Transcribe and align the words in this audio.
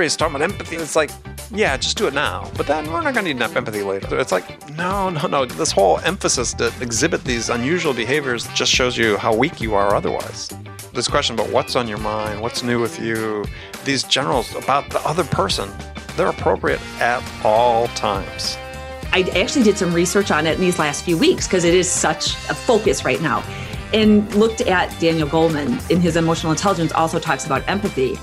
everybody's 0.00 0.16
talking 0.16 0.36
about 0.36 0.50
empathy. 0.50 0.76
It's 0.76 0.96
like, 0.96 1.10
yeah, 1.50 1.76
just 1.76 1.98
do 1.98 2.06
it 2.06 2.14
now. 2.14 2.50
But 2.56 2.66
then 2.66 2.90
we're 2.90 3.02
not 3.02 3.12
going 3.12 3.16
to 3.16 3.34
need 3.34 3.36
enough 3.36 3.54
empathy 3.54 3.82
later. 3.82 4.18
It's 4.18 4.32
like, 4.32 4.74
no, 4.78 5.10
no, 5.10 5.26
no. 5.26 5.44
This 5.44 5.70
whole 5.70 5.98
emphasis 5.98 6.54
to 6.54 6.72
exhibit 6.80 7.22
these 7.24 7.50
unusual 7.50 7.92
behaviors 7.92 8.48
just 8.54 8.72
shows 8.72 8.96
you 8.96 9.18
how 9.18 9.34
weak 9.34 9.60
you 9.60 9.74
are 9.74 9.94
otherwise. 9.94 10.48
This 10.94 11.06
question 11.06 11.34
about 11.34 11.50
what's 11.52 11.76
on 11.76 11.86
your 11.86 11.98
mind, 11.98 12.40
what's 12.40 12.62
new 12.62 12.80
with 12.80 12.98
you, 12.98 13.44
these 13.84 14.02
generals 14.04 14.54
about 14.54 14.88
the 14.88 15.00
other 15.00 15.24
person, 15.24 15.68
they're 16.16 16.28
appropriate 16.28 16.80
at 16.98 17.22
all 17.44 17.86
times. 17.88 18.56
I 19.12 19.30
actually 19.36 19.64
did 19.64 19.76
some 19.76 19.92
research 19.92 20.30
on 20.30 20.46
it 20.46 20.54
in 20.54 20.62
these 20.62 20.78
last 20.78 21.04
few 21.04 21.18
weeks 21.18 21.46
because 21.46 21.64
it 21.64 21.74
is 21.74 21.90
such 21.90 22.36
a 22.48 22.54
focus 22.54 23.04
right 23.04 23.20
now. 23.20 23.44
And 23.92 24.34
looked 24.34 24.62
at 24.62 24.98
Daniel 24.98 25.28
Goleman 25.28 25.90
in 25.90 26.00
his 26.00 26.16
emotional 26.16 26.52
intelligence, 26.52 26.90
also 26.92 27.18
talks 27.18 27.44
about 27.44 27.68
empathy 27.68 28.18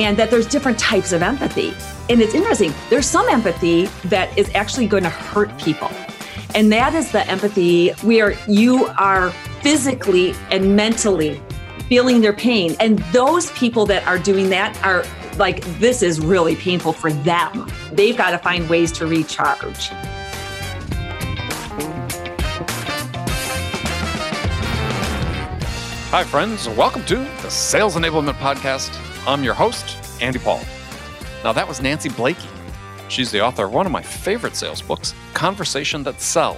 and 0.00 0.16
that 0.16 0.30
there's 0.30 0.46
different 0.46 0.78
types 0.78 1.12
of 1.12 1.20
empathy. 1.20 1.74
And 2.08 2.22
it's 2.22 2.32
interesting, 2.32 2.72
there's 2.88 3.04
some 3.04 3.28
empathy 3.28 3.84
that 4.06 4.36
is 4.38 4.50
actually 4.54 4.86
going 4.86 5.02
to 5.02 5.10
hurt 5.10 5.56
people. 5.58 5.90
And 6.54 6.72
that 6.72 6.94
is 6.94 7.12
the 7.12 7.26
empathy 7.26 7.90
where 8.00 8.32
you 8.48 8.86
are 8.96 9.28
physically 9.60 10.32
and 10.50 10.74
mentally 10.74 11.38
feeling 11.86 12.22
their 12.22 12.32
pain. 12.32 12.76
And 12.80 12.98
those 13.12 13.50
people 13.52 13.84
that 13.86 14.06
are 14.06 14.18
doing 14.18 14.48
that 14.48 14.74
are 14.82 15.04
like, 15.36 15.62
this 15.78 16.02
is 16.02 16.18
really 16.18 16.56
painful 16.56 16.94
for 16.94 17.12
them. 17.12 17.70
They've 17.92 18.16
got 18.16 18.30
to 18.30 18.38
find 18.38 18.66
ways 18.70 18.92
to 18.92 19.06
recharge. 19.06 19.90
Hi, 26.08 26.24
friends. 26.24 26.70
Welcome 26.70 27.04
to 27.04 27.16
the 27.16 27.50
Sales 27.50 27.96
Enablement 27.96 28.38
Podcast. 28.38 29.09
I'm 29.26 29.44
your 29.44 29.52
host, 29.52 29.98
Andy 30.22 30.38
Paul. 30.38 30.62
Now, 31.44 31.52
that 31.52 31.68
was 31.68 31.82
Nancy 31.82 32.08
Bleeke. 32.08 32.42
She's 33.10 33.30
the 33.30 33.42
author 33.42 33.66
of 33.66 33.72
one 33.72 33.84
of 33.84 33.92
my 33.92 34.00
favorite 34.00 34.56
sales 34.56 34.80
books, 34.80 35.14
Conversation 35.34 36.02
That 36.04 36.22
Sell. 36.22 36.56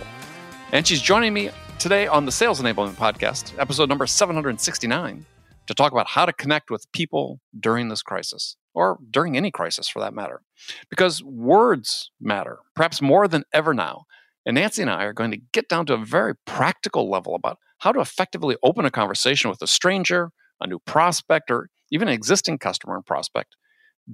And 0.70 0.86
she's 0.86 1.02
joining 1.02 1.34
me 1.34 1.50
today 1.80 2.06
on 2.06 2.24
the 2.24 2.30
Sales 2.30 2.62
Enablement 2.62 2.94
Podcast, 2.94 3.52
episode 3.58 3.88
number 3.88 4.06
769, 4.06 5.26
to 5.66 5.74
talk 5.74 5.90
about 5.90 6.06
how 6.06 6.24
to 6.24 6.32
connect 6.32 6.70
with 6.70 6.90
people 6.92 7.40
during 7.58 7.88
this 7.88 8.00
crisis, 8.00 8.56
or 8.74 8.96
during 9.10 9.36
any 9.36 9.50
crisis 9.50 9.88
for 9.88 9.98
that 9.98 10.14
matter. 10.14 10.40
Because 10.88 11.20
words 11.20 12.12
matter, 12.20 12.60
perhaps 12.76 13.02
more 13.02 13.26
than 13.26 13.42
ever 13.52 13.74
now. 13.74 14.04
And 14.46 14.54
Nancy 14.54 14.82
and 14.82 14.90
I 14.90 15.02
are 15.02 15.12
going 15.12 15.32
to 15.32 15.40
get 15.52 15.68
down 15.68 15.84
to 15.86 15.94
a 15.94 16.04
very 16.04 16.34
practical 16.46 17.10
level 17.10 17.34
about 17.34 17.58
how 17.78 17.90
to 17.90 18.00
effectively 18.00 18.56
open 18.62 18.84
a 18.84 18.90
conversation 18.90 19.50
with 19.50 19.60
a 19.62 19.66
stranger, 19.66 20.30
a 20.60 20.68
new 20.68 20.78
prospect, 20.78 21.50
or 21.50 21.68
even 21.92 22.08
an 22.08 22.14
existing 22.14 22.58
customer 22.58 22.96
and 22.96 23.06
prospect 23.06 23.54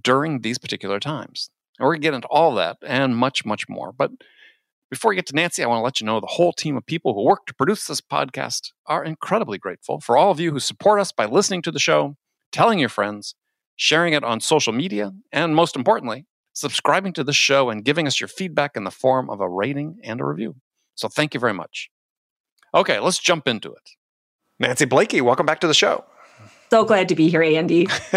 during 0.02 0.40
these 0.40 0.58
particular 0.58 1.00
times. 1.00 1.48
And 1.78 1.86
we're 1.86 1.94
going 1.94 2.02
to 2.02 2.06
get 2.08 2.14
into 2.14 2.28
all 2.28 2.54
that 2.56 2.76
and 2.84 3.16
much, 3.16 3.46
much 3.46 3.68
more. 3.68 3.92
But 3.92 4.10
before 4.90 5.10
we 5.10 5.16
get 5.16 5.26
to 5.26 5.34
Nancy, 5.34 5.62
I 5.62 5.68
want 5.68 5.78
to 5.78 5.84
let 5.84 6.00
you 6.00 6.06
know 6.06 6.20
the 6.20 6.26
whole 6.26 6.52
team 6.52 6.76
of 6.76 6.84
people 6.84 7.14
who 7.14 7.24
work 7.24 7.46
to 7.46 7.54
produce 7.54 7.86
this 7.86 8.00
podcast 8.00 8.72
are 8.86 9.04
incredibly 9.04 9.58
grateful 9.58 10.00
for 10.00 10.16
all 10.16 10.30
of 10.30 10.40
you 10.40 10.50
who 10.50 10.60
support 10.60 11.00
us 11.00 11.12
by 11.12 11.24
listening 11.24 11.62
to 11.62 11.70
the 11.70 11.78
show, 11.78 12.16
telling 12.50 12.78
your 12.80 12.88
friends, 12.88 13.36
sharing 13.76 14.12
it 14.12 14.24
on 14.24 14.40
social 14.40 14.72
media, 14.72 15.12
and 15.30 15.54
most 15.54 15.76
importantly, 15.76 16.26
subscribing 16.54 17.12
to 17.12 17.22
the 17.22 17.32
show 17.32 17.70
and 17.70 17.84
giving 17.84 18.08
us 18.08 18.18
your 18.20 18.28
feedback 18.28 18.76
in 18.76 18.82
the 18.82 18.90
form 18.90 19.30
of 19.30 19.40
a 19.40 19.48
rating 19.48 19.98
and 20.02 20.20
a 20.20 20.24
review. 20.24 20.56
So 20.96 21.08
thank 21.08 21.32
you 21.32 21.38
very 21.38 21.54
much. 21.54 21.90
Okay, 22.74 22.98
let's 22.98 23.18
jump 23.18 23.46
into 23.46 23.70
it. 23.70 23.90
Nancy 24.58 24.84
Bleeke, 24.84 25.22
welcome 25.22 25.46
back 25.46 25.60
to 25.60 25.68
the 25.68 25.74
show. 25.74 26.04
So 26.70 26.84
glad 26.84 27.08
to 27.08 27.14
be 27.14 27.28
here, 27.28 27.42
Andy. 27.42 27.88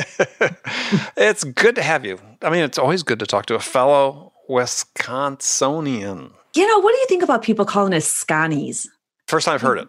it's 1.15 1.43
good 1.43 1.75
to 1.75 1.81
have 1.81 2.05
you. 2.05 2.19
I 2.41 2.49
mean, 2.49 2.63
it's 2.63 2.77
always 2.77 3.03
good 3.03 3.19
to 3.19 3.25
talk 3.25 3.45
to 3.47 3.55
a 3.55 3.59
fellow 3.59 4.33
Wisconsinian. 4.49 6.31
You 6.53 6.67
know, 6.67 6.79
what 6.79 6.91
do 6.91 6.97
you 6.97 7.05
think 7.07 7.23
about 7.23 7.43
people 7.43 7.63
calling 7.63 7.93
us 7.93 8.05
Sconnies? 8.05 8.87
First 9.27 9.45
time 9.45 9.55
I've 9.55 9.61
heard 9.61 9.79
it. 9.79 9.87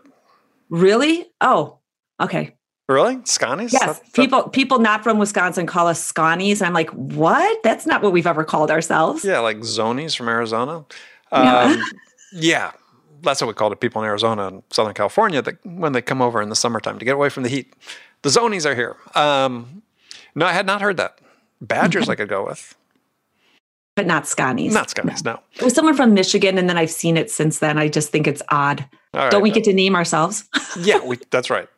Really? 0.70 1.26
Oh, 1.40 1.78
okay. 2.20 2.54
Really? 2.88 3.16
Sconnies? 3.16 3.72
Yes. 3.72 3.98
That, 3.98 4.04
that... 4.04 4.12
people 4.14 4.48
people 4.50 4.78
not 4.78 5.02
from 5.02 5.18
Wisconsin 5.18 5.66
call 5.66 5.88
us 5.88 6.12
Sconnies. 6.12 6.58
And 6.58 6.62
I'm 6.62 6.72
like, 6.72 6.90
what? 6.90 7.62
That's 7.64 7.86
not 7.86 8.02
what 8.02 8.12
we've 8.12 8.26
ever 8.26 8.44
called 8.44 8.70
ourselves. 8.70 9.24
Yeah, 9.24 9.40
like 9.40 9.58
Zonies 9.58 10.16
from 10.16 10.28
Arizona. 10.28 10.84
Um, 11.34 11.46
yeah. 11.46 11.82
yeah 12.34 12.72
that's 13.22 13.40
what 13.40 13.48
we 13.48 13.54
called 13.54 13.72
it. 13.72 13.80
People 13.80 14.02
in 14.02 14.08
Arizona 14.08 14.48
and 14.48 14.62
Southern 14.70 14.94
California 14.94 15.40
that 15.42 15.64
when 15.64 15.92
they 15.92 16.02
come 16.02 16.20
over 16.20 16.42
in 16.42 16.48
the 16.48 16.56
summertime 16.56 16.98
to 16.98 17.04
get 17.04 17.14
away 17.14 17.28
from 17.28 17.42
the 17.44 17.48
heat, 17.48 17.74
the 18.22 18.28
zonies 18.28 18.66
are 18.66 18.74
here. 18.74 18.96
Um, 19.14 19.82
no, 20.34 20.46
I 20.46 20.52
had 20.52 20.66
not 20.66 20.80
heard 20.80 20.96
that. 20.96 21.18
Badgers 21.60 22.08
I 22.08 22.16
could 22.16 22.28
go 22.28 22.44
with, 22.44 22.74
but 23.94 24.06
not 24.06 24.24
Sconnies. 24.24 24.72
Not 24.72 24.88
Sconnies. 24.88 25.24
No. 25.24 25.34
no. 25.34 25.40
It 25.54 25.62
was 25.62 25.74
someone 25.74 25.94
from 25.94 26.12
Michigan, 26.12 26.58
and 26.58 26.68
then 26.68 26.76
I've 26.76 26.90
seen 26.90 27.16
it 27.16 27.30
since 27.30 27.60
then. 27.60 27.78
I 27.78 27.88
just 27.88 28.10
think 28.10 28.26
it's 28.26 28.42
odd. 28.48 28.84
Right, 29.14 29.30
Don't 29.30 29.42
we 29.42 29.50
get 29.50 29.64
to 29.64 29.72
name 29.72 29.94
ourselves? 29.94 30.48
yeah, 30.80 31.04
we, 31.04 31.18
that's 31.30 31.50
right. 31.50 31.68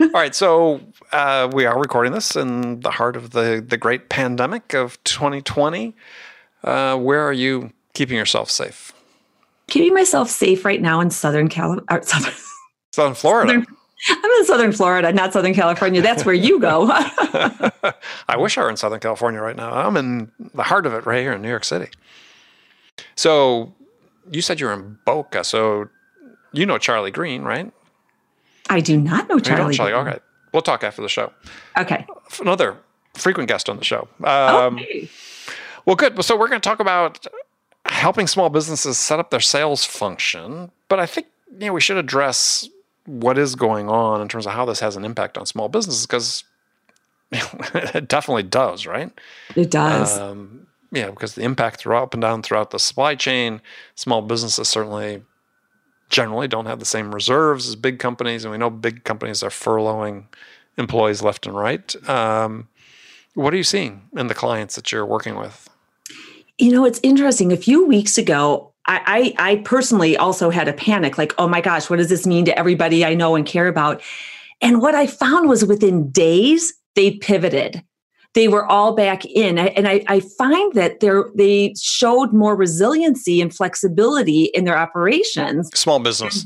All 0.00 0.08
right, 0.14 0.34
so 0.34 0.80
uh, 1.12 1.50
we 1.52 1.66
are 1.66 1.78
recording 1.78 2.12
this 2.12 2.36
in 2.36 2.80
the 2.80 2.90
heart 2.90 3.16
of 3.16 3.30
the 3.30 3.62
the 3.66 3.76
great 3.76 4.08
pandemic 4.08 4.72
of 4.72 5.02
2020. 5.04 5.94
Uh, 6.62 6.96
where 6.96 7.22
are 7.22 7.32
you 7.32 7.72
keeping 7.92 8.16
yourself 8.16 8.50
safe? 8.50 8.94
keeping 9.68 9.94
myself 9.94 10.30
safe 10.30 10.64
right 10.64 10.80
now 10.80 11.00
in 11.00 11.10
Southern 11.10 11.48
California. 11.48 11.84
Uh, 11.88 12.00
Southern, 12.02 12.34
Southern 12.92 13.14
Florida. 13.14 13.52
Southern, 13.52 13.76
I'm 14.08 14.30
in 14.38 14.44
Southern 14.44 14.72
Florida, 14.72 15.12
not 15.12 15.32
Southern 15.32 15.54
California. 15.54 16.02
That's 16.02 16.24
where 16.24 16.34
you 16.34 16.60
go. 16.60 16.88
I 16.90 18.36
wish 18.36 18.58
I 18.58 18.62
were 18.62 18.70
in 18.70 18.76
Southern 18.76 19.00
California 19.00 19.40
right 19.40 19.56
now. 19.56 19.72
I'm 19.72 19.96
in 19.96 20.30
the 20.54 20.62
heart 20.62 20.86
of 20.86 20.92
it 20.94 21.06
right 21.06 21.20
here 21.20 21.32
in 21.32 21.42
New 21.42 21.48
York 21.48 21.64
City. 21.64 21.88
So 23.16 23.72
you 24.30 24.42
said 24.42 24.60
you're 24.60 24.72
in 24.72 24.98
Boca. 25.04 25.44
So 25.44 25.88
you 26.52 26.66
know 26.66 26.78
Charlie 26.78 27.10
Green, 27.10 27.42
right? 27.42 27.72
I 28.68 28.80
do 28.80 28.98
not 28.98 29.28
know 29.28 29.38
Charlie. 29.38 29.64
Know 29.64 29.72
Charlie. 29.72 29.92
Green. 29.92 30.14
Okay. 30.14 30.18
We'll 30.52 30.62
talk 30.62 30.84
after 30.84 31.02
the 31.02 31.08
show. 31.08 31.32
Okay. 31.78 32.06
Another 32.40 32.76
frequent 33.14 33.48
guest 33.48 33.68
on 33.68 33.76
the 33.76 33.84
show. 33.84 34.08
Um, 34.22 34.78
okay. 34.78 35.08
Well, 35.84 35.96
good. 35.96 36.22
So 36.24 36.36
we're 36.38 36.48
going 36.48 36.60
to 36.60 36.68
talk 36.68 36.80
about 36.80 37.26
helping 37.86 38.26
small 38.26 38.48
businesses 38.48 38.98
set 38.98 39.18
up 39.18 39.30
their 39.30 39.40
sales 39.40 39.84
function. 39.84 40.70
But 40.88 41.00
I 41.00 41.06
think 41.06 41.26
you 41.58 41.66
know 41.66 41.72
we 41.72 41.80
should 41.80 41.96
address 41.96 42.68
what 43.06 43.38
is 43.38 43.54
going 43.54 43.88
on 43.88 44.20
in 44.20 44.28
terms 44.28 44.46
of 44.46 44.52
how 44.52 44.64
this 44.64 44.80
has 44.80 44.96
an 44.96 45.04
impact 45.04 45.36
on 45.36 45.46
small 45.46 45.68
businesses 45.68 46.06
because 46.06 46.44
it 47.32 48.08
definitely 48.08 48.42
does, 48.42 48.86
right? 48.86 49.10
It 49.56 49.70
does. 49.70 50.18
Um, 50.18 50.66
yeah, 50.92 51.10
because 51.10 51.34
the 51.34 51.42
impact 51.42 51.80
throughout 51.80 52.04
up 52.04 52.14
and 52.14 52.20
down 52.20 52.42
throughout 52.42 52.70
the 52.70 52.78
supply 52.78 53.14
chain, 53.14 53.60
small 53.94 54.22
businesses 54.22 54.68
certainly 54.68 55.22
generally 56.08 56.46
don't 56.46 56.66
have 56.66 56.78
the 56.78 56.84
same 56.84 57.14
reserves 57.14 57.68
as 57.68 57.76
big 57.76 57.98
companies, 57.98 58.44
and 58.44 58.52
we 58.52 58.58
know 58.58 58.70
big 58.70 59.04
companies 59.04 59.42
are 59.42 59.50
furloughing 59.50 60.26
employees 60.78 61.22
left 61.22 61.46
and 61.46 61.56
right. 61.56 62.08
Um, 62.08 62.68
what 63.34 63.52
are 63.52 63.56
you 63.56 63.64
seeing 63.64 64.02
in 64.16 64.28
the 64.28 64.34
clients 64.34 64.76
that 64.76 64.92
you're 64.92 65.06
working 65.06 65.36
with? 65.36 65.68
You 66.58 66.70
know, 66.70 66.84
it's 66.84 67.00
interesting. 67.02 67.52
A 67.52 67.56
few 67.56 67.84
weeks 67.84 68.16
ago, 68.16 68.72
I, 68.86 69.34
I, 69.38 69.52
I 69.52 69.56
personally 69.56 70.16
also 70.16 70.50
had 70.50 70.68
a 70.68 70.72
panic 70.72 71.16
like, 71.16 71.34
oh 71.38 71.48
my 71.48 71.60
gosh, 71.60 71.88
what 71.88 71.96
does 71.96 72.08
this 72.08 72.26
mean 72.26 72.44
to 72.44 72.58
everybody 72.58 73.04
I 73.04 73.14
know 73.14 73.34
and 73.34 73.46
care 73.46 73.68
about? 73.68 74.02
And 74.60 74.80
what 74.80 74.94
I 74.94 75.06
found 75.06 75.48
was 75.48 75.64
within 75.64 76.10
days, 76.10 76.74
they 76.94 77.12
pivoted. 77.12 77.82
They 78.34 78.48
were 78.48 78.66
all 78.66 78.94
back 78.94 79.24
in. 79.24 79.58
And 79.58 79.86
I, 79.86 80.04
I 80.08 80.20
find 80.20 80.74
that 80.74 81.00
they 81.00 81.10
they 81.34 81.74
showed 81.80 82.32
more 82.32 82.56
resiliency 82.56 83.40
and 83.40 83.54
flexibility 83.54 84.44
in 84.46 84.64
their 84.64 84.76
operations. 84.76 85.70
Small 85.78 86.00
business. 86.00 86.44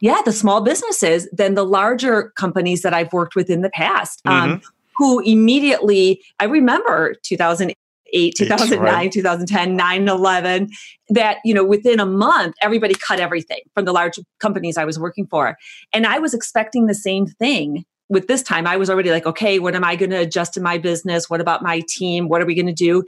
yeah, 0.00 0.20
the 0.24 0.32
small 0.32 0.60
businesses 0.60 1.28
than 1.32 1.54
the 1.54 1.64
larger 1.64 2.30
companies 2.36 2.82
that 2.82 2.94
I've 2.94 3.12
worked 3.12 3.34
with 3.34 3.50
in 3.50 3.62
the 3.62 3.70
past. 3.70 4.20
Um, 4.24 4.32
mm-hmm. 4.32 4.52
Um, 4.54 4.62
who 4.98 5.20
immediately, 5.20 6.22
I 6.40 6.44
remember 6.44 7.14
2008 7.22 7.76
2009 8.12 8.80
right. 8.80 9.12
2010 9.12 9.76
9 9.76 10.08
11 10.08 10.68
that 11.10 11.38
you 11.44 11.52
know 11.52 11.64
within 11.64 12.00
a 12.00 12.06
month 12.06 12.54
everybody 12.62 12.94
cut 12.94 13.20
everything 13.20 13.60
from 13.74 13.84
the 13.84 13.92
large 13.92 14.18
companies 14.40 14.76
i 14.76 14.84
was 14.84 14.98
working 14.98 15.26
for 15.26 15.56
and 15.92 16.06
i 16.06 16.18
was 16.18 16.34
expecting 16.34 16.86
the 16.86 16.94
same 16.94 17.26
thing 17.26 17.84
with 18.08 18.28
this 18.28 18.42
time 18.42 18.66
i 18.66 18.76
was 18.76 18.88
already 18.88 19.10
like 19.10 19.26
okay 19.26 19.58
what 19.58 19.74
am 19.74 19.84
i 19.84 19.96
going 19.96 20.10
to 20.10 20.16
adjust 20.20 20.56
in 20.56 20.62
my 20.62 20.78
business 20.78 21.28
what 21.28 21.40
about 21.40 21.62
my 21.62 21.82
team 21.88 22.28
what 22.28 22.40
are 22.40 22.46
we 22.46 22.54
going 22.54 22.66
to 22.66 22.72
do 22.72 23.02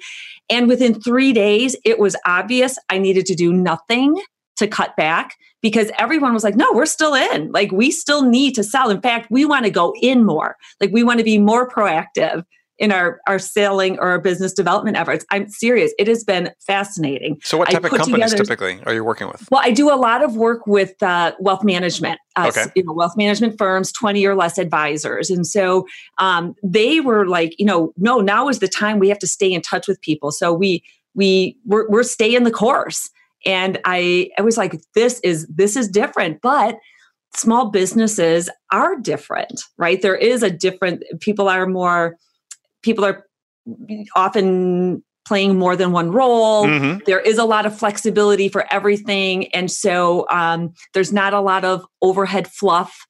and 0.50 0.68
within 0.68 1.00
three 1.00 1.32
days 1.32 1.76
it 1.84 1.98
was 1.98 2.16
obvious 2.26 2.76
i 2.88 2.98
needed 2.98 3.24
to 3.26 3.34
do 3.34 3.52
nothing 3.52 4.20
to 4.56 4.66
cut 4.66 4.96
back 4.96 5.36
because 5.62 5.90
everyone 5.98 6.34
was 6.34 6.44
like, 6.44 6.56
no, 6.56 6.70
we're 6.72 6.86
still 6.86 7.14
in. 7.14 7.50
Like, 7.52 7.72
we 7.72 7.90
still 7.90 8.22
need 8.22 8.54
to 8.54 8.64
sell. 8.64 8.90
In 8.90 9.00
fact, 9.00 9.28
we 9.30 9.44
want 9.44 9.64
to 9.64 9.70
go 9.70 9.94
in 10.00 10.24
more. 10.24 10.56
Like, 10.80 10.90
we 10.92 11.02
want 11.02 11.18
to 11.18 11.24
be 11.24 11.38
more 11.38 11.68
proactive 11.68 12.44
in 12.78 12.92
our 12.92 13.20
our 13.26 13.38
selling 13.38 13.98
or 13.98 14.10
our 14.10 14.20
business 14.20 14.52
development 14.52 14.96
efforts. 14.96 15.24
I'm 15.30 15.48
serious. 15.48 15.92
It 15.98 16.06
has 16.06 16.24
been 16.24 16.50
fascinating. 16.66 17.38
So, 17.42 17.58
what 17.58 17.68
type 17.68 17.84
of 17.84 17.90
companies 17.90 18.30
together, 18.30 18.44
typically 18.44 18.80
are 18.86 18.94
you 18.94 19.04
working 19.04 19.26
with? 19.26 19.46
Well, 19.50 19.60
I 19.64 19.70
do 19.70 19.92
a 19.92 19.96
lot 19.96 20.22
of 20.22 20.36
work 20.36 20.66
with 20.66 21.02
uh, 21.02 21.32
wealth 21.40 21.64
management. 21.64 22.20
Uh, 22.36 22.46
okay. 22.48 22.66
You 22.76 22.84
know, 22.84 22.92
wealth 22.92 23.16
management 23.16 23.58
firms, 23.58 23.92
twenty 23.92 24.24
or 24.24 24.34
less 24.34 24.58
advisors, 24.58 25.30
and 25.30 25.46
so 25.46 25.86
um, 26.18 26.54
they 26.62 27.00
were 27.00 27.26
like, 27.26 27.54
you 27.58 27.66
know, 27.66 27.92
no, 27.96 28.20
now 28.20 28.48
is 28.48 28.60
the 28.60 28.68
time 28.68 28.98
we 28.98 29.08
have 29.08 29.18
to 29.18 29.26
stay 29.28 29.52
in 29.52 29.60
touch 29.60 29.88
with 29.88 30.00
people. 30.00 30.30
So 30.30 30.52
we 30.52 30.82
we 31.14 31.56
we're, 31.66 31.88
we're 31.88 32.04
staying 32.04 32.44
the 32.44 32.52
course, 32.52 33.10
and 33.44 33.78
I 33.84 34.30
I 34.38 34.42
was 34.42 34.56
like, 34.56 34.80
this 34.94 35.20
is 35.20 35.46
this 35.48 35.76
is 35.76 35.88
different, 35.88 36.40
but 36.42 36.76
small 37.34 37.70
businesses 37.70 38.48
are 38.72 38.96
different, 38.96 39.62
right? 39.76 40.00
There 40.00 40.16
is 40.16 40.42
a 40.42 40.50
different. 40.50 41.02
People 41.20 41.48
are 41.48 41.66
more 41.66 42.16
people 42.82 43.04
are 43.04 43.26
often 44.14 45.02
playing 45.26 45.58
more 45.58 45.76
than 45.76 45.92
one 45.92 46.10
role. 46.10 46.64
Mm-hmm. 46.66 47.00
There 47.04 47.20
is 47.20 47.36
a 47.36 47.44
lot 47.44 47.66
of 47.66 47.78
flexibility 47.78 48.48
for 48.48 48.66
everything. 48.72 49.52
And 49.54 49.70
so 49.70 50.26
um, 50.30 50.72
there's 50.94 51.12
not 51.12 51.34
a 51.34 51.40
lot 51.40 51.64
of 51.64 51.84
overhead 52.00 52.48
fluff. 52.48 53.06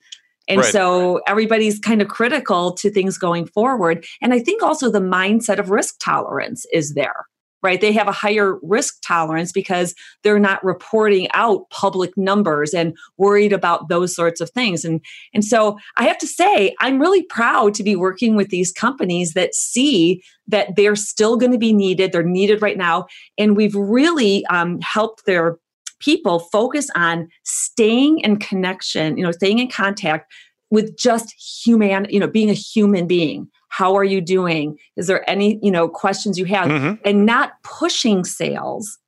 And 0.49 0.61
right. 0.61 0.73
so 0.73 1.21
everybody's 1.29 1.79
kind 1.79 2.03
of 2.03 2.09
critical 2.09 2.73
to 2.73 2.91
things 2.91 3.19
going 3.19 3.47
forward. 3.47 4.05
And 4.21 4.35
I 4.35 4.41
think 4.41 4.63
also 4.63 4.91
the 4.91 5.01
mindset 5.01 5.59
of 5.59 5.71
risk 5.71 5.97
tolerance 6.01 6.67
is 6.73 6.95
there 6.95 7.27
right? 7.63 7.81
They 7.81 7.93
have 7.93 8.09
a 8.09 8.13
higher 8.13 8.59
risk 8.63 8.99
tolerance 9.07 9.53
because 9.53 9.95
they're 10.23 10.39
not 10.39 10.65
reporting 10.65 11.29
out 11.33 11.69
public 11.71 12.17
numbers 12.17 12.73
and 12.73 12.97
worried 13.17 13.53
about 13.53 13.89
those 13.89 14.15
sorts 14.15 14.41
of 14.41 14.51
things. 14.51 14.85
And, 14.85 15.01
and 15.35 15.45
so 15.45 15.79
I 15.97 16.05
have 16.05 16.19
to 16.19 16.27
say, 16.27 16.75
I'm 16.81 17.01
really 17.01 17.25
proud 17.25 17.75
to 17.75 17.83
be 17.83 17.97
working 17.97 18.37
with 18.37 18.49
these 18.51 18.73
companies 18.73 19.35
that 19.35 19.55
see 19.55 20.23
that 20.47 20.77
they're 20.77 20.97
still 20.97 21.37
going 21.37 21.53
to 21.53 21.59
be 21.59 21.73
needed. 21.73 22.13
They're 22.13 22.23
needed 22.23 22.63
right 22.63 22.79
now. 22.79 23.07
And 23.37 23.57
we've 23.57 23.75
really 23.75 24.47
um, 24.47 24.81
helped 24.81 25.27
their 25.27 25.59
people 26.01 26.39
focus 26.39 26.89
on 26.95 27.29
staying 27.43 28.21
in 28.21 28.37
connection, 28.37 29.19
you 29.19 29.25
know, 29.25 29.33
staying 29.33 29.59
in 29.59 29.69
contact 29.69 30.33
with 30.71 30.97
just 30.97 31.35
human, 31.65 32.07
you 32.09 32.21
know, 32.21 32.29
being 32.29 32.51
a 32.51 32.55
human 32.55 33.07
being 33.07 33.49
how 33.69 33.97
are 33.97 34.05
you 34.05 34.21
doing? 34.21 34.79
Is 34.97 35.07
there 35.07 35.29
any 35.29 35.59
you 35.63 35.71
know 35.71 35.89
questions 35.89 36.39
you 36.39 36.45
have? 36.47 36.69
Mm-hmm. 36.69 36.95
and 37.05 37.27
not 37.27 37.53
pushing 37.63 38.25
sales 38.25 38.99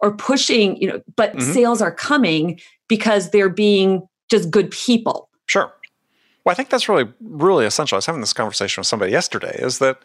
or 0.00 0.16
pushing 0.16 0.76
you 0.80 0.88
know 0.88 1.00
but 1.16 1.32
mm-hmm. 1.32 1.52
sales 1.52 1.82
are 1.82 1.92
coming 1.92 2.60
because 2.88 3.30
they're 3.30 3.48
being 3.48 4.06
just 4.30 4.50
good 4.50 4.70
people. 4.70 5.28
Sure. 5.46 5.72
Well 6.44 6.52
i 6.52 6.54
think 6.54 6.70
that's 6.70 6.88
really 6.88 7.10
really 7.20 7.66
essential. 7.66 7.96
I 7.96 7.98
was 7.98 8.06
having 8.06 8.20
this 8.20 8.32
conversation 8.32 8.80
with 8.80 8.86
somebody 8.86 9.12
yesterday 9.12 9.56
is 9.58 9.78
that 9.78 10.02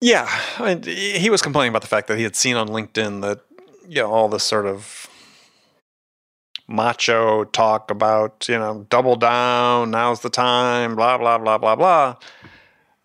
yeah 0.00 0.28
I 0.58 0.74
mean, 0.74 0.82
he 0.82 1.30
was 1.30 1.42
complaining 1.42 1.70
about 1.70 1.82
the 1.82 1.88
fact 1.88 2.08
that 2.08 2.18
he 2.18 2.24
had 2.24 2.36
seen 2.36 2.56
on 2.56 2.68
linkedin 2.68 3.22
that 3.22 3.40
you 3.88 4.02
know 4.02 4.10
all 4.10 4.28
this 4.28 4.44
sort 4.44 4.66
of 4.66 5.08
macho 6.70 7.44
talk 7.44 7.90
about, 7.90 8.46
you 8.48 8.58
know, 8.58 8.86
double 8.88 9.16
down, 9.16 9.90
now's 9.90 10.20
the 10.20 10.30
time, 10.30 10.94
blah, 10.94 11.18
blah, 11.18 11.36
blah, 11.36 11.58
blah, 11.58 11.76
blah. 11.76 12.16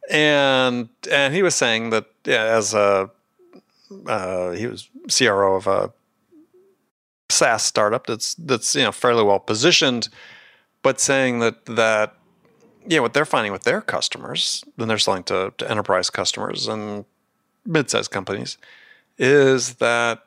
And 0.09 0.89
and 1.12 1.33
he 1.33 1.41
was 1.41 1.56
saying 1.56 1.89
that 1.89 2.06
yeah, 2.25 2.44
as 2.44 2.75
a 2.75 3.09
uh, 4.06 4.51
he 4.51 4.67
was 4.67 4.88
CRO 5.09 5.56
of 5.56 5.65
a 5.65 5.91
SaaS 7.29 7.63
startup 7.63 8.06
that's 8.06 8.35
that's 8.35 8.75
you 8.75 8.83
know 8.83 8.91
fairly 8.91 9.23
well 9.23 9.39
positioned, 9.39 10.09
but 10.83 11.00
saying 11.00 11.39
that 11.39 11.65
that 11.65 12.13
yeah, 12.85 13.00
what 13.00 13.13
they're 13.13 13.25
finding 13.25 13.51
with 13.51 13.63
their 13.63 13.81
customers, 13.81 14.63
then 14.77 14.88
they're 14.88 15.00
selling 15.00 15.23
to, 15.23 15.51
to 15.57 15.69
enterprise 15.71 16.12
customers 16.12 16.67
and 16.67 17.03
mid-sized 17.65 18.12
companies, 18.12 18.59
is 19.17 19.75
that 19.75 20.23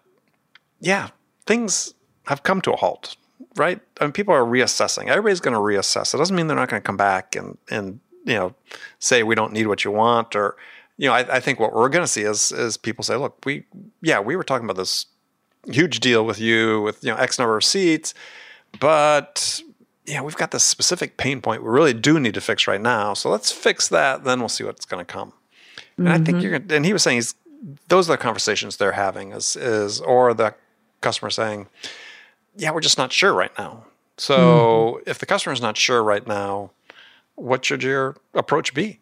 yeah, 0.81 1.11
things 1.46 1.94
have 2.26 2.43
come 2.43 2.61
to 2.62 2.73
a 2.73 2.76
halt 2.76 3.17
right? 3.56 3.81
I 4.00 4.05
mean, 4.05 4.12
people 4.12 4.35
are 4.35 4.44
reassessing. 4.44 5.06
Everybody's 5.06 5.40
going 5.40 5.55
to 5.55 5.61
reassess. 5.61 6.14
It 6.14 6.19
doesn't 6.19 6.35
mean 6.35 6.46
they're 6.46 6.56
not 6.56 6.69
going 6.69 6.82
to 6.82 6.87
come 6.87 6.96
back 6.96 7.37
and 7.37 7.58
and 7.70 8.00
you 8.25 8.35
know 8.35 8.55
say 8.99 9.23
we 9.23 9.35
don't 9.35 9.52
need 9.52 9.67
what 9.67 9.85
you 9.85 9.90
want 9.90 10.37
or 10.37 10.56
you 10.96 11.08
know. 11.08 11.14
I, 11.14 11.37
I 11.37 11.40
think 11.40 11.61
what 11.61 11.75
we're 11.75 11.88
going 11.88 12.05
to 12.05 12.11
see 12.11 12.23
is 12.23 12.52
is 12.52 12.76
people 12.76 13.05
say, 13.05 13.17
look, 13.17 13.38
we 13.44 13.64
yeah, 14.02 14.20
we 14.20 14.37
were 14.37 14.44
talking 14.44 14.64
about 14.64 14.76
this 14.76 15.06
huge 15.67 16.00
deal 16.00 16.25
with 16.25 16.40
you 16.40 16.82
with 16.82 17.02
you 17.02 17.11
know 17.11 17.17
X 17.17 17.38
number 17.38 17.56
of 17.56 17.64
seats, 17.64 18.14
but 18.81 19.61
yeah, 20.06 20.23
we've 20.23 20.37
got 20.37 20.50
this 20.50 20.64
specific 20.64 21.17
pain 21.17 21.40
point 21.40 21.62
we 21.62 21.69
really 21.69 21.93
do 21.93 22.19
need 22.19 22.35
to 22.35 22.40
fix 22.40 22.67
right 22.67 22.81
now. 22.81 23.14
So 23.14 23.29
let's 23.29 23.52
fix 23.52 23.88
that. 23.88 24.25
Then 24.25 24.40
we'll 24.40 24.49
see 24.49 24.64
what's 24.64 24.87
going 24.87 25.05
to 25.05 25.12
come. 25.12 25.32
And 25.96 26.06
mm-hmm. 26.06 26.14
I 26.14 26.25
think 26.25 26.29
mm-hmm. 26.29 26.40
you're. 26.40 26.58
Gonna, 26.58 26.75
and 26.75 26.85
he 26.85 26.93
was 26.93 27.02
saying 27.02 27.19
he's. 27.19 27.35
Those 27.88 28.08
are 28.08 28.12
the 28.12 28.19
conversations 28.19 28.76
they're 28.76 28.93
having. 28.93 29.32
Is 29.32 29.56
is 29.56 30.00
or 30.00 30.32
the 30.32 30.55
customer 31.00 31.31
saying 31.31 31.67
yeah, 32.59 32.71
we're 32.73 32.81
just 32.81 32.99
not 32.99 33.13
sure 33.13 33.33
right 33.33 33.53
now. 33.57 33.85
So 34.19 34.37
mm-hmm. 34.99 35.11
if 35.11 35.19
the 35.19 35.27
customer 35.27 35.53
is 35.53 35.63
not 35.63 35.77
sure 35.77 36.03
right 36.03 36.27
now, 36.27 36.73
what 37.37 37.65
should 37.65 37.83
your 37.83 38.17
approach 38.35 38.75
be? 38.75 39.01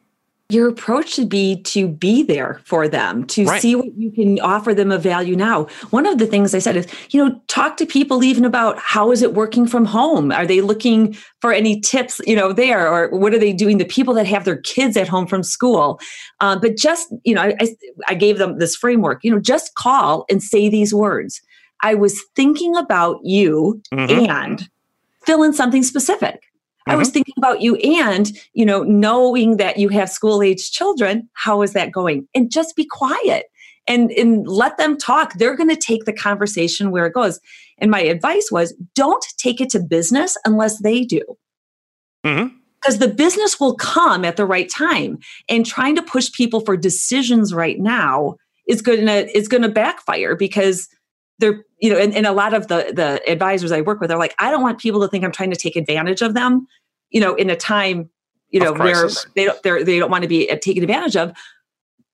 Your 0.49 0.69
approach 0.69 1.15
should 1.15 1.29
be 1.29 1.61
to 1.63 1.89
be 1.89 2.23
there 2.23 2.61
for 2.65 2.87
them, 2.87 3.27
to 3.29 3.47
right. 3.47 3.61
see 3.61 3.75
what 3.75 3.93
you 3.97 4.13
can 4.13 4.39
offer 4.39 4.73
them 4.75 4.93
of 4.93 5.03
value 5.03 5.35
now. 5.35 5.65
One 5.91 6.07
of 6.07 6.19
the 6.19 6.27
things 6.27 6.55
I 6.55 6.61
said 6.61 6.77
is, 6.77 6.87
you 7.11 7.25
know, 7.25 7.41
talk 7.49 7.77
to 7.79 7.87
people 7.87 8.23
even 8.23 8.45
about 8.45 8.79
how 8.79 9.11
is 9.11 9.23
it 9.23 9.35
working 9.35 9.67
from 9.67 9.85
home? 9.85 10.31
Are 10.31 10.47
they 10.47 10.61
looking 10.61 11.17
for 11.41 11.53
any 11.53 11.81
tips, 11.81 12.21
you 12.27 12.37
know, 12.37 12.53
there, 12.53 12.87
or 12.87 13.09
what 13.09 13.35
are 13.35 13.41
they 13.41 13.53
doing? 13.53 13.79
The 13.79 13.87
people 13.87 14.15
that 14.15 14.27
have 14.29 14.45
their 14.45 14.59
kids 14.59 14.97
at 14.97 15.09
home 15.09 15.27
from 15.27 15.43
school, 15.43 15.99
uh, 16.41 16.57
but 16.57 16.77
just, 16.77 17.13
you 17.25 17.35
know, 17.35 17.43
I, 17.43 17.75
I 18.07 18.15
gave 18.15 18.39
them 18.39 18.61
this 18.61 18.77
framework. 18.77 19.25
You 19.25 19.33
know, 19.33 19.41
just 19.41 19.75
call 19.75 20.27
and 20.31 20.41
say 20.41 20.69
these 20.69 20.95
words. 20.95 21.41
I 21.83 21.95
was 21.95 22.23
thinking 22.35 22.77
about 22.77 23.21
you 23.23 23.81
mm-hmm. 23.93 24.31
and 24.31 24.69
fill 25.25 25.43
in 25.43 25.53
something 25.53 25.83
specific. 25.83 26.35
Mm-hmm. 26.35 26.93
I 26.93 26.97
was 26.97 27.09
mm-hmm. 27.09 27.15
thinking 27.15 27.35
about 27.37 27.61
you 27.61 27.77
and, 27.77 28.31
you 28.55 28.65
know, 28.65 28.83
knowing 28.83 29.57
that 29.57 29.79
you 29.79 29.89
have 29.91 30.11
school 30.11 30.43
age 30.43 30.71
children, 30.71 31.29
how 31.35 31.63
is 31.63 31.73
that 31.73 31.93
going? 31.93 32.29
And 32.35 32.51
just 32.51 32.77
be 32.77 32.87
quiet 32.87 33.47
and, 33.87 34.11
and 34.13 34.47
let 34.47 34.79
them 34.79 34.97
talk. 34.97 35.35
They're 35.35 35.57
going 35.57 35.69
to 35.69 35.77
take 35.77 36.05
the 36.05 36.13
conversation 36.13 36.91
where 36.91 37.07
it 37.07 37.15
goes. 37.15 37.41
And 37.79 37.91
my 37.91 38.01
advice 38.01 38.49
was 38.51 38.75
don't 38.95 39.25
take 39.37 39.61
it 39.61 39.71
to 39.71 39.81
business 39.81 40.37
unless 40.45 40.81
they 40.81 41.05
do. 41.05 41.23
Mm-hmm 42.25 42.57
because 42.87 42.99
the 42.99 43.09
business 43.09 43.59
will 43.59 43.75
come 43.75 44.25
at 44.25 44.37
the 44.37 44.47
right 44.47 44.69
time 44.69 45.19
and 45.49 45.67
trying 45.67 45.97
to 45.97 46.03
push 46.03 46.31
people 46.31 46.61
for 46.61 46.77
decisions 46.77 47.53
right 47.53 47.81
now 47.81 48.37
is 48.69 48.81
going 48.83 49.07
to 49.07 49.37
is 49.37 49.49
going 49.49 49.63
to 49.63 49.69
backfire 49.69 50.37
because 50.37 50.89
they're 51.39 51.65
you 51.81 51.91
know 51.91 51.99
and, 51.99 52.15
and 52.15 52.27
a 52.27 52.33
lot 52.33 52.55
of 52.55 52.69
the 52.69 52.93
the 52.95 53.21
advisors 53.31 53.73
i 53.73 53.81
work 53.81 54.01
with 54.01 54.11
are 54.11 54.19
like 54.19 54.35
i 54.39 54.51
don't 54.51 54.63
want 54.63 54.79
people 54.79 55.01
to 55.01 55.09
think 55.09 55.25
i'm 55.25 55.33
trying 55.33 55.51
to 55.51 55.57
take 55.57 55.77
advantage 55.77 56.23
of 56.23 56.35
them 56.35 56.67
you 57.11 57.21
know 57.21 57.35
in 57.35 57.51
a 57.51 57.57
time 57.57 58.11
you 58.51 58.61
know 58.61 58.73
where 58.73 59.09
they 59.35 59.45
don't 59.45 59.63
they're, 59.63 59.85
they 59.85 59.99
don't 59.99 60.11
want 60.11 60.23
to 60.23 60.29
be 60.29 60.51
uh, 60.51 60.57
taken 60.61 60.83
advantage 60.83 61.17
of. 61.17 61.33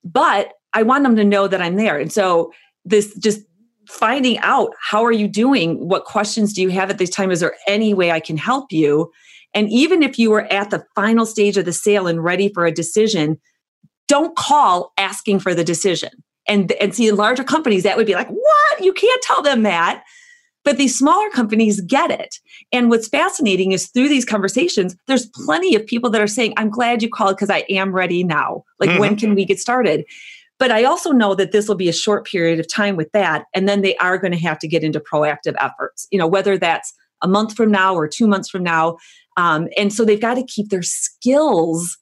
But 0.05 0.53
i 0.73 0.83
want 0.83 1.05
them 1.05 1.17
to 1.17 1.25
know 1.25 1.47
that 1.47 1.61
i'm 1.61 1.77
there. 1.77 1.99
And 1.99 2.13
so 2.13 2.53
this 2.85 3.15
just 3.19 3.41
finding 3.89 4.39
out 4.39 4.71
how 4.81 5.05
are 5.05 5.13
you 5.13 5.29
doing? 5.29 5.89
What 5.89 6.05
questions 6.05 6.53
do 6.53 6.63
you 6.63 6.71
have 6.71 6.91
at 6.91 6.99
this 6.99 7.11
time? 7.11 7.31
Is 7.31 7.41
there 7.41 7.55
any 7.67 7.95
way 7.95 8.11
i 8.11 8.21
can 8.21 8.37
help 8.37 8.73
you? 8.73 9.13
And 9.55 9.69
even 9.71 10.03
if 10.03 10.19
you 10.19 10.31
were 10.31 10.51
at 10.53 10.71
the 10.71 10.85
final 10.95 11.27
stage 11.27 11.57
of 11.57 11.67
the 11.67 11.73
sale 11.73 12.07
and 12.07 12.25
ready 12.25 12.51
for 12.53 12.65
a 12.65 12.73
decision 12.73 13.41
don't 14.09 14.37
call 14.37 14.93
asking 14.99 15.39
for 15.39 15.55
the 15.55 15.65
decision 15.65 16.11
and 16.47 16.73
and 16.73 16.95
see 16.95 17.09
in 17.09 17.17
larger 17.17 17.45
companies 17.45 17.83
that 17.83 17.97
would 17.97 18.07
be 18.07 18.15
like 18.15 18.29
what? 18.29 18.85
You 18.85 18.93
can't 18.93 19.23
tell 19.23 19.43
them 19.43 19.63
that. 19.63 20.05
But 20.65 20.77
these 20.77 20.97
smaller 20.97 21.29
companies 21.31 21.81
get 21.81 22.13
it. 22.13 22.37
And 22.71 22.89
what's 22.89 23.09
fascinating 23.09 23.73
is 23.73 23.89
through 23.89 24.09
these 24.09 24.25
conversations 24.25 24.97
there's 25.09 25.27
plenty 25.27 25.75
of 25.75 25.87
people 25.87 26.11
that 26.11 26.21
are 26.21 26.27
saying 26.27 26.55
i'm 26.57 26.71
glad 26.71 27.03
you 27.03 27.11
called 27.11 27.37
because 27.37 27.51
i 27.51 27.65
am 27.69 27.93
ready 27.93 28.25
now. 28.25 28.65
Like 28.79 28.91
mm-hmm. 28.91 29.01
when 29.01 29.17
can 29.17 29.35
we 29.35 29.45
get 29.45 29.59
started? 29.59 30.05
But 30.59 30.71
i 30.71 30.85
also 30.85 31.11
know 31.11 31.35
that 31.35 31.53
this 31.53 31.69
will 31.69 31.75
be 31.75 31.89
a 31.89 31.93
short 31.93 32.27
period 32.27 32.61
of 32.61 32.73
time 32.73 32.97
with 32.97 33.11
that 33.13 33.47
and 33.55 33.69
then 33.69 33.83
they 33.83 33.97
are 33.97 34.19
going 34.19 34.33
to 34.33 34.39
have 34.39 34.59
to 34.61 34.69
get 34.69 34.85
into 34.85 35.01
proactive 35.01 35.55
efforts 35.59 36.07
you 36.13 36.19
know 36.19 36.29
whether 36.29 36.57
that's 36.57 36.95
a 37.23 37.29
month 37.29 37.55
from 37.57 37.71
now 37.71 37.95
or 37.95 38.07
two 38.07 38.27
months 38.27 38.51
from 38.51 38.63
now. 38.63 38.99
Um, 39.37 39.69
and 39.79 39.93
so 39.93 40.05
they've 40.05 40.21
got 40.21 40.35
to 40.35 40.45
keep 40.45 40.69
their 40.69 40.83
skills 40.83 41.97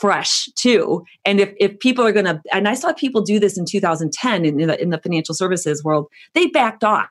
fresh 0.00 0.46
too. 0.56 1.04
And 1.24 1.40
if, 1.40 1.52
if 1.58 1.78
people 1.78 2.04
are 2.04 2.12
going 2.12 2.26
to, 2.26 2.40
and 2.52 2.68
I 2.68 2.74
saw 2.74 2.92
people 2.92 3.22
do 3.22 3.38
this 3.38 3.58
in 3.58 3.64
2010 3.64 4.44
in, 4.44 4.60
in, 4.60 4.68
the, 4.68 4.80
in 4.82 4.90
the 4.90 4.98
financial 4.98 5.34
services 5.34 5.84
world, 5.84 6.08
they 6.34 6.46
backed 6.46 6.84
off. 6.84 7.08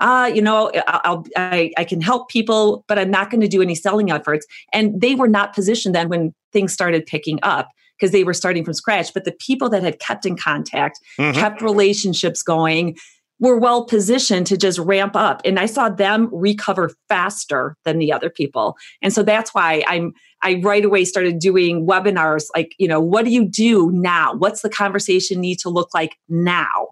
Uh, 0.00 0.30
you 0.34 0.40
know, 0.40 0.72
I'll, 0.86 1.26
I, 1.36 1.72
I 1.76 1.84
can 1.84 2.00
help 2.00 2.30
people, 2.30 2.84
but 2.88 2.98
I'm 2.98 3.10
not 3.10 3.30
going 3.30 3.42
to 3.42 3.48
do 3.48 3.60
any 3.60 3.74
selling 3.74 4.10
efforts. 4.10 4.46
And 4.72 4.98
they 4.98 5.14
were 5.14 5.28
not 5.28 5.54
positioned 5.54 5.94
then 5.94 6.08
when 6.08 6.34
things 6.52 6.72
started 6.72 7.04
picking 7.04 7.38
up 7.42 7.68
because 7.98 8.12
they 8.12 8.24
were 8.24 8.32
starting 8.32 8.64
from 8.64 8.72
scratch. 8.72 9.12
But 9.12 9.26
the 9.26 9.32
people 9.32 9.68
that 9.68 9.82
had 9.82 9.98
kept 9.98 10.24
in 10.24 10.36
contact, 10.36 10.98
mm-hmm. 11.18 11.38
kept 11.38 11.60
relationships 11.60 12.42
going, 12.42 12.96
were 13.40 13.58
well 13.58 13.84
positioned 13.84 14.46
to 14.46 14.56
just 14.56 14.78
ramp 14.78 15.16
up 15.16 15.40
and 15.44 15.58
i 15.58 15.64
saw 15.66 15.88
them 15.88 16.28
recover 16.30 16.90
faster 17.08 17.74
than 17.84 17.98
the 17.98 18.12
other 18.12 18.30
people 18.30 18.76
and 19.02 19.12
so 19.12 19.22
that's 19.22 19.54
why 19.54 19.82
i'm 19.88 20.12
i 20.42 20.54
right 20.62 20.84
away 20.84 21.04
started 21.04 21.38
doing 21.38 21.86
webinars 21.86 22.46
like 22.54 22.74
you 22.78 22.88
know 22.88 23.00
what 23.00 23.24
do 23.24 23.30
you 23.30 23.44
do 23.44 23.90
now? 23.92 24.34
What's 24.34 24.62
the 24.62 24.70
conversation 24.70 25.40
need 25.40 25.58
to 25.60 25.70
look 25.70 25.92
like 25.94 26.18
now? 26.28 26.88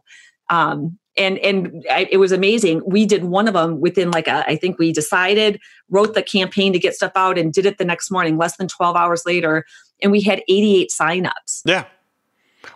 Um, 0.50 0.99
and 1.17 1.38
and 1.38 1.85
I, 1.90 2.09
it 2.11 2.19
was 2.19 2.33
amazing. 2.33 2.83
We 2.87 3.05
did 3.05 3.25
one 3.25 3.49
of 3.49 3.55
them 3.55 3.81
within 3.81 4.11
like 4.11 4.28
a 4.28 4.49
i 4.49 4.57
think 4.57 4.78
we 4.78 4.93
decided 4.93 5.61
wrote 5.90 6.14
the 6.14 6.23
campaign 6.23 6.73
to 6.73 6.78
get 6.78 6.95
stuff 6.95 7.12
out 7.17 7.38
and 7.38 7.52
did 7.52 7.67
it 7.67 7.78
the 7.78 7.85
next 7.85 8.11
morning 8.11 8.37
less 8.37 8.57
than 8.57 8.69
12 8.69 8.97
hours 8.97 9.23
later 9.26 9.64
and 10.02 10.12
we 10.12 10.23
had 10.23 10.43
88 10.49 10.90
signups. 10.90 11.62
Yeah. 11.64 11.85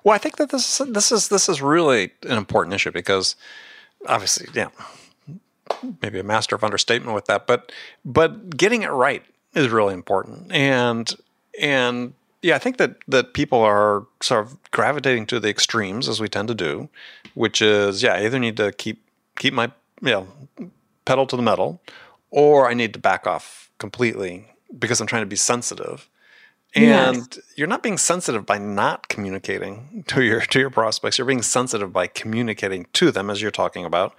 Well, 0.05 0.14
I 0.14 0.19
think 0.19 0.37
that 0.37 0.50
this 0.50 0.79
this 0.79 1.12
is 1.12 1.29
this 1.29 1.49
is 1.49 1.61
really 1.61 2.12
an 2.23 2.38
important 2.38 2.75
issue 2.75 2.91
because 2.91 3.37
obviously, 4.07 4.49
yeah, 4.55 4.69
maybe 6.00 6.19
a 6.19 6.25
master 6.25 6.55
of 6.55 6.64
understatement 6.64 7.14
with 7.14 7.26
that, 7.26 7.47
but 7.47 7.73
but 8.05 8.57
getting 8.57 8.83
it 8.83 8.91
right 8.91 9.23
is 9.54 9.68
really 9.68 9.94
important, 9.94 10.52
and 10.52 11.14
and 11.61 12.14
yeah, 12.42 12.56
I 12.56 12.59
think 12.59 12.76
that 12.78 12.97
that 13.09 13.35
people 13.35 13.61
are 13.61 14.04
sort 14.21 14.44
of 14.44 14.71
gravitating 14.73 15.26
to 15.26 15.40
the 15.40 15.49
extremes 15.49 16.09
as 16.09 16.21
we 16.21 16.28
tend 16.28 16.49
to 16.49 16.54
do, 16.54 16.88
which 17.35 17.62
is 17.62 18.02
yeah, 18.02 18.14
I 18.14 18.25
either 18.25 18.38
need 18.38 18.56
to 18.56 18.73
keep 18.73 19.02
keep 19.38 19.54
my 19.54 19.71
you 20.00 20.11
know 20.11 20.28
pedal 21.04 21.26
to 21.26 21.37
the 21.37 21.42
metal, 21.42 21.80
or 22.30 22.68
I 22.68 22.75
need 22.75 22.92
to 22.94 22.99
back 22.99 23.26
off 23.26 23.71
completely 23.78 24.47
because 24.78 25.00
I'm 25.00 25.06
trying 25.06 25.23
to 25.23 25.26
be 25.26 25.37
sensitive. 25.37 26.09
And 26.75 27.16
yes. 27.16 27.38
you're 27.54 27.68
not 27.68 27.82
being 27.82 27.99
sensitive 27.99 28.47
by 28.47 28.56
not 28.56 29.09
communicating 29.09 30.04
to 30.09 30.23
your 30.23 30.40
to 30.40 30.59
your 30.59 30.71
prospects. 30.71 31.18
You're 31.18 31.26
being 31.26 31.42
sensitive 31.42 31.92
by 31.92 32.06
communicating 32.06 32.87
to 32.94 33.11
them 33.11 33.30
as 33.30 33.40
you're 33.40 33.50
talking 33.50 33.85
about. 33.85 34.14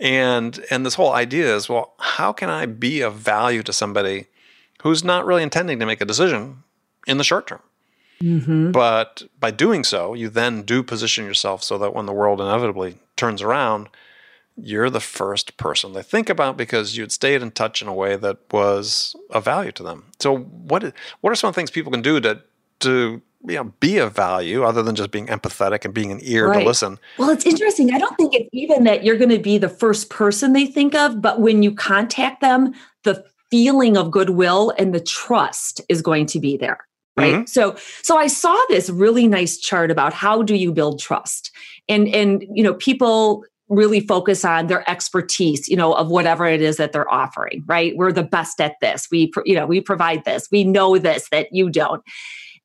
And 0.00 0.62
and 0.70 0.84
this 0.84 0.94
whole 0.94 1.12
idea 1.12 1.54
is 1.54 1.68
well 1.68 1.94
how 2.00 2.32
can 2.32 2.50
i 2.50 2.66
be 2.66 3.00
of 3.00 3.14
value 3.14 3.62
to 3.62 3.72
somebody 3.72 4.26
who's 4.82 5.04
not 5.04 5.26
really 5.26 5.42
intending 5.42 5.78
to 5.78 5.86
make 5.86 6.00
a 6.00 6.06
decision 6.06 6.62
in 7.06 7.18
the 7.18 7.24
short 7.24 7.46
term 7.46 7.60
mm-hmm. 8.20 8.70
but 8.70 9.22
by 9.38 9.50
doing 9.50 9.84
so 9.84 10.14
you 10.14 10.28
then 10.28 10.62
do 10.62 10.82
position 10.82 11.24
yourself 11.24 11.62
so 11.62 11.78
that 11.78 11.94
when 11.94 12.06
the 12.06 12.12
world 12.12 12.40
inevitably 12.40 12.98
turns 13.16 13.42
around 13.42 13.88
you're 14.56 14.90
the 14.90 15.00
first 15.00 15.56
person 15.56 15.92
they 15.92 16.02
think 16.02 16.28
about 16.28 16.56
because 16.56 16.96
you'd 16.96 17.12
stayed 17.12 17.42
in 17.42 17.50
touch 17.50 17.82
in 17.82 17.88
a 17.88 17.94
way 17.94 18.16
that 18.16 18.38
was 18.52 19.16
of 19.30 19.44
value 19.44 19.72
to 19.72 19.82
them. 19.82 20.04
So 20.20 20.36
what 20.36 20.92
what 21.20 21.30
are 21.30 21.36
some 21.36 21.52
things 21.52 21.70
people 21.70 21.92
can 21.92 22.02
do 22.02 22.20
to 22.20 22.40
to 22.80 23.22
you 23.46 23.54
know 23.56 23.64
be 23.80 23.98
of 23.98 24.14
value 24.14 24.62
other 24.62 24.82
than 24.82 24.94
just 24.94 25.10
being 25.10 25.26
empathetic 25.26 25.84
and 25.84 25.92
being 25.92 26.12
an 26.12 26.20
ear 26.22 26.48
right. 26.48 26.60
to 26.60 26.64
listen? 26.64 26.98
Well, 27.18 27.30
it's 27.30 27.46
interesting. 27.46 27.92
I 27.92 27.98
don't 27.98 28.16
think 28.16 28.34
it's 28.34 28.48
even 28.52 28.84
that 28.84 29.04
you're 29.04 29.18
going 29.18 29.30
to 29.30 29.38
be 29.38 29.58
the 29.58 29.68
first 29.68 30.10
person 30.10 30.52
they 30.52 30.66
think 30.66 30.94
of, 30.94 31.20
but 31.20 31.40
when 31.40 31.62
you 31.62 31.74
contact 31.74 32.40
them, 32.40 32.74
the 33.02 33.24
feeling 33.54 33.96
of 33.96 34.10
goodwill 34.10 34.72
and 34.78 34.92
the 34.92 35.00
trust 35.00 35.80
is 35.88 36.02
going 36.02 36.26
to 36.26 36.40
be 36.40 36.56
there 36.56 36.80
right? 37.16 37.34
Mm-hmm. 37.34 37.46
so 37.46 37.76
so 38.02 38.16
i 38.16 38.26
saw 38.26 38.58
this 38.68 38.90
really 38.90 39.28
nice 39.28 39.58
chart 39.58 39.92
about 39.92 40.12
how 40.12 40.42
do 40.42 40.56
you 40.56 40.72
build 40.72 40.98
trust? 40.98 41.52
And 41.88 42.08
and 42.08 42.44
you 42.52 42.64
know 42.64 42.74
people 42.74 43.44
really 43.68 44.00
focus 44.00 44.44
on 44.44 44.66
their 44.66 44.88
expertise 44.90 45.68
you 45.68 45.76
know 45.76 45.92
of 45.92 46.08
whatever 46.08 46.46
it 46.46 46.60
is 46.60 46.76
that 46.78 46.92
they're 46.92 47.12
offering 47.12 47.62
right? 47.66 47.96
We're 47.96 48.12
the 48.12 48.24
best 48.24 48.60
at 48.60 48.74
this. 48.80 49.06
We 49.12 49.30
you 49.44 49.54
know 49.54 49.66
we 49.66 49.80
provide 49.80 50.24
this. 50.24 50.48
We 50.50 50.64
know 50.64 50.98
this 50.98 51.28
that 51.30 51.48
you 51.52 51.70
don't. 51.70 52.02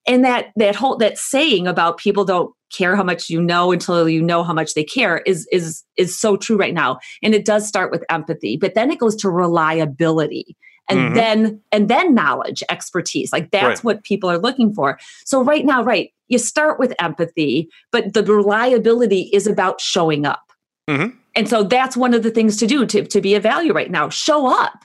And 0.07 0.25
that 0.25 0.47
that 0.55 0.75
whole 0.75 0.97
that 0.97 1.17
saying 1.17 1.67
about 1.67 1.99
people 1.99 2.25
don't 2.25 2.51
care 2.71 2.95
how 2.95 3.03
much 3.03 3.29
you 3.29 3.41
know 3.41 3.71
until 3.71 4.07
you 4.07 4.21
know 4.21 4.43
how 4.43 4.53
much 4.53 4.73
they 4.73 4.83
care 4.83 5.19
is 5.19 5.47
is 5.51 5.83
is 5.97 6.17
so 6.17 6.37
true 6.37 6.57
right 6.57 6.73
now. 6.73 6.97
And 7.21 7.35
it 7.35 7.45
does 7.45 7.67
start 7.67 7.91
with 7.91 8.03
empathy 8.09 8.57
but 8.57 8.73
then 8.73 8.89
it 8.89 8.99
goes 8.99 9.15
to 9.17 9.29
reliability 9.29 10.55
and 10.89 10.99
mm-hmm. 10.99 11.13
then 11.15 11.61
and 11.71 11.89
then 11.89 12.13
knowledge 12.13 12.63
expertise 12.69 13.31
like 13.31 13.51
that's 13.51 13.79
right. 13.79 13.83
what 13.83 14.03
people 14.03 14.29
are 14.29 14.37
looking 14.37 14.73
for 14.73 14.99
so 15.25 15.43
right 15.43 15.65
now 15.65 15.83
right 15.83 16.11
you 16.27 16.37
start 16.37 16.79
with 16.79 16.93
empathy 16.99 17.69
but 17.91 18.13
the 18.13 18.23
reliability 18.23 19.29
is 19.33 19.47
about 19.47 19.79
showing 19.79 20.25
up 20.25 20.49
Mm-hmm. 20.89 21.15
And 21.35 21.47
so 21.47 21.63
that's 21.63 21.95
one 21.95 22.13
of 22.13 22.23
the 22.23 22.31
things 22.31 22.57
to 22.57 22.67
do 22.67 22.85
to, 22.87 23.05
to 23.05 23.21
be 23.21 23.35
a 23.35 23.39
value 23.39 23.73
right 23.73 23.91
now. 23.91 24.09
Show 24.09 24.47
up. 24.47 24.83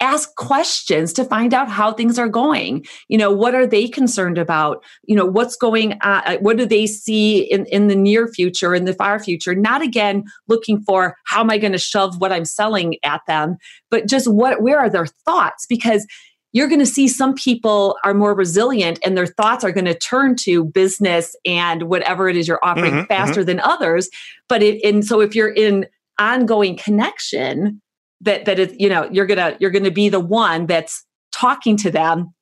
Ask 0.00 0.34
questions 0.36 1.12
to 1.12 1.24
find 1.24 1.52
out 1.52 1.68
how 1.68 1.92
things 1.92 2.18
are 2.18 2.28
going. 2.28 2.86
You 3.08 3.18
know, 3.18 3.30
what 3.30 3.54
are 3.54 3.66
they 3.66 3.86
concerned 3.86 4.38
about? 4.38 4.82
You 5.04 5.14
know, 5.14 5.26
what's 5.26 5.56
going 5.56 5.92
on? 6.02 6.22
Uh, 6.24 6.38
what 6.38 6.56
do 6.56 6.64
they 6.64 6.86
see 6.86 7.40
in, 7.40 7.66
in 7.66 7.88
the 7.88 7.96
near 7.96 8.28
future, 8.28 8.74
in 8.74 8.86
the 8.86 8.94
far 8.94 9.18
future? 9.18 9.54
Not 9.54 9.82
again 9.82 10.24
looking 10.48 10.80
for 10.82 11.16
how 11.24 11.40
am 11.40 11.50
I 11.50 11.58
going 11.58 11.72
to 11.72 11.78
shove 11.78 12.20
what 12.20 12.32
I'm 12.32 12.46
selling 12.46 12.96
at 13.02 13.20
them, 13.26 13.56
but 13.90 14.08
just 14.08 14.30
what, 14.30 14.62
where 14.62 14.78
are 14.78 14.90
their 14.90 15.06
thoughts? 15.06 15.66
Because 15.66 16.06
you're 16.52 16.68
going 16.68 16.80
to 16.80 16.86
see 16.86 17.06
some 17.06 17.34
people 17.34 17.96
are 18.04 18.14
more 18.14 18.34
resilient 18.34 18.98
and 19.04 19.16
their 19.16 19.26
thoughts 19.26 19.64
are 19.64 19.72
going 19.72 19.84
to 19.84 19.94
turn 19.94 20.36
to 20.36 20.64
business 20.64 21.36
and 21.44 21.84
whatever 21.84 22.28
it 22.28 22.36
is 22.36 22.48
you're 22.48 22.64
offering 22.64 22.92
mm-hmm, 22.92 23.06
faster 23.06 23.40
mm-hmm. 23.40 23.46
than 23.46 23.60
others 23.60 24.08
but 24.48 24.62
it, 24.62 24.82
and 24.84 25.04
so 25.04 25.20
if 25.20 25.34
you're 25.34 25.52
in 25.52 25.86
ongoing 26.18 26.76
connection 26.76 27.80
that 28.20 28.44
that 28.44 28.58
is 28.58 28.74
you 28.78 28.88
know 28.88 29.08
you're 29.10 29.26
gonna 29.26 29.56
you're 29.60 29.70
gonna 29.70 29.90
be 29.90 30.08
the 30.08 30.20
one 30.20 30.66
that's 30.66 31.04
talking 31.32 31.76
to 31.76 31.90
them 31.90 32.34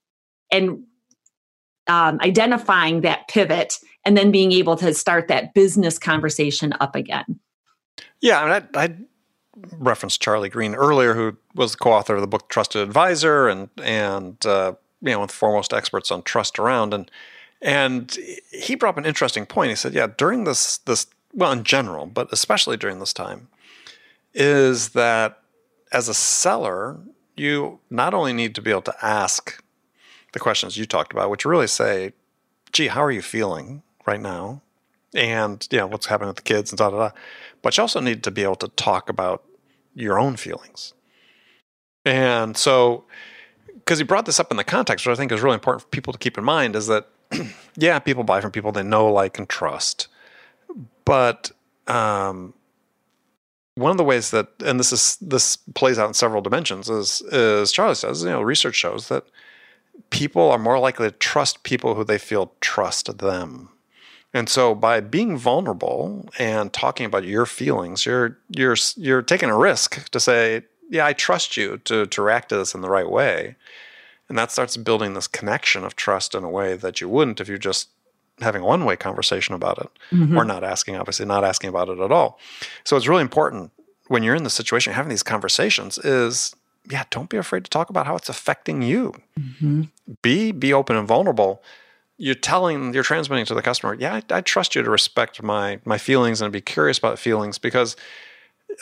and 0.50 0.82
um, 1.86 2.18
identifying 2.20 3.00
that 3.00 3.28
pivot 3.28 3.78
and 4.04 4.16
then 4.16 4.30
being 4.30 4.52
able 4.52 4.76
to 4.76 4.92
start 4.92 5.28
that 5.28 5.54
business 5.54 5.98
conversation 5.98 6.72
up 6.80 6.94
again 6.94 7.38
yeah 8.20 8.40
I, 8.40 8.44
mean, 8.60 8.68
I, 8.74 8.84
I 8.84 8.94
referenced 9.78 10.20
Charlie 10.20 10.48
Green 10.48 10.74
earlier, 10.74 11.14
who 11.14 11.36
was 11.54 11.72
the 11.72 11.78
co-author 11.78 12.14
of 12.14 12.20
the 12.20 12.26
book 12.26 12.48
Trusted 12.48 12.82
Advisor, 12.82 13.48
and 13.48 13.68
and 13.82 14.44
uh, 14.46 14.74
you 15.00 15.10
know 15.10 15.18
one 15.18 15.24
of 15.24 15.30
the 15.30 15.36
foremost 15.36 15.72
experts 15.72 16.10
on 16.10 16.22
trust 16.22 16.58
around, 16.58 16.94
and 16.94 17.10
and 17.60 18.16
he 18.50 18.74
brought 18.74 18.90
up 18.90 18.98
an 18.98 19.06
interesting 19.06 19.46
point. 19.46 19.70
He 19.70 19.76
said, 19.76 19.94
yeah, 19.94 20.08
during 20.16 20.44
this 20.44 20.78
this 20.78 21.06
well 21.34 21.52
in 21.52 21.64
general, 21.64 22.06
but 22.06 22.28
especially 22.32 22.76
during 22.76 22.98
this 22.98 23.12
time, 23.12 23.48
is 24.34 24.90
that 24.90 25.42
as 25.92 26.08
a 26.08 26.14
seller, 26.14 26.98
you 27.36 27.80
not 27.90 28.14
only 28.14 28.32
need 28.32 28.54
to 28.54 28.62
be 28.62 28.70
able 28.70 28.82
to 28.82 28.94
ask 29.02 29.62
the 30.32 30.38
questions 30.38 30.76
you 30.76 30.84
talked 30.84 31.12
about, 31.12 31.30
which 31.30 31.44
really 31.44 31.66
say, 31.66 32.12
gee, 32.72 32.88
how 32.88 33.02
are 33.02 33.10
you 33.10 33.22
feeling 33.22 33.82
right 34.06 34.20
now? 34.20 34.62
And 35.14 35.66
yeah, 35.70 35.84
what's 35.84 36.06
happening 36.06 36.28
with 36.28 36.36
the 36.36 36.42
kids 36.42 36.70
and 36.70 36.78
da 36.78 36.90
da 36.90 36.98
da. 37.08 37.10
But 37.62 37.76
you 37.76 37.82
also 37.82 38.00
need 38.00 38.22
to 38.24 38.30
be 38.30 38.42
able 38.42 38.56
to 38.56 38.68
talk 38.68 39.08
about 39.08 39.42
your 39.94 40.18
own 40.18 40.36
feelings. 40.36 40.92
And 42.04 42.56
so, 42.56 43.04
because 43.74 43.98
he 43.98 44.04
brought 44.04 44.26
this 44.26 44.38
up 44.38 44.50
in 44.50 44.56
the 44.56 44.64
context, 44.64 45.06
which 45.06 45.12
I 45.12 45.16
think 45.16 45.32
is 45.32 45.40
really 45.40 45.54
important 45.54 45.82
for 45.82 45.88
people 45.88 46.12
to 46.12 46.18
keep 46.18 46.38
in 46.38 46.44
mind, 46.44 46.76
is 46.76 46.86
that, 46.88 47.08
yeah, 47.76 47.98
people 47.98 48.22
buy 48.22 48.40
from 48.40 48.50
people 48.50 48.70
they 48.70 48.82
know, 48.82 49.10
like, 49.10 49.38
and 49.38 49.48
trust. 49.48 50.08
But 51.04 51.50
um, 51.86 52.54
one 53.78 53.90
of 53.90 53.96
the 53.96 54.04
ways 54.04 54.30
that, 54.30 54.48
and 54.64 54.78
this 54.78 54.92
is 54.92 55.16
this 55.20 55.56
plays 55.74 55.98
out 55.98 56.08
in 56.08 56.14
several 56.14 56.42
dimensions, 56.42 56.90
is 56.90 57.22
is 57.32 57.72
Charlie 57.72 57.94
says, 57.94 58.22
you 58.22 58.30
know, 58.30 58.42
research 58.42 58.74
shows 58.74 59.08
that 59.08 59.24
people 60.10 60.50
are 60.50 60.58
more 60.58 60.78
likely 60.78 61.10
to 61.10 61.16
trust 61.16 61.62
people 61.62 61.94
who 61.94 62.04
they 62.04 62.18
feel 62.18 62.52
trust 62.60 63.18
them. 63.18 63.70
And 64.34 64.48
so 64.48 64.74
by 64.74 65.00
being 65.00 65.36
vulnerable 65.38 66.28
and 66.38 66.72
talking 66.72 67.06
about 67.06 67.24
your 67.24 67.46
feelings, 67.46 68.04
you're 68.04 68.36
you're 68.50 68.76
you're 68.96 69.22
taking 69.22 69.48
a 69.48 69.56
risk 69.56 70.10
to 70.10 70.20
say, 70.20 70.64
yeah, 70.90 71.06
I 71.06 71.12
trust 71.12 71.56
you 71.56 71.78
to 71.84 72.06
to 72.06 72.22
react 72.22 72.50
to 72.50 72.56
this 72.56 72.74
in 72.74 72.80
the 72.80 72.90
right 72.90 73.08
way. 73.08 73.56
And 74.28 74.36
that 74.36 74.52
starts 74.52 74.76
building 74.76 75.14
this 75.14 75.26
connection 75.26 75.84
of 75.84 75.96
trust 75.96 76.34
in 76.34 76.44
a 76.44 76.50
way 76.50 76.76
that 76.76 77.00
you 77.00 77.08
wouldn't 77.08 77.40
if 77.40 77.48
you're 77.48 77.56
just 77.56 77.88
having 78.40 78.62
a 78.62 78.64
one-way 78.64 78.96
conversation 78.96 79.54
about 79.54 79.78
it 79.78 79.90
mm-hmm. 80.12 80.36
or 80.36 80.44
not 80.44 80.64
asking 80.64 80.96
obviously 80.96 81.26
not 81.26 81.44
asking 81.44 81.68
about 81.68 81.88
it 81.88 81.98
at 81.98 82.12
all. 82.12 82.38
So 82.84 82.96
it's 82.96 83.08
really 83.08 83.22
important 83.22 83.72
when 84.08 84.22
you're 84.22 84.34
in 84.34 84.44
the 84.44 84.50
situation 84.50 84.92
having 84.92 85.10
these 85.10 85.22
conversations 85.22 85.98
is 85.98 86.54
yeah, 86.90 87.04
don't 87.10 87.28
be 87.28 87.36
afraid 87.36 87.64
to 87.64 87.70
talk 87.70 87.90
about 87.90 88.06
how 88.06 88.16
it's 88.16 88.30
affecting 88.30 88.80
you. 88.80 89.12
Mm-hmm. 89.38 89.82
Be 90.22 90.52
be 90.52 90.72
open 90.72 90.96
and 90.96 91.06
vulnerable 91.06 91.62
you're 92.18 92.34
telling 92.34 92.92
you're 92.92 93.04
transmitting 93.04 93.46
to 93.46 93.54
the 93.54 93.62
customer 93.62 93.94
yeah 93.94 94.14
I, 94.14 94.22
I, 94.34 94.40
trust 94.42 94.74
you 94.74 94.82
to 94.82 94.90
respect 94.90 95.42
my 95.42 95.80
my 95.84 95.96
feelings 95.96 96.42
and 96.42 96.52
be 96.52 96.60
curious 96.60 96.98
about 96.98 97.18
feelings 97.18 97.58
because 97.58 97.96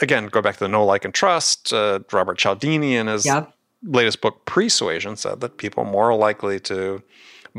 again 0.01 0.27
go 0.27 0.43
back 0.43 0.55
to 0.55 0.61
the 0.61 0.69
know 0.69 0.85
like 0.85 1.05
and 1.05 1.15
trust 1.15 1.73
uh, 1.73 2.01
robert 2.13 2.39
cialdini 2.39 2.97
in 2.97 3.07
his 3.07 3.27
yep. 3.27 3.53
latest 3.85 4.21
book 4.21 4.45
Pre-Suasion 4.47 5.17
said 5.17 5.41
that 5.43 5.59
people 5.59 5.85
are 5.85 5.91
more 5.91 6.15
likely 6.17 6.59
to 6.61 7.03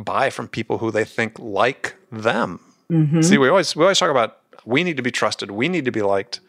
buy 0.03 0.29
from 0.29 0.47
people 0.47 0.77
who 0.77 0.91
they 0.91 1.05
think 1.05 1.37
like 1.39 1.95
them 2.11 2.59
mm-hmm. 2.91 3.21
see 3.21 3.37
we 3.37 3.49
always 3.49 3.75
we 3.75 3.83
always 3.83 3.99
talk 3.99 4.11
about 4.11 4.39
we 4.65 4.83
need 4.83 4.97
to 4.97 5.03
be 5.03 5.11
trusted 5.11 5.51
we 5.51 5.67
need 5.67 5.85
to 5.85 5.91
be 5.91 6.01
liked 6.01 6.39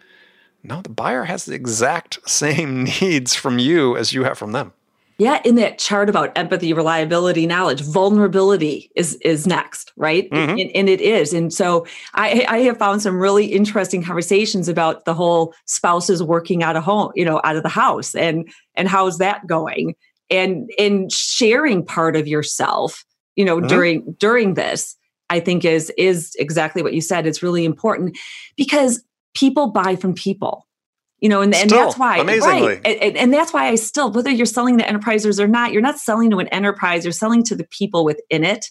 no 0.62 0.82
the 0.82 0.88
buyer 0.88 1.24
has 1.24 1.44
the 1.44 1.54
exact 1.54 2.18
same 2.28 2.84
needs 3.00 3.34
from 3.34 3.58
you 3.58 3.96
as 3.96 4.12
you 4.12 4.24
have 4.24 4.38
from 4.38 4.52
them 4.52 4.72
Yeah, 5.20 5.40
in 5.44 5.56
that 5.56 5.80
chart 5.80 6.08
about 6.08 6.30
empathy, 6.38 6.72
reliability, 6.72 7.44
knowledge, 7.44 7.80
vulnerability 7.80 8.88
is 8.94 9.16
is 9.16 9.48
next, 9.48 9.92
right? 9.96 10.30
Mm-hmm. 10.30 10.58
And, 10.60 10.70
and, 10.76 10.88
it 10.88 11.00
is. 11.00 11.32
And 11.32 11.52
so 11.52 11.88
I, 12.14 12.46
I 12.48 12.58
have 12.58 12.78
found 12.78 13.02
some 13.02 13.18
really 13.18 13.46
interesting 13.46 14.00
conversations 14.04 14.68
about 14.68 15.06
the 15.06 15.14
whole 15.14 15.54
spouses 15.66 16.22
working 16.22 16.62
out 16.62 16.76
of 16.76 16.84
home, 16.84 17.10
you 17.16 17.24
know, 17.24 17.40
out 17.42 17.56
of 17.56 17.64
the 17.64 17.68
house, 17.68 18.14
and 18.14 18.48
and 18.76 18.86
how's 18.86 19.18
that 19.18 19.44
going, 19.48 19.96
and 20.30 20.70
and 20.78 21.10
sharing 21.10 21.84
part 21.84 22.14
of 22.14 22.28
yourself, 22.28 23.04
you 23.38 23.44
know, 23.44 23.58
mm-hmm. 23.58 23.68
during 23.68 24.16
during 24.18 24.54
this, 24.54 24.96
I 25.30 25.38
think 25.38 25.64
is 25.64 25.92
is 25.96 26.34
exactly 26.40 26.82
what 26.82 26.92
you 26.92 27.00
said. 27.00 27.24
It's 27.24 27.40
really 27.40 27.64
important 27.64 28.18
because 28.56 29.02
people 29.34 29.68
buy 29.70 29.94
from 29.94 30.12
people 30.12 30.66
you 31.20 31.28
know 31.28 31.40
and, 31.40 31.54
and 31.54 31.70
that's 31.70 31.98
why 31.98 32.18
amazingly. 32.18 32.66
right 32.66 32.80
and, 32.84 33.16
and, 33.16 33.32
that's 33.32 33.52
why 33.52 33.66
i 33.68 33.74
still 33.74 34.10
whether 34.12 34.30
you're 34.30 34.46
selling 34.46 34.78
to 34.78 34.86
enterprises 34.86 35.40
or 35.40 35.48
not 35.48 35.72
you're 35.72 35.82
not 35.82 35.98
selling 35.98 36.30
to 36.30 36.38
an 36.38 36.46
enterprise 36.48 37.04
you're 37.04 37.12
selling 37.12 37.42
to 37.42 37.56
the 37.56 37.66
people 37.70 38.04
within 38.04 38.44
it 38.44 38.66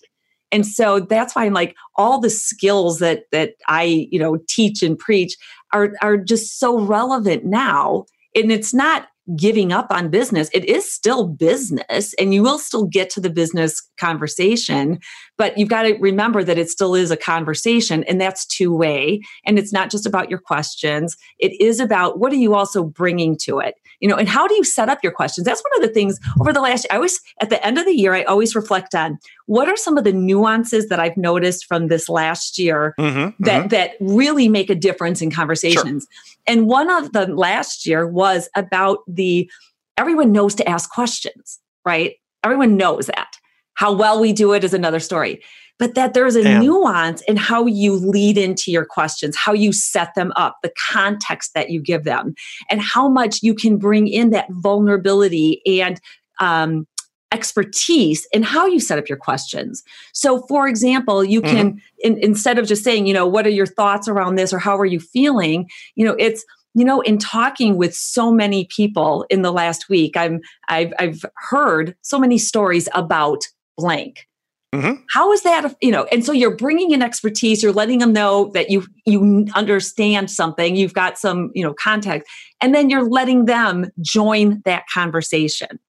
and 0.52 0.66
so 0.66 1.00
that's 1.00 1.36
why 1.36 1.46
i'm 1.46 1.54
like 1.54 1.76
all 1.98 2.20
the 2.20 2.30
skills 2.30 3.00
that 3.00 3.24
that 3.32 3.52
i 3.68 4.08
you 4.12 4.18
know 4.18 4.38
teach 4.48 4.82
and 4.82 4.98
preach 4.98 5.36
are 5.74 5.94
are 6.02 6.18
just 6.18 6.58
so 6.58 6.80
relevant 6.80 7.44
now 7.44 8.06
and 8.34 8.52
it's 8.52 8.74
not 8.74 9.10
giving 9.36 9.74
up 9.74 9.88
on 9.90 10.10
business. 10.10 10.50
It 10.54 10.66
is 10.66 10.90
still 10.90 11.28
business 11.28 12.14
and 12.16 12.34
you 12.34 12.44
will 12.44 12.60
still 12.60 12.86
get 12.86 13.10
to 13.12 13.20
the 13.20 13.30
business 13.30 13.82
conversation, 14.00 15.00
but 15.38 15.58
you've 15.58 15.70
got 15.70 15.84
to 15.84 15.98
remember 16.00 16.44
that 16.44 16.58
it 16.58 16.70
still 16.70 16.96
is 16.96 17.12
a 17.12 17.18
conversation 17.18 18.04
and 18.06 18.22
that's 18.22 18.46
two 18.46 18.74
way. 18.74 19.22
And 19.46 19.60
it's 19.60 19.74
not 19.74 19.92
just 19.92 20.06
about 20.06 20.30
your 20.30 20.40
questions. 20.40 21.18
It 21.40 21.60
is 21.60 21.80
about 21.80 22.20
what 22.20 22.32
are 22.32 22.38
you 22.38 22.56
also 22.56 22.84
bringing 22.84 23.38
to 23.40 23.60
it? 23.60 23.76
You 24.00 24.08
know, 24.08 24.16
and 24.16 24.28
how 24.28 24.48
do 24.48 24.54
you 24.54 24.64
set 24.64 24.90
up 24.90 25.00
your 25.02 25.12
questions? 25.12 25.46
That's 25.46 25.64
one 25.64 25.84
of 25.84 25.88
the 25.88 25.94
things 25.94 26.20
over 26.40 26.54
the 26.54 26.62
last, 26.62 26.86
I 26.92 26.96
always, 26.96 27.20
at 27.42 27.50
the 27.50 27.66
end 27.66 27.78
of 27.78 27.86
the 27.86 27.94
year, 27.94 28.14
I 28.14 28.24
always 28.24 28.56
reflect 28.56 28.94
on 28.94 29.18
what 29.48 29.68
are 29.68 29.78
some 29.78 29.98
of 29.98 30.04
the 30.04 30.14
nuances 30.14 30.90
that 30.90 31.00
I've 31.00 31.18
noticed 31.18 31.66
from 31.66 31.88
this 31.88 32.08
last 32.08 32.60
year 32.60 32.94
mm-hmm, 33.00 33.44
that, 33.44 33.60
mm-hmm. 33.60 33.68
that 33.70 33.92
really 34.00 34.50
make 34.50 34.70
a 34.70 34.76
difference 34.76 35.22
in 35.22 35.32
conversations. 35.32 36.06
Sure. 36.10 36.36
And 36.46 36.68
one 36.68 36.92
of 36.92 37.14
the 37.14 37.28
last 37.28 37.86
year 37.86 38.08
was 38.08 38.50
about 38.56 39.00
the 39.08 39.50
everyone 39.98 40.32
knows 40.32 40.54
to 40.56 40.70
ask 40.70 40.90
questions, 40.92 41.60
right? 41.86 42.16
Everyone 42.44 42.78
knows 42.78 43.08
that. 43.08 43.38
How 43.74 43.94
well 43.94 44.20
we 44.20 44.32
do 44.34 44.54
it 44.54 44.64
is 44.64 44.74
another 44.74 45.00
story. 45.00 45.44
But 45.80 45.94
that 45.96 46.14
there's 46.14 46.36
a 46.36 46.60
nuance 46.60 47.22
in 47.28 47.38
how 47.38 47.68
you 47.68 47.94
lead 47.94 48.38
into 48.38 48.72
your 48.72 48.86
questions, 48.86 49.36
how 49.36 49.54
you 49.54 49.72
set 49.72 50.16
them 50.16 50.34
up, 50.36 50.58
the 50.64 50.74
context 50.92 51.54
that 51.54 51.70
you 51.70 51.82
give 51.82 52.04
them, 52.04 52.34
and 52.70 52.82
how 52.82 53.08
much 53.08 53.44
you 53.44 53.54
can 53.54 53.78
bring 53.78 54.08
in 54.08 54.32
that 54.32 54.48
vulnerability 54.50 55.62
and 55.82 56.02
um, 56.40 56.88
expertise 57.32 58.28
in 58.32 58.42
how 58.44 58.66
you 58.66 58.80
set 58.80 58.98
up 58.98 59.10
your 59.10 59.18
questions. 59.18 59.84
So, 60.14 60.42
for 60.48 60.68
example, 60.68 61.24
you 61.24 61.42
can, 61.42 61.74
mm-hmm. 61.74 61.78
in, 62.00 62.18
instead 62.20 62.58
of 62.58 62.68
just 62.68 62.84
saying, 62.84 63.06
you 63.06 63.14
know, 63.14 63.28
what 63.28 63.46
are 63.46 63.52
your 63.52 63.66
thoughts 63.66 64.08
around 64.08 64.36
this 64.36 64.54
or 64.54 64.60
how 64.60 64.78
are 64.78 64.86
you 64.86 65.00
feeling, 65.00 65.70
you 65.96 66.06
know, 66.06 66.16
it's, 66.18 66.46
you 66.74 66.86
know, 66.86 67.02
in 67.02 67.18
talking 67.18 67.76
with 67.78 67.94
so 67.96 68.32
many 68.32 68.66
people 68.66 69.26
in 69.30 69.42
the 69.42 69.52
last 69.52 69.90
week, 69.90 70.16
I'm, 70.16 70.40
I've, 70.70 70.94
I've 71.00 71.26
heard 71.36 71.96
so 72.02 72.20
many 72.20 72.38
stories 72.38 72.88
about 72.94 73.44
blank. 73.78 74.27
Mm-hmm. 74.74 75.02
How 75.10 75.32
is 75.32 75.44
that, 75.44 75.76
you 75.82 75.92
know, 75.92 76.06
and 76.12 76.26
so 76.26 76.34
you're 76.34 76.56
bringing 76.56 76.92
in 76.92 77.02
expertise, 77.02 77.64
you're 77.64 77.72
letting 77.72 78.00
them 78.00 78.12
know 78.12 78.52
that 78.54 78.70
you, 78.70 78.86
you 79.06 79.48
understand 79.56 80.30
something, 80.30 80.76
you've 80.76 80.94
got 80.94 81.18
some, 81.18 81.52
you 81.56 81.64
know, 81.64 81.74
context, 81.74 82.30
and 82.60 82.76
then 82.76 82.90
you're 82.90 83.08
letting 83.08 83.46
them 83.46 83.90
join 84.02 84.62
that 84.66 84.84
conversation. 84.94 85.80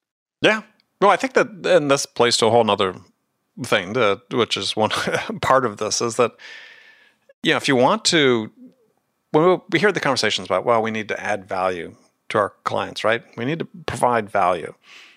Yeah. 0.42 0.62
Well, 1.00 1.10
I 1.10 1.16
think 1.16 1.34
that, 1.34 1.48
and 1.64 1.90
this 1.90 2.06
plays 2.06 2.36
to 2.38 2.46
a 2.46 2.50
whole 2.50 2.68
other 2.70 2.94
thing, 3.64 3.94
to, 3.94 4.20
which 4.32 4.56
is 4.56 4.76
one 4.76 4.90
part 5.42 5.64
of 5.64 5.78
this, 5.78 6.00
is 6.00 6.16
that, 6.16 6.32
you 7.42 7.50
know, 7.50 7.56
if 7.56 7.66
you 7.66 7.74
want 7.74 8.04
to, 8.06 8.50
when 9.32 9.60
we 9.70 9.80
hear 9.80 9.92
the 9.92 10.00
conversations 10.00 10.46
about, 10.46 10.64
well, 10.64 10.80
we 10.80 10.92
need 10.92 11.08
to 11.08 11.20
add 11.20 11.48
value 11.48 11.96
to 12.28 12.38
our 12.38 12.52
clients, 12.64 13.02
right? 13.02 13.22
We 13.36 13.44
need 13.44 13.58
to 13.58 13.68
provide 13.86 14.30
value. 14.30 14.74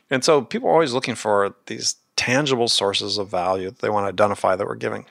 And 0.10 0.24
so 0.24 0.42
people 0.42 0.68
are 0.68 0.74
always 0.74 0.94
looking 0.94 1.16
for 1.16 1.56
these 1.68 1.96
tangible 2.22 2.68
sources 2.68 3.18
of 3.18 3.30
value 3.30 3.72
that 3.72 3.80
they 3.80 3.90
want 3.90 4.04
to 4.04 4.10
identify 4.10 4.56
that 4.56 4.68
we're 4.68 4.76
giving. 4.76 5.08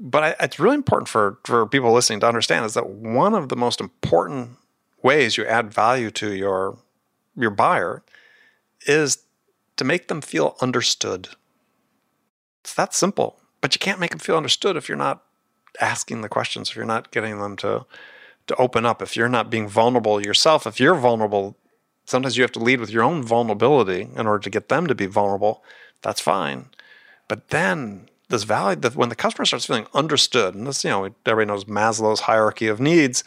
But 0.00 0.24
I, 0.24 0.34
it's 0.40 0.58
really 0.58 0.74
important 0.74 1.08
for, 1.08 1.38
for 1.44 1.66
people 1.68 1.92
listening 1.92 2.18
to 2.20 2.26
understand 2.26 2.66
is 2.66 2.74
that 2.74 2.88
one 2.88 3.32
of 3.32 3.48
the 3.48 3.54
most 3.54 3.80
important 3.80 4.56
ways 5.04 5.36
you 5.36 5.46
add 5.46 5.72
value 5.72 6.10
to 6.10 6.32
your 6.32 6.78
your 7.36 7.50
buyer 7.50 8.02
is 8.86 9.18
to 9.76 9.84
make 9.84 10.08
them 10.08 10.20
feel 10.20 10.56
understood. 10.60 11.28
It's 12.62 12.74
that 12.74 12.92
simple. 12.92 13.38
But 13.60 13.74
you 13.74 13.78
can't 13.78 14.00
make 14.00 14.10
them 14.10 14.18
feel 14.18 14.36
understood 14.36 14.76
if 14.76 14.88
you're 14.88 14.98
not 14.98 15.22
asking 15.80 16.22
the 16.22 16.28
questions, 16.28 16.70
if 16.70 16.76
you're 16.76 16.84
not 16.84 17.12
getting 17.12 17.38
them 17.38 17.56
to 17.58 17.86
to 18.48 18.56
open 18.56 18.84
up, 18.84 19.00
if 19.00 19.16
you're 19.16 19.28
not 19.28 19.48
being 19.48 19.68
vulnerable 19.68 20.20
yourself, 20.20 20.66
if 20.66 20.80
you're 20.80 20.96
vulnerable, 20.96 21.56
sometimes 22.04 22.36
you 22.36 22.42
have 22.42 22.58
to 22.58 22.66
lead 22.68 22.80
with 22.80 22.90
your 22.90 23.04
own 23.04 23.22
vulnerability 23.22 24.08
in 24.16 24.26
order 24.26 24.40
to 24.40 24.50
get 24.50 24.68
them 24.68 24.88
to 24.88 24.94
be 24.94 25.06
vulnerable. 25.06 25.62
That's 26.02 26.20
fine. 26.20 26.66
But 27.28 27.48
then 27.48 28.08
this 28.28 28.44
value 28.44 28.80
that 28.80 28.96
when 28.96 29.08
the 29.08 29.14
customer 29.14 29.44
starts 29.44 29.66
feeling 29.66 29.86
understood, 29.94 30.54
and 30.54 30.66
this, 30.66 30.84
you 30.84 30.90
know, 30.90 31.08
everybody 31.24 31.46
knows 31.46 31.64
Maslow's 31.64 32.20
hierarchy 32.20 32.68
of 32.68 32.80
needs, 32.80 33.24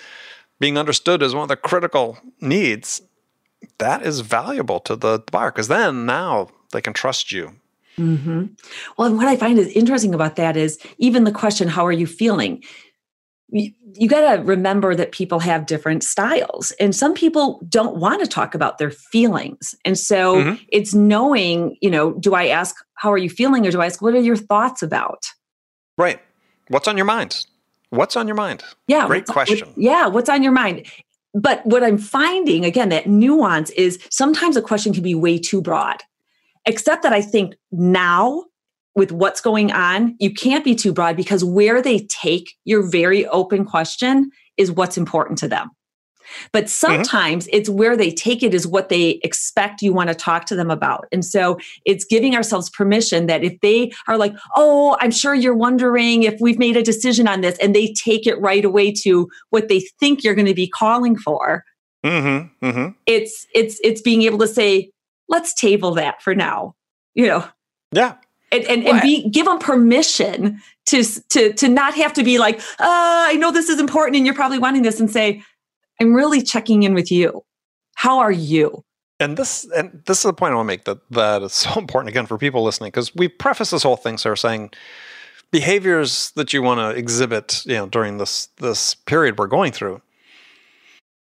being 0.60 0.78
understood 0.78 1.24
is 1.24 1.34
one 1.34 1.44
of 1.44 1.50
the 1.50 1.56
critical 1.56 2.18
needs 2.42 3.02
that 3.78 4.04
is 4.04 4.22
valuable 4.22 4.80
to 4.82 4.96
the 4.96 5.24
buyer 5.32 5.52
because 5.52 5.68
then 5.68 6.06
now 6.06 6.50
they 6.72 6.82
can 6.82 6.94
trust 6.94 7.32
you. 7.32 7.56
Mm-hmm. 7.98 8.46
Well, 8.98 9.08
and 9.08 9.18
what 9.18 9.28
I 9.28 9.36
find 9.36 9.60
is 9.60 9.68
interesting 9.70 10.16
about 10.16 10.38
that 10.38 10.56
is 10.56 10.80
even 10.98 11.26
the 11.26 11.32
question, 11.32 11.68
How 11.68 11.86
are 11.86 11.92
you 11.92 12.08
feeling? 12.08 12.64
You, 13.52 13.72
you 13.94 14.08
got 14.08 14.36
to 14.36 14.44
remember 14.44 14.94
that 14.96 15.12
people 15.12 15.40
have 15.40 15.66
different 15.66 16.04
styles, 16.04 16.72
and 16.80 16.96
some 16.96 17.14
people 17.14 17.62
don't 17.68 17.98
want 17.98 18.22
to 18.22 18.28
talk 18.28 18.54
about 18.54 18.78
their 18.78 18.92
feelings. 18.92 19.76
And 19.86 19.98
so 19.98 20.36
mm-hmm. 20.36 20.64
it's 20.70 20.94
knowing, 20.94 21.78
you 21.82 21.90
know, 21.90 22.14
do 22.14 22.36
I 22.36 22.48
ask, 22.48 22.76
How 22.96 23.12
are 23.12 23.18
you 23.18 23.30
feeling? 23.30 23.66
Or 23.66 23.72
do 23.72 23.82
I 23.82 23.88
ask, 23.88 24.02
What 24.02 24.14
are 24.14 24.22
your 24.22 24.36
thoughts 24.36 24.82
about? 24.84 25.24
Right. 25.98 26.20
What's 26.68 26.88
on 26.88 26.98
your 26.98 27.06
mind? 27.06 27.46
What's 27.90 28.16
on 28.16 28.28
your 28.28 28.36
mind? 28.36 28.64
Yeah. 28.88 29.08
Great 29.08 29.26
question. 29.26 29.68
What, 29.70 29.78
yeah. 29.78 30.08
What's 30.08 30.30
on 30.30 30.44
your 30.44 30.52
mind? 30.52 30.86
But 31.34 31.66
what 31.66 31.84
I'm 31.84 31.98
finding, 31.98 32.66
again, 32.66 32.90
that 32.90 33.08
nuance 33.08 33.70
is 33.72 34.00
sometimes 34.10 34.58
a 34.58 34.62
question 34.62 34.94
can 34.94 35.04
be 35.04 35.16
way 35.16 35.38
too 35.38 35.62
broad. 35.62 35.98
Except 36.66 37.04
that 37.04 37.14
I 37.14 37.22
think 37.22 37.56
now, 37.72 38.46
with 38.96 39.12
what's 39.12 39.42
going 39.42 39.72
on, 39.72 40.16
you 40.20 40.34
can't 40.34 40.64
be 40.64 40.76
too 40.76 40.94
broad 40.94 41.16
because 41.16 41.44
where 41.44 41.82
they 41.82 42.00
take 42.08 42.56
your 42.66 42.90
very 42.90 43.26
open 43.28 43.66
question 43.66 44.32
is 44.58 44.72
what's 44.72 44.98
important 44.98 45.38
to 45.40 45.48
them. 45.48 45.70
But 46.52 46.66
mm-hmm. 46.66 46.70
sometimes 46.70 47.46
mm-hmm. 47.46 47.58
it's 47.58 47.70
where 47.70 47.98
they 47.98 48.12
take 48.12 48.44
it 48.44 48.54
is 48.54 48.68
what 48.68 48.90
they 48.90 49.20
expect 49.24 49.82
you 49.82 49.94
want 49.94 50.10
to 50.10 50.16
talk 50.16 50.46
to 50.46 50.56
them 50.56 50.70
about. 50.70 51.08
And 51.12 51.24
so 51.26 51.58
it's 51.86 52.06
giving 52.06 52.36
ourselves 52.36 52.70
permission 52.70 53.28
that 53.28 53.44
if 53.44 53.60
they 53.62 53.92
are 54.08 54.18
like, 54.18 54.36
oh, 54.56 54.98
I'm 55.00 55.12
sure 55.12 55.34
you're 55.34 55.56
wondering 55.56 56.24
if 56.24 56.40
we've 56.40 56.60
made 56.60 56.78
a 56.78 56.84
decision 56.84 57.28
on 57.28 57.42
this, 57.42 57.58
and 57.60 57.76
they 57.76 57.94
take 57.94 58.28
it 58.28 58.40
right 58.40 58.66
away 58.66 58.92
to 59.04 59.30
what 59.50 59.68
they 59.68 59.82
think 60.00 60.24
you're 60.24 60.36
going 60.36 60.48
to 60.48 60.54
be 60.54 60.68
calling 60.68 61.18
for. 61.18 61.64
Mm-hmm. 62.06 62.66
Mm-hmm. 62.66 62.90
It's 63.06 63.46
it's 63.54 63.80
it's 63.84 64.02
being 64.02 64.22
able 64.24 64.38
to 64.40 64.48
say, 64.48 64.92
let's 65.28 65.54
table 65.54 65.96
that 65.96 66.22
for 66.22 66.34
now. 66.36 66.76
You 67.16 67.28
know. 67.28 67.48
Yeah. 67.92 68.16
And, 68.52 68.64
and, 68.66 68.88
and 68.88 69.02
be 69.02 69.30
give 69.30 69.46
them 69.46 69.60
permission 69.60 70.60
to 70.88 71.04
to 71.30 71.54
to 71.54 71.68
not 71.68 71.94
have 71.96 72.14
to 72.14 72.24
be 72.24 72.40
like, 72.40 72.60
uh, 72.60 73.28
I 73.30 73.36
know 73.36 73.52
this 73.52 73.70
is 73.70 73.80
important 73.80 74.18
and 74.18 74.26
you're 74.26 74.36
probably 74.36 74.60
wanting 74.60 74.82
this, 74.82 75.00
and 75.00 75.10
say, 75.10 75.44
I'm 76.00 76.14
really 76.14 76.42
checking 76.42 76.84
in 76.84 76.94
with 76.94 77.12
you. 77.12 77.44
How 77.96 78.20
are 78.20 78.32
you? 78.32 78.84
And 79.20 79.38
this 79.38 79.68
and 79.76 80.02
this 80.06 80.20
is 80.20 80.24
the 80.24 80.34
point 80.34 80.54
I 80.54 80.56
want 80.56 80.66
to 80.66 80.68
make 80.68 80.86
that 80.86 81.00
that 81.12 81.44
is 81.44 81.54
so 81.66 81.80
important 81.80 82.10
again 82.10 82.26
for 82.26 82.38
people 82.38 82.64
listening 82.64 82.90
because 82.90 83.14
we 83.14 83.28
preface 83.28 83.70
this 83.70 83.84
whole 83.84 83.98
thing 83.98 84.18
so 84.18 84.30
we're 84.30 84.36
saying 84.36 84.72
behaviors 85.52 86.32
that 86.32 86.54
you 86.54 86.62
want 86.62 86.80
to 86.80 86.98
exhibit, 86.98 87.64
you 87.66 87.76
know, 87.76 87.88
during 87.88 88.18
this 88.18 88.48
this 88.58 88.96
period 88.96 89.38
we're 89.38 89.48
going 89.48 89.72
through. 89.72 90.02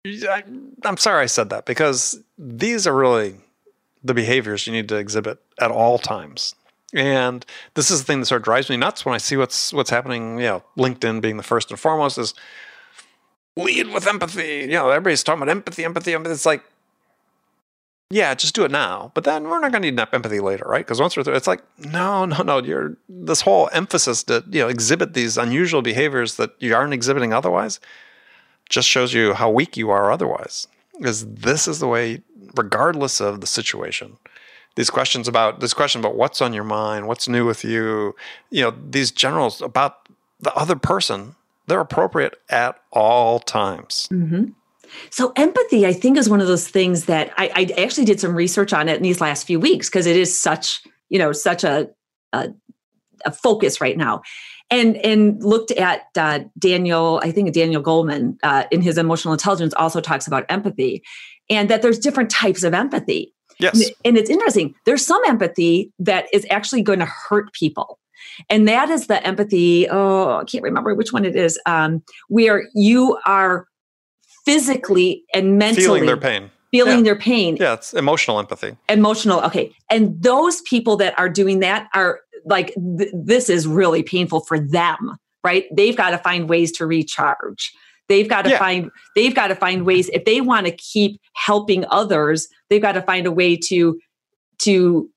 I, 0.06 0.44
I'm 0.86 0.98
sorry 0.98 1.24
I 1.24 1.26
said 1.26 1.50
that 1.50 1.66
because 1.66 2.20
these 2.38 2.88
are 2.88 2.96
really 2.96 3.36
the 4.04 4.14
behaviors 4.14 4.66
you 4.66 4.74
need 4.74 4.88
to 4.90 4.96
exhibit 4.96 5.40
at 5.60 5.72
all 5.72 5.98
times. 5.98 6.56
And 6.94 7.46
this 7.76 7.92
is 7.92 8.00
the 8.00 8.06
thing 8.06 8.20
that 8.22 8.26
sort 8.26 8.42
of 8.42 8.46
drives 8.46 8.70
me 8.70 8.78
nuts 8.78 9.06
when 9.06 9.14
I 9.14 9.20
see 9.20 9.38
what's 9.38 9.72
what's 9.72 9.90
happening. 9.90 10.40
You 10.40 10.46
know, 10.46 10.64
LinkedIn 10.78 11.22
being 11.22 11.38
the 11.38 11.44
first 11.44 11.70
and 11.70 11.80
foremost 11.80 12.18
is 12.18 12.34
lead 13.56 13.94
with 13.94 14.08
empathy. 14.08 14.62
You 14.62 14.68
know, 14.70 14.90
everybody's 14.90 15.24
talking 15.24 15.44
about 15.44 15.52
empathy, 15.52 15.86
empathy, 15.86 16.14
empathy. 16.14 16.34
It's 16.34 16.46
like, 16.46 16.64
yeah, 18.10 18.34
just 18.34 18.56
do 18.56 18.66
it 18.66 18.72
now. 18.72 19.12
But 19.14 19.24
then 19.24 19.44
we're 19.44 19.60
not 19.60 19.72
going 19.72 19.84
to 19.84 19.92
need 19.92 20.00
empathy 20.00 20.40
later, 20.40 20.66
right? 20.68 20.86
Because 20.86 21.00
once 21.00 21.16
we're 21.16 21.24
through, 21.24 21.36
it's 21.36 21.48
like, 21.48 21.64
no, 21.78 22.26
no, 22.26 22.42
no. 22.42 22.60
You're 22.60 22.98
this 23.08 23.42
whole 23.42 23.70
emphasis 23.72 24.24
to 24.24 24.44
you 24.50 24.62
know 24.62 24.68
exhibit 24.68 25.14
these 25.14 25.38
unusual 25.38 25.82
behaviors 25.82 26.36
that 26.38 26.52
you 26.60 26.76
aren't 26.76 26.94
exhibiting 26.94 27.34
otherwise, 27.34 27.80
just 28.70 28.88
shows 28.88 29.14
you 29.14 29.34
how 29.34 29.50
weak 29.50 29.78
you 29.78 29.92
are 29.92 30.12
otherwise. 30.12 30.68
Because 30.98 31.26
this 31.26 31.68
is 31.68 31.80
the 31.80 31.88
way, 31.88 32.22
regardless 32.56 33.22
of 33.22 33.42
the 33.42 33.48
situation, 33.48 34.18
these 34.76 34.90
questions 34.90 35.28
about 35.28 35.60
this 35.60 35.74
question 35.74 36.00
about 36.00 36.16
what's 36.16 36.42
on 36.42 36.54
your 36.54 36.64
mind, 36.64 37.08
what's 37.08 37.28
new 37.28 37.46
with 37.46 37.64
you, 37.64 38.16
you 38.50 38.62
know, 38.62 38.74
these 38.90 39.12
generals 39.12 39.62
about 39.62 40.08
the 40.40 40.54
other 40.54 40.76
person, 40.76 41.36
they're 41.68 41.80
appropriate 41.80 42.36
at 42.50 42.80
all 42.92 43.40
times. 43.40 44.08
Mm-hmm. 44.12 44.46
So 45.12 45.34
empathy, 45.36 45.86
I 45.86 45.94
think, 45.94 46.18
is 46.18 46.30
one 46.30 46.42
of 46.42 46.48
those 46.48 46.68
things 46.68 47.06
that 47.06 47.32
I, 47.38 47.52
I 47.78 47.82
actually 47.82 48.06
did 48.06 48.20
some 48.20 48.36
research 48.36 48.74
on 48.74 48.90
it 48.90 48.98
in 48.98 49.04
these 49.04 49.22
last 49.22 49.46
few 49.46 49.60
weeks 49.60 49.90
because 49.90 50.08
it 50.08 50.16
is 50.16 50.40
such, 50.40 50.82
you 51.10 51.20
know, 51.20 51.32
such 51.32 51.64
a, 51.64 51.90
a, 52.34 52.50
a 53.26 53.32
focus 53.32 53.82
right 53.82 53.98
now 53.98 54.24
and 54.72 54.98
and 54.98 55.44
looked 55.44 55.72
at 55.72 56.08
uh, 56.16 56.40
Daniel, 56.58 57.20
I 57.24 57.32
think 57.32 57.52
Daniel 57.54 57.82
Goleman 57.82 58.38
uh, 58.44 58.66
in 58.72 58.82
his 58.82 58.98
emotional 58.98 59.34
intelligence 59.34 59.74
also 59.76 60.02
talks 60.02 60.28
about 60.28 60.46
empathy, 60.50 61.04
and 61.50 61.70
that 61.70 61.82
there's 61.82 62.00
different 62.00 62.30
types 62.30 62.64
of 62.64 62.74
empathy. 62.74 63.34
Yes, 63.60 63.90
and 64.06 64.18
it's 64.18 64.30
interesting. 64.30 64.74
There's 64.86 65.06
some 65.06 65.22
empathy 65.26 65.92
that 66.00 66.26
is 66.34 66.46
actually 66.50 66.82
going 66.82 67.00
to 67.00 67.06
hurt 67.06 67.54
people. 67.54 68.00
And 68.50 68.68
that 68.68 68.90
is 68.90 69.08
the 69.08 69.26
empathy. 69.26 69.88
Oh, 69.90 70.40
I 70.40 70.44
can't 70.46 70.64
remember 70.64 70.94
which 70.94 71.12
one 71.12 71.26
it 71.26 71.36
is. 71.36 71.60
Um, 71.66 72.04
where 72.28 72.68
you 72.74 73.18
are 73.26 73.66
physically 74.46 75.24
and 75.34 75.58
mentally 75.58 75.86
feeling 75.86 76.06
their 76.06 76.18
pain 76.18 76.52
feeling 76.72 77.00
yeah. 77.00 77.04
their 77.04 77.16
pain. 77.16 77.58
Yeah, 77.60 77.74
it's 77.74 77.94
emotional 77.94 78.40
empathy. 78.40 78.76
Emotional. 78.88 79.42
Okay. 79.42 79.74
And 79.90 80.22
those 80.22 80.62
people 80.62 80.96
that 80.98 81.18
are 81.18 81.30
doing 81.30 81.60
that 81.60 81.90
are 81.94 82.20
like, 82.46 82.74
th- 82.98 83.12
this 83.14 83.50
is 83.50 83.68
really 83.68 84.04
painful 84.04 84.42
for 84.42 84.60
them, 84.60 85.18
right? 85.44 85.66
They've 85.76 85.96
got 85.96 86.12
to 86.12 86.18
find 86.18 86.50
ways 86.50 86.72
to 86.74 86.86
recharge. 86.86 87.72
They've 88.10 88.28
got 88.28 88.44
to 88.44 88.52
yeah. 88.52 88.60
find 88.60 88.92
they've 89.16 89.36
got 89.36 89.48
to 89.48 89.56
find 89.56 89.86
ways 89.86 90.10
if 90.10 90.26
they 90.26 90.42
want 90.42 90.66
to 90.66 90.72
keep 90.74 91.22
helping 91.36 91.86
others, 91.90 92.48
they've 92.70 92.82
got 92.82 92.94
to 92.94 93.02
find 93.02 93.26
a 93.26 93.32
way 93.32 93.56
to 93.56 94.00
to 94.60 95.10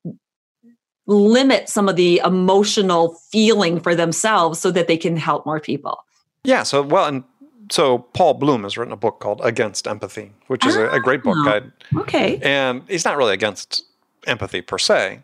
limit 1.07 1.69
some 1.69 1.89
of 1.89 1.97
the 1.97 2.21
emotional 2.25 3.17
feeling 3.33 3.81
for 3.81 3.95
themselves 3.95 4.61
so 4.61 4.71
that 4.71 4.87
they 4.87 4.97
can 4.97 5.17
help 5.17 5.45
more 5.45 5.59
people. 5.59 6.05
Yeah, 6.45 6.63
so 6.63 6.83
well 6.83 7.07
and 7.07 7.25
so 7.71 7.99
Paul 7.99 8.35
Bloom 8.35 8.65
has 8.65 8.77
written 8.77 8.93
a 8.93 8.97
book 8.97 9.21
called 9.21 9.41
Against 9.43 9.89
Empathy, 9.89 10.33
which 10.49 10.67
is 10.67 10.77
oh, 10.77 10.85
a, 10.85 10.97
a, 10.97 11.01
great 11.01 11.23
book. 11.23 11.37
Ah, 11.39 11.61
I, 11.95 12.01
okay. 12.01 12.39
And 12.43 12.83
he's 12.87 13.05
not 13.05 13.17
really 13.17 13.33
against 13.33 13.85
empathy 14.27 14.61
per 14.61 14.79
se, 14.79 15.21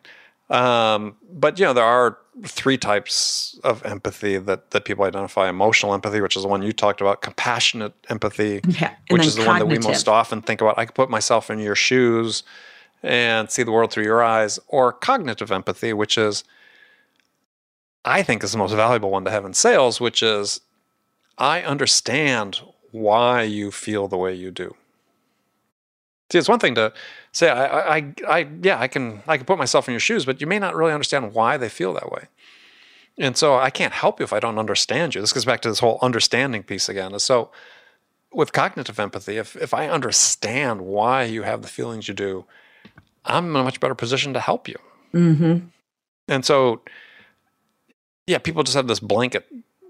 um, 0.50 1.16
but 1.30 1.58
you 1.58 1.64
know 1.64 1.72
there 1.72 1.84
are 1.84 2.18
three 2.44 2.78
types 2.78 3.58
of 3.64 3.84
empathy 3.84 4.38
that 4.38 4.70
that 4.70 4.84
people 4.84 5.04
identify: 5.04 5.48
emotional 5.48 5.94
empathy, 5.94 6.20
which 6.20 6.36
is 6.36 6.42
the 6.42 6.48
one 6.48 6.62
you 6.62 6.72
talked 6.72 7.00
about; 7.00 7.22
compassionate 7.22 7.94
empathy, 8.08 8.60
yeah. 8.68 8.94
which 9.10 9.26
is 9.26 9.36
the 9.36 9.44
cognitive. 9.44 9.68
one 9.68 9.80
that 9.80 9.86
we 9.86 9.92
most 9.92 10.08
often 10.08 10.42
think 10.42 10.60
about. 10.60 10.78
I 10.78 10.84
can 10.86 10.94
put 10.94 11.10
myself 11.10 11.50
in 11.50 11.58
your 11.58 11.74
shoes 11.74 12.42
and 13.02 13.50
see 13.50 13.62
the 13.62 13.70
world 13.70 13.92
through 13.92 14.04
your 14.04 14.22
eyes, 14.22 14.58
or 14.68 14.92
cognitive 14.92 15.52
empathy, 15.52 15.92
which 15.92 16.16
is 16.16 16.44
I 18.04 18.22
think 18.22 18.42
is 18.42 18.52
the 18.52 18.58
most 18.58 18.72
valuable 18.72 19.10
one 19.10 19.24
to 19.24 19.30
have 19.30 19.44
in 19.44 19.54
sales, 19.54 20.00
which 20.00 20.22
is 20.22 20.60
I 21.36 21.62
understand 21.62 22.60
why 22.90 23.42
you 23.42 23.70
feel 23.70 24.08
the 24.08 24.16
way 24.16 24.34
you 24.34 24.50
do. 24.50 24.74
See, 26.30 26.38
it's 26.38 26.48
one 26.48 26.58
thing 26.58 26.74
to 26.74 26.92
say, 27.32 27.48
I, 27.48 27.96
I, 27.96 28.14
I, 28.28 28.48
yeah, 28.62 28.78
I 28.78 28.86
can, 28.86 29.22
I 29.26 29.38
can 29.38 29.46
put 29.46 29.56
myself 29.56 29.88
in 29.88 29.92
your 29.92 30.00
shoes, 30.00 30.26
but 30.26 30.40
you 30.40 30.46
may 30.46 30.58
not 30.58 30.76
really 30.76 30.92
understand 30.92 31.32
why 31.32 31.56
they 31.56 31.68
feel 31.68 31.94
that 31.94 32.12
way. 32.12 32.24
And 33.18 33.36
so 33.36 33.56
I 33.56 33.70
can't 33.70 33.94
help 33.94 34.20
you 34.20 34.24
if 34.24 34.32
I 34.32 34.40
don't 34.40 34.58
understand 34.58 35.14
you. 35.14 35.20
This 35.20 35.32
goes 35.32 35.44
back 35.44 35.60
to 35.62 35.68
this 35.68 35.78
whole 35.78 35.98
understanding 36.02 36.62
piece 36.62 36.88
again. 36.88 37.18
So 37.18 37.50
with 38.32 38.52
cognitive 38.52 39.00
empathy, 39.00 39.38
if, 39.38 39.56
if 39.56 39.72
I 39.72 39.88
understand 39.88 40.82
why 40.82 41.24
you 41.24 41.42
have 41.42 41.62
the 41.62 41.68
feelings 41.68 42.08
you 42.08 42.14
do, 42.14 42.44
I'm 43.24 43.50
in 43.50 43.56
a 43.56 43.64
much 43.64 43.80
better 43.80 43.94
position 43.94 44.34
to 44.34 44.40
help 44.40 44.68
you. 44.68 44.76
Mm-hmm. 45.14 45.66
And 46.28 46.44
so, 46.44 46.82
yeah, 48.26 48.38
people 48.38 48.62
just 48.62 48.76
have 48.76 48.86
this 48.86 49.00
blanket 49.00 49.46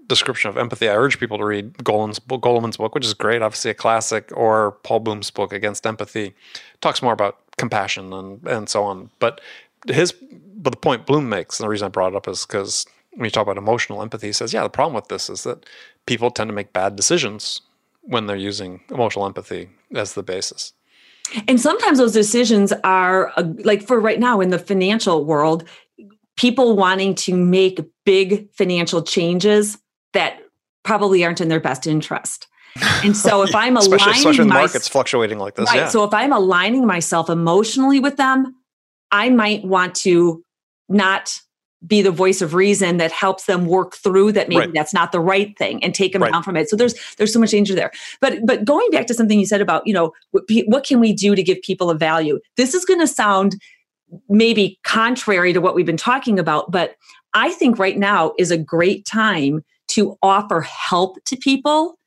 description 0.09 0.49
of 0.49 0.57
empathy, 0.57 0.89
I 0.89 0.95
urge 0.95 1.19
people 1.19 1.37
to 1.37 1.45
read 1.45 1.73
Goleman's, 1.75 2.19
Goleman's 2.19 2.75
book, 2.75 2.93
which 2.93 3.05
is 3.05 3.13
great, 3.13 3.41
obviously 3.41 3.71
a 3.71 3.75
classic, 3.75 4.29
or 4.35 4.71
Paul 4.83 4.99
Bloom's 4.99 5.31
book, 5.31 5.53
Against 5.53 5.85
Empathy. 5.85 6.33
Talks 6.81 7.01
more 7.01 7.13
about 7.13 7.37
compassion 7.57 8.11
and, 8.11 8.45
and 8.45 8.67
so 8.67 8.83
on. 8.83 9.09
But 9.19 9.39
his, 9.87 10.11
but 10.11 10.71
the 10.71 10.77
point 10.77 11.05
Bloom 11.05 11.29
makes, 11.29 11.59
and 11.59 11.65
the 11.65 11.69
reason 11.69 11.85
I 11.85 11.89
brought 11.89 12.13
it 12.13 12.17
up 12.17 12.27
is 12.27 12.45
because 12.45 12.85
when 13.11 13.25
you 13.25 13.31
talk 13.31 13.43
about 13.43 13.57
emotional 13.57 14.01
empathy, 14.01 14.27
he 14.27 14.33
says, 14.33 14.51
yeah, 14.51 14.63
the 14.63 14.69
problem 14.69 14.95
with 14.95 15.07
this 15.07 15.29
is 15.29 15.43
that 15.43 15.65
people 16.05 16.31
tend 16.31 16.49
to 16.49 16.53
make 16.53 16.73
bad 16.73 16.95
decisions 16.95 17.61
when 18.01 18.25
they're 18.25 18.35
using 18.35 18.81
emotional 18.89 19.25
empathy 19.25 19.69
as 19.93 20.13
the 20.13 20.23
basis. 20.23 20.73
And 21.47 21.61
sometimes 21.61 21.99
those 21.99 22.13
decisions 22.13 22.73
are 22.83 23.31
uh, 23.37 23.43
like 23.63 23.83
for 23.83 23.99
right 23.99 24.19
now 24.19 24.41
in 24.41 24.49
the 24.49 24.57
financial 24.57 25.23
world, 25.23 25.63
people 26.35 26.75
wanting 26.75 27.13
to 27.13 27.35
make 27.35 27.79
big 28.05 28.51
financial 28.53 29.03
changes 29.03 29.77
that 30.13 30.39
probably 30.83 31.23
aren't 31.23 31.41
in 31.41 31.49
their 31.49 31.59
best 31.59 31.87
interest. 31.87 32.47
And 33.03 33.15
so 33.15 33.43
if 33.43 33.53
I'm 33.55 33.77
aligning 33.77 33.93
especially, 33.93 34.19
especially 34.19 34.45
the 34.45 34.53
market's 34.53 34.87
fluctuating 34.87 35.39
like 35.39 35.55
this, 35.55 35.69
right, 35.69 35.77
yeah. 35.77 35.89
So 35.89 36.03
if 36.03 36.13
I'm 36.13 36.33
aligning 36.33 36.85
myself 36.85 37.29
emotionally 37.29 37.99
with 37.99 38.17
them, 38.17 38.55
I 39.11 39.29
might 39.29 39.63
want 39.63 39.95
to 39.95 40.43
not 40.87 41.39
be 41.85 42.01
the 42.01 42.11
voice 42.11 42.41
of 42.41 42.53
reason 42.53 42.97
that 42.97 43.11
helps 43.11 43.45
them 43.45 43.65
work 43.65 43.95
through 43.95 44.33
that 44.33 44.49
maybe 44.49 44.59
right. 44.59 44.73
that's 44.73 44.93
not 44.93 45.11
the 45.11 45.19
right 45.19 45.57
thing 45.57 45.81
and 45.83 45.95
take 45.95 46.11
them 46.11 46.21
right. 46.21 46.31
down 46.31 46.43
from 46.43 46.57
it 46.57 46.69
so 46.69 46.75
there's 46.75 46.93
there's 47.15 47.31
so 47.31 47.39
much 47.39 47.51
danger 47.51 47.73
there 47.73 47.89
but 48.19 48.45
but 48.45 48.65
going 48.65 48.89
back 48.91 49.07
to 49.07 49.13
something 49.13 49.39
you 49.39 49.45
said 49.45 49.61
about 49.61 49.85
you 49.87 49.93
know 49.93 50.11
what, 50.31 50.43
what 50.65 50.85
can 50.85 50.99
we 50.99 51.13
do 51.13 51.35
to 51.35 51.43
give 51.43 51.61
people 51.61 51.89
a 51.89 51.95
value 51.95 52.37
this 52.57 52.73
is 52.73 52.83
going 52.83 52.99
to 52.99 53.07
sound 53.07 53.55
maybe 54.27 54.77
contrary 54.83 55.53
to 55.53 55.61
what 55.61 55.73
we've 55.73 55.85
been 55.85 55.95
talking 55.95 56.37
about 56.37 56.69
but 56.69 56.95
i 57.33 57.49
think 57.51 57.79
right 57.79 57.97
now 57.97 58.33
is 58.37 58.51
a 58.51 58.57
great 58.57 59.05
time 59.05 59.63
to 59.99 60.17
offer 60.21 60.61
help 60.61 61.17
to 61.25 61.35
people 61.35 61.97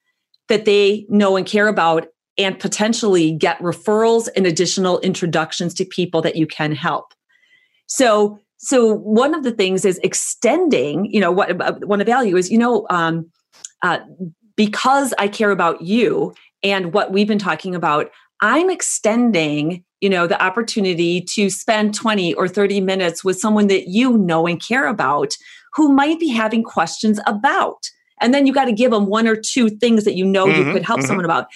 that 0.48 0.64
they 0.64 1.06
know 1.08 1.36
and 1.36 1.46
care 1.46 1.68
about 1.68 2.06
and 2.38 2.58
potentially 2.58 3.32
get 3.32 3.58
referrals 3.58 4.28
and 4.34 4.46
additional 4.46 4.98
introductions 5.00 5.74
to 5.74 5.84
people 5.84 6.22
that 6.22 6.36
you 6.36 6.46
can 6.46 6.72
help. 6.72 7.12
So, 7.86 8.38
so 8.56 8.94
one 8.94 9.34
of 9.34 9.44
the 9.44 9.52
things 9.52 9.84
is 9.84 9.98
extending, 10.02 11.06
you 11.12 11.20
know, 11.20 11.30
what 11.30 11.60
uh, 11.60 11.74
one 11.84 12.00
of 12.00 12.06
value 12.06 12.36
is, 12.36 12.50
you 12.50 12.56
know, 12.56 12.86
um, 12.88 13.30
uh, 13.82 13.98
because 14.56 15.12
I 15.18 15.28
care 15.28 15.50
about 15.50 15.82
you 15.82 16.32
and 16.62 16.94
what 16.94 17.12
we've 17.12 17.28
been 17.28 17.38
talking 17.38 17.74
about, 17.74 18.10
I'm 18.40 18.70
extending, 18.70 19.84
you 20.00 20.08
know, 20.08 20.26
the 20.26 20.42
opportunity 20.42 21.20
to 21.20 21.50
spend 21.50 21.94
20 21.94 22.32
or 22.34 22.48
30 22.48 22.80
minutes 22.80 23.22
with 23.22 23.38
someone 23.38 23.66
that 23.66 23.88
you 23.88 24.16
know 24.16 24.46
and 24.46 24.60
care 24.60 24.86
about 24.86 25.34
who 25.74 25.92
might 25.92 26.20
be 26.20 26.28
having 26.28 26.62
questions 26.62 27.20
about. 27.26 27.90
And 28.20 28.32
then 28.32 28.46
you 28.46 28.52
got 28.52 28.66
to 28.66 28.72
give 28.72 28.90
them 28.90 29.06
one 29.06 29.26
or 29.26 29.36
two 29.36 29.68
things 29.68 30.04
that 30.04 30.14
you 30.14 30.24
know 30.24 30.46
mm-hmm, 30.46 30.68
you 30.68 30.72
could 30.72 30.84
help 30.84 31.00
mm-hmm. 31.00 31.08
someone 31.08 31.24
about. 31.24 31.46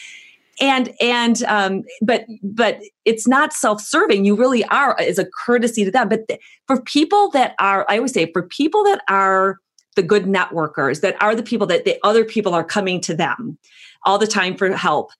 And 0.61 0.95
and 1.03 1.43
um, 1.45 1.83
but 2.01 2.25
but 2.43 2.81
it's 3.05 3.29
not 3.29 3.53
self-serving. 3.53 4.25
You 4.25 4.35
really 4.37 4.65
are 4.65 4.99
as 4.99 5.19
a 5.19 5.27
courtesy 5.27 5.85
to 5.85 5.91
them. 5.91 6.09
But 6.09 6.29
th- 6.29 6.41
for 6.67 6.81
people 6.81 7.31
that 7.31 7.55
are, 7.59 7.85
I 7.89 7.97
always 7.97 8.15
say, 8.15 8.33
for 8.33 8.43
people 8.43 8.83
that 8.85 9.03
are 9.09 9.59
the 9.97 10.03
good 10.03 10.25
networkers, 10.25 11.03
that 11.03 11.21
are 11.23 11.35
the 11.35 11.43
people 11.43 11.67
that 11.67 11.85
the 11.85 11.99
other 12.03 12.25
people 12.25 12.55
are 12.55 12.65
coming 12.65 13.03
to 13.03 13.15
them 13.15 13.59
all 14.07 14.19
the 14.19 14.27
time 14.27 14.57
for 14.57 14.71
help 14.73 15.11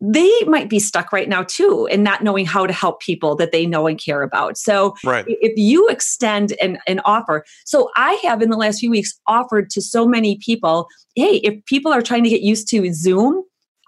they 0.00 0.30
might 0.46 0.68
be 0.68 0.78
stuck 0.78 1.12
right 1.12 1.28
now 1.28 1.42
too 1.42 1.88
and 1.90 2.04
not 2.04 2.22
knowing 2.22 2.46
how 2.46 2.66
to 2.66 2.72
help 2.72 3.00
people 3.00 3.34
that 3.34 3.50
they 3.50 3.66
know 3.66 3.86
and 3.86 3.98
care 3.98 4.22
about. 4.22 4.56
So 4.56 4.94
right. 5.04 5.24
if 5.26 5.52
you 5.56 5.88
extend 5.88 6.52
an, 6.62 6.78
an 6.86 7.00
offer, 7.04 7.44
so 7.64 7.90
I 7.96 8.12
have 8.22 8.40
in 8.40 8.50
the 8.50 8.56
last 8.56 8.78
few 8.78 8.90
weeks 8.90 9.18
offered 9.26 9.70
to 9.70 9.82
so 9.82 10.06
many 10.06 10.38
people, 10.38 10.86
hey, 11.16 11.36
if 11.42 11.64
people 11.64 11.92
are 11.92 12.02
trying 12.02 12.22
to 12.24 12.30
get 12.30 12.42
used 12.42 12.68
to 12.68 12.92
Zoom, 12.92 13.42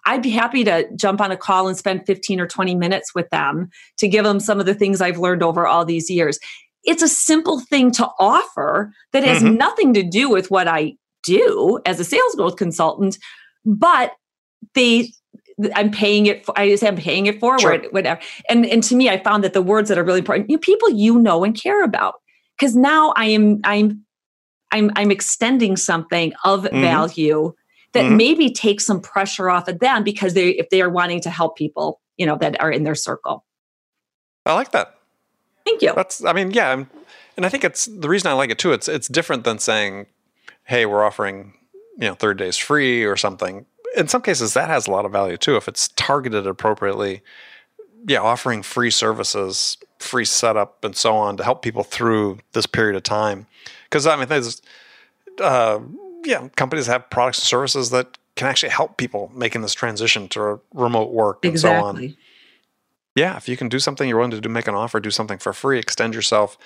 I'd 0.07 0.23
be 0.23 0.31
happy 0.31 0.65
to 0.65 0.89
jump 0.97 1.21
on 1.21 1.31
a 1.31 1.37
call 1.37 1.69
and 1.69 1.77
spend 1.77 2.07
15 2.07 2.41
or 2.41 2.47
20 2.47 2.75
minutes 2.75 3.15
with 3.15 3.29
them 3.31 3.69
to 3.99 4.09
give 4.09 4.25
them 4.25 4.41
some 4.41 4.59
of 4.59 4.67
the 4.67 4.75
things 4.75 5.01
I've 5.01 5.19
learned 5.19 5.43
over 5.43 5.67
all 5.67 5.85
these 5.85 6.11
years. 6.11 6.39
It's 6.85 7.03
a 7.03 7.09
simple 7.09 7.61
thing 7.61 7.91
to 7.93 8.09
offer 8.19 8.93
that 9.13 9.23
has 9.23 9.43
mm-hmm. 9.43 9.57
nothing 9.57 9.95
to 9.95 10.03
do 10.03 10.31
with 10.31 10.51
what 10.51 10.67
I 10.67 10.95
do 11.23 11.79
as 11.85 12.01
a 12.01 12.05
sales 12.05 12.35
growth 12.35 12.57
consultant, 12.57 13.19
but 13.65 14.13
they 14.75 15.13
I'm 15.75 15.91
paying 15.91 16.27
it. 16.27 16.45
For, 16.45 16.59
I 16.59 16.75
say 16.75 16.89
I'm 16.89 16.97
paying 16.97 17.27
it 17.27 17.41
forward, 17.41 17.61
sure. 17.61 17.91
whatever. 17.91 18.21
And 18.49 18.67
and 18.67 18.83
to 18.85 18.95
me, 18.95 19.09
I 19.09 19.23
found 19.23 19.45
that 19.45 19.53
the 19.53 19.63
words 19.63 19.89
that 19.89 19.99
are 19.99 20.05
really 20.05 20.21
important, 20.21 20.51
you 20.51 20.57
know, 20.57 20.61
people 20.61 20.91
you 20.91 21.19
know 21.19 21.45
and 21.45 21.55
care 21.55 21.83
about, 21.83 22.21
because 22.59 22.77
now 22.77 23.13
I 23.17 23.27
am 23.27 23.61
I'm 23.65 24.05
I'm 24.71 24.91
I'm 24.97 25.11
extending 25.11 25.77
something 25.77 26.33
of 26.45 26.65
mm-hmm. 26.65 26.81
value 26.81 27.53
that 27.93 28.05
mm-hmm. 28.05 28.17
maybe 28.17 28.51
takes 28.51 28.87
some 28.87 29.01
pressure 29.01 29.51
off 29.51 29.69
of 29.69 29.81
them 29.81 30.05
because 30.05 30.35
they 30.35 30.51
if 30.51 30.69
they 30.71 30.83
are 30.83 30.91
wanting 30.91 31.21
to 31.23 31.31
help 31.31 31.57
people, 31.57 32.01
you 32.17 32.27
know, 32.27 32.37
that 32.37 32.61
are 32.61 32.71
in 32.71 32.85
their 32.85 32.95
circle. 32.95 33.45
I 34.47 34.55
like 34.55 34.73
that. 34.73 34.95
Thank 35.65 35.83
you. 35.83 35.93
That's 35.95 36.25
I 36.25 36.33
mean, 36.33 36.53
yeah, 36.53 36.71
I'm, 36.71 36.91
and 37.37 37.45
I 37.45 37.49
think 37.49 37.65
it's 37.65 37.87
the 37.87 38.09
reason 38.09 38.31
I 38.31 38.35
like 38.35 38.51
it 38.51 38.59
too. 38.59 38.73
It's 38.73 38.89
it's 38.89 39.09
different 39.09 39.45
than 39.45 39.59
saying, 39.59 40.07
"Hey, 40.65 40.87
we're 40.87 41.05
offering." 41.05 41.55
you 42.01 42.09
know 42.09 42.15
30 42.15 42.45
days 42.45 42.57
free 42.57 43.05
or 43.05 43.17
something 43.17 43.67
in 43.97 44.09
some 44.09 44.23
cases 44.23 44.55
that 44.55 44.69
has 44.69 44.87
a 44.87 44.91
lot 44.91 45.05
of 45.05 45.13
value 45.13 45.37
too 45.37 45.57
if 45.57 45.69
it's 45.69 45.89
targeted 45.89 46.47
appropriately 46.47 47.23
yeah, 48.07 48.21
offering 48.21 48.63
free 48.63 48.91
services, 48.91 49.77
free 49.99 50.25
setup, 50.25 50.85
and 50.85 50.97
so 50.97 51.15
on 51.15 51.37
to 51.37 51.45
help 51.45 51.63
people 51.63 51.83
through 51.83 52.39
this 52.53 52.67
period 52.67 52.97
of 52.97 53.03
time. 53.03 53.47
Because 53.85 54.07
I 54.07 54.17
mean, 54.17 54.29
there's 54.29 54.63
uh, 55.41 55.81
yeah, 56.25 56.49
companies 56.57 56.87
have 56.87 57.09
products 57.11 57.39
and 57.39 57.47
services 57.47 57.91
that 57.91 58.19
can 58.37 58.49
actually 58.49 58.71
help 58.71 58.97
people 58.97 59.31
making 59.35 59.63
this 59.63 59.75
transition 59.75 60.29
to 60.29 60.61
remote 60.73 61.13
work 61.13 61.45
and 61.45 61.53
exactly. 61.53 62.09
so 62.09 62.13
on. 62.13 62.17
Yeah, 63.17 63.37
if 63.37 63.49
you 63.49 63.57
can 63.57 63.69
do 63.69 63.79
something 63.79 64.09
you're 64.09 64.19
willing 64.19 64.31
to 64.31 64.41
do, 64.41 64.49
make 64.49 64.69
an 64.69 64.75
offer, 64.75 65.01
do 65.01 65.11
something 65.11 65.39
for 65.39 65.53
free, 65.53 65.79
extend 65.79 66.15
yourself, 66.15 66.57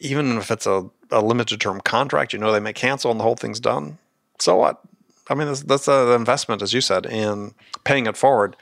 even 0.00 0.36
if 0.36 0.50
it's 0.50 0.66
a, 0.66 0.90
a 1.10 1.22
limited 1.22 1.60
term 1.60 1.80
contract, 1.80 2.32
you 2.32 2.38
know 2.38 2.52
they 2.52 2.60
may 2.60 2.72
cancel 2.72 3.10
and 3.10 3.20
the 3.20 3.24
whole 3.24 3.36
thing's 3.36 3.60
done. 3.60 3.98
So 4.38 4.56
what? 4.56 4.80
I 5.28 5.34
mean, 5.34 5.48
that's, 5.48 5.62
that's 5.62 5.88
an 5.88 6.12
investment, 6.12 6.62
as 6.62 6.72
you 6.72 6.80
said, 6.80 7.06
in 7.06 7.54
paying 7.84 8.06
it 8.06 8.16
forward 8.16 8.56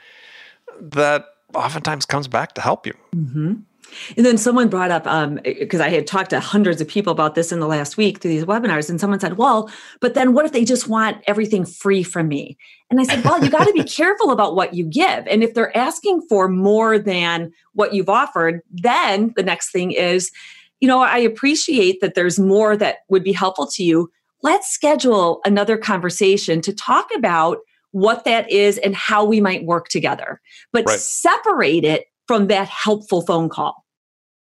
that 0.79 1.25
oftentimes 1.53 2.05
comes 2.05 2.27
back 2.27 2.53
to 2.53 2.61
help 2.61 2.85
you. 2.85 2.93
Mm-hmm. 3.15 3.53
And 4.15 4.25
then 4.25 4.37
someone 4.37 4.69
brought 4.69 4.91
up, 4.91 5.03
because 5.43 5.79
um, 5.79 5.85
I 5.85 5.89
had 5.89 6.07
talked 6.07 6.29
to 6.31 6.39
hundreds 6.39 6.81
of 6.81 6.87
people 6.87 7.11
about 7.11 7.35
this 7.35 7.51
in 7.51 7.59
the 7.59 7.67
last 7.67 7.97
week 7.97 8.19
through 8.19 8.31
these 8.31 8.45
webinars, 8.45 8.89
and 8.89 8.99
someone 8.99 9.19
said, 9.19 9.37
Well, 9.37 9.69
but 9.99 10.13
then 10.13 10.33
what 10.33 10.45
if 10.45 10.51
they 10.51 10.63
just 10.63 10.87
want 10.87 11.21
everything 11.27 11.65
free 11.65 12.03
from 12.03 12.27
me? 12.27 12.57
And 12.89 12.99
I 12.99 13.03
said, 13.03 13.23
Well, 13.23 13.43
you 13.43 13.49
got 13.49 13.65
to 13.65 13.73
be 13.73 13.83
careful 13.83 14.31
about 14.31 14.55
what 14.55 14.73
you 14.73 14.85
give. 14.85 15.27
And 15.27 15.43
if 15.43 15.53
they're 15.53 15.75
asking 15.75 16.21
for 16.29 16.47
more 16.47 16.97
than 16.97 17.51
what 17.73 17.93
you've 17.93 18.09
offered, 18.09 18.61
then 18.71 19.33
the 19.35 19.43
next 19.43 19.71
thing 19.71 19.91
is, 19.91 20.31
you 20.79 20.87
know, 20.87 21.01
I 21.01 21.17
appreciate 21.17 22.01
that 22.01 22.15
there's 22.15 22.39
more 22.39 22.75
that 22.77 22.99
would 23.09 23.23
be 23.23 23.33
helpful 23.33 23.67
to 23.67 23.83
you. 23.83 24.11
Let's 24.43 24.69
schedule 24.69 25.41
another 25.45 25.77
conversation 25.77 26.61
to 26.61 26.73
talk 26.73 27.09
about 27.15 27.59
what 27.91 28.23
that 28.25 28.49
is 28.49 28.77
and 28.77 28.95
how 28.95 29.25
we 29.25 29.41
might 29.41 29.65
work 29.65 29.89
together, 29.89 30.41
but 30.71 30.85
right. 30.87 30.99
separate 30.99 31.83
it 31.83 32.05
from 32.27 32.47
that 32.47 32.67
helpful 32.69 33.21
phone 33.21 33.49
call. 33.49 33.85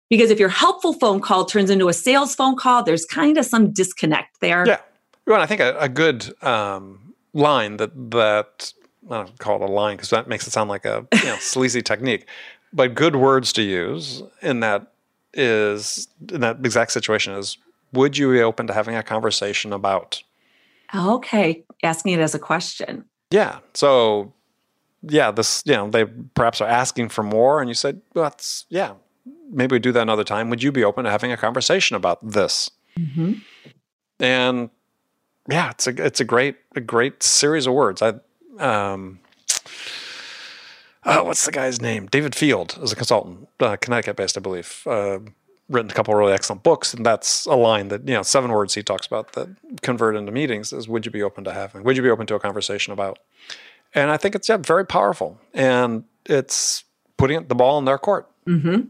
Because 0.10 0.32
if 0.32 0.40
your 0.40 0.50
helpful 0.50 0.94
phone 0.94 1.20
call 1.20 1.46
turns 1.46 1.70
into 1.70 1.90
a 1.90 1.94
sales 1.94 2.34
phone 2.34 2.56
call, 2.56 2.84
there's 2.84 3.06
kind 3.06 3.38
of 3.38 3.46
some 3.46 3.72
disconnect 3.72 4.40
there. 4.40 4.66
Yeah. 4.66 4.80
Well, 5.26 5.42
I 5.42 5.46
think 5.46 5.62
a, 5.62 5.78
a 5.78 5.90
good 5.90 6.34
um, 6.44 7.14
line 7.34 7.78
that 7.78 7.92
that 8.12 8.74
I 9.10 9.18
don't 9.18 9.38
call 9.38 9.62
it 9.62 9.70
a 9.70 9.72
line 9.72 9.98
because 9.98 10.10
that 10.10 10.28
makes 10.28 10.48
it 10.48 10.52
sound 10.52 10.70
like 10.70 10.86
a 10.86 11.06
you 11.14 11.26
know, 11.26 11.36
sleazy 11.40 11.82
technique, 11.82 12.26
but 12.74 12.96
good 12.96 13.18
words 13.18 13.54
to 13.54 13.62
use 13.62 14.24
in 14.42 14.62
that 14.62 14.94
is 15.34 16.08
in 16.32 16.42
that 16.42 16.58
exact 16.66 16.92
situation 16.92 17.34
is 17.34 17.58
would 17.94 18.18
you 18.18 18.32
be 18.32 18.42
open 18.42 18.68
to 18.68 18.74
having 18.74 18.96
a 18.96 19.04
conversation 19.04 19.74
about? 19.74 20.24
Okay, 20.96 21.64
asking 21.84 22.14
it 22.14 22.20
as 22.20 22.34
a 22.36 22.40
question. 22.40 23.06
Yeah. 23.30 23.60
So 23.74 24.34
yeah, 25.04 25.32
this, 25.32 25.64
you 25.66 25.74
know, 25.74 25.90
they 25.90 26.06
perhaps 26.06 26.62
are 26.62 26.68
asking 26.68 27.10
for 27.10 27.24
more, 27.24 27.62
and 27.62 27.70
you 27.70 27.74
said, 27.74 28.02
well, 28.14 28.24
that's, 28.24 28.66
yeah, 28.70 28.94
maybe 29.52 29.76
we 29.76 29.80
do 29.80 29.92
that 29.92 30.02
another 30.02 30.24
time. 30.24 30.50
Would 30.50 30.64
you 30.64 30.72
be 30.72 30.84
open 30.84 31.06
to 31.06 31.12
having 31.12 31.32
a 31.32 31.38
conversation 31.38 31.96
about 31.96 32.26
this? 32.28 32.70
Mm-hmm. 32.98 33.34
And 34.20 34.70
yeah, 35.50 35.70
it's 35.72 35.88
a, 35.88 36.06
it's 36.06 36.20
a 36.20 36.26
great, 36.26 36.58
a 36.76 36.82
great 36.82 37.22
series 37.24 37.68
of 37.68 37.74
words. 37.74 38.02
I, 38.02 38.16
um, 38.60 39.20
oh, 41.06 41.24
what's 41.24 41.46
the 41.46 41.52
guy's 41.52 41.82
name? 41.82 42.08
David 42.08 42.34
Field 42.34 42.78
is 42.82 42.92
a 42.92 42.96
consultant, 42.96 43.48
uh, 43.60 43.78
Connecticut 43.78 44.16
based, 44.16 44.38
I 44.38 44.42
believe. 44.42 44.84
Uh, 44.86 45.20
written 45.70 45.92
a 45.92 45.94
couple 45.94 46.14
really 46.16 46.34
excellent 46.34 46.64
books, 46.64 46.94
and 46.94 47.06
that's 47.06 47.46
a 47.46 47.56
line 47.56 47.90
that 47.90 48.08
you 48.08 48.14
know 48.14 48.24
seven 48.24 48.52
words 48.52 48.74
he 48.74 48.84
talks 48.84 49.06
about 49.06 49.34
that 49.34 49.50
convert 49.82 50.16
into 50.16 50.32
meetings 50.32 50.72
is 50.74 50.88
would 50.88 51.06
you 51.06 51.12
be 51.12 51.22
open 51.22 51.44
to 51.44 51.54
having? 51.54 51.84
Would 51.84 51.98
you 51.98 52.04
be 52.04 52.10
open 52.10 52.28
to 52.28 52.36
a 52.36 52.40
conversation 52.40 52.94
about? 52.94 53.20
And 53.94 54.12
I 54.12 54.18
think 54.18 54.36
it's 54.36 54.50
yeah, 54.50 54.58
very 54.58 54.86
powerful. 54.86 55.40
And 55.54 56.04
it's 56.26 56.84
putting 57.18 57.48
the 57.48 57.56
ball 57.56 57.80
in 57.80 57.86
their 57.86 57.98
court. 57.98 58.30
Mm-hmm. 58.48 58.88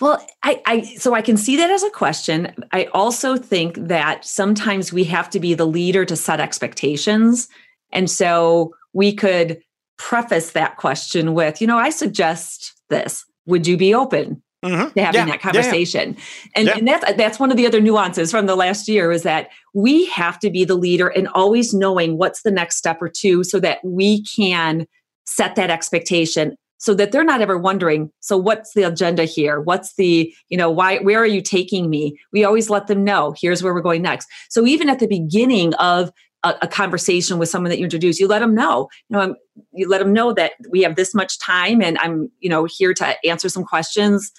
Well, 0.00 0.24
I, 0.42 0.62
I 0.66 0.82
so 0.82 1.14
I 1.14 1.22
can 1.22 1.36
see 1.36 1.56
that 1.56 1.70
as 1.70 1.82
a 1.82 1.90
question. 1.90 2.54
I 2.72 2.84
also 2.86 3.36
think 3.36 3.76
that 3.76 4.24
sometimes 4.24 4.92
we 4.92 5.04
have 5.04 5.28
to 5.30 5.40
be 5.40 5.54
the 5.54 5.66
leader 5.66 6.04
to 6.04 6.16
set 6.16 6.40
expectations. 6.40 7.48
And 7.90 8.10
so 8.10 8.74
we 8.92 9.12
could 9.12 9.60
preface 9.96 10.52
that 10.52 10.76
question 10.76 11.34
with, 11.34 11.60
you 11.60 11.66
know, 11.66 11.78
I 11.78 11.90
suggest 11.90 12.74
this. 12.88 13.24
Would 13.46 13.66
you 13.66 13.76
be 13.76 13.94
open 13.94 14.42
mm-hmm. 14.64 14.92
to 14.92 15.02
having 15.02 15.20
yeah. 15.20 15.26
that 15.26 15.40
conversation? 15.40 16.14
Yeah, 16.14 16.20
yeah. 16.20 16.50
And, 16.56 16.68
and 16.68 16.88
that's 16.88 17.12
that's 17.14 17.40
one 17.40 17.50
of 17.50 17.56
the 17.56 17.66
other 17.66 17.80
nuances 17.80 18.30
from 18.30 18.46
the 18.46 18.56
last 18.56 18.88
year 18.88 19.12
is 19.12 19.22
that 19.22 19.50
we 19.74 20.06
have 20.06 20.38
to 20.40 20.50
be 20.50 20.64
the 20.64 20.76
leader 20.76 21.08
and 21.08 21.28
always 21.28 21.74
knowing 21.74 22.18
what's 22.18 22.42
the 22.42 22.50
next 22.50 22.76
step 22.76 23.00
or 23.00 23.08
two 23.08 23.44
so 23.44 23.60
that 23.60 23.78
we 23.84 24.24
can 24.24 24.86
set 25.24 25.56
that 25.56 25.70
expectation 25.70 26.56
so 26.78 26.94
that 26.94 27.12
they're 27.12 27.24
not 27.24 27.40
ever 27.40 27.58
wondering 27.58 28.10
so 28.20 28.36
what's 28.36 28.72
the 28.74 28.82
agenda 28.82 29.24
here 29.24 29.60
what's 29.60 29.94
the 29.96 30.32
you 30.48 30.56
know 30.56 30.70
why 30.70 30.98
where 30.98 31.20
are 31.20 31.26
you 31.26 31.42
taking 31.42 31.90
me 31.90 32.18
we 32.32 32.44
always 32.44 32.70
let 32.70 32.86
them 32.86 33.04
know 33.04 33.34
here's 33.38 33.62
where 33.62 33.74
we're 33.74 33.82
going 33.82 34.02
next 34.02 34.28
so 34.48 34.64
even 34.64 34.88
at 34.88 34.98
the 34.98 35.06
beginning 35.06 35.74
of 35.74 36.10
a, 36.44 36.54
a 36.62 36.68
conversation 36.68 37.38
with 37.38 37.48
someone 37.48 37.68
that 37.70 37.78
you 37.78 37.84
introduce 37.84 38.18
you 38.18 38.26
let 38.26 38.38
them 38.38 38.54
know 38.54 38.88
you 39.08 39.16
know 39.16 39.20
I'm, 39.22 39.36
you 39.72 39.88
let 39.88 39.98
them 39.98 40.12
know 40.12 40.32
that 40.32 40.52
we 40.70 40.82
have 40.82 40.96
this 40.96 41.14
much 41.14 41.38
time 41.38 41.82
and 41.82 41.98
i'm 41.98 42.30
you 42.40 42.48
know 42.48 42.66
here 42.70 42.94
to 42.94 43.26
answer 43.26 43.48
some 43.48 43.64
questions 43.64 44.32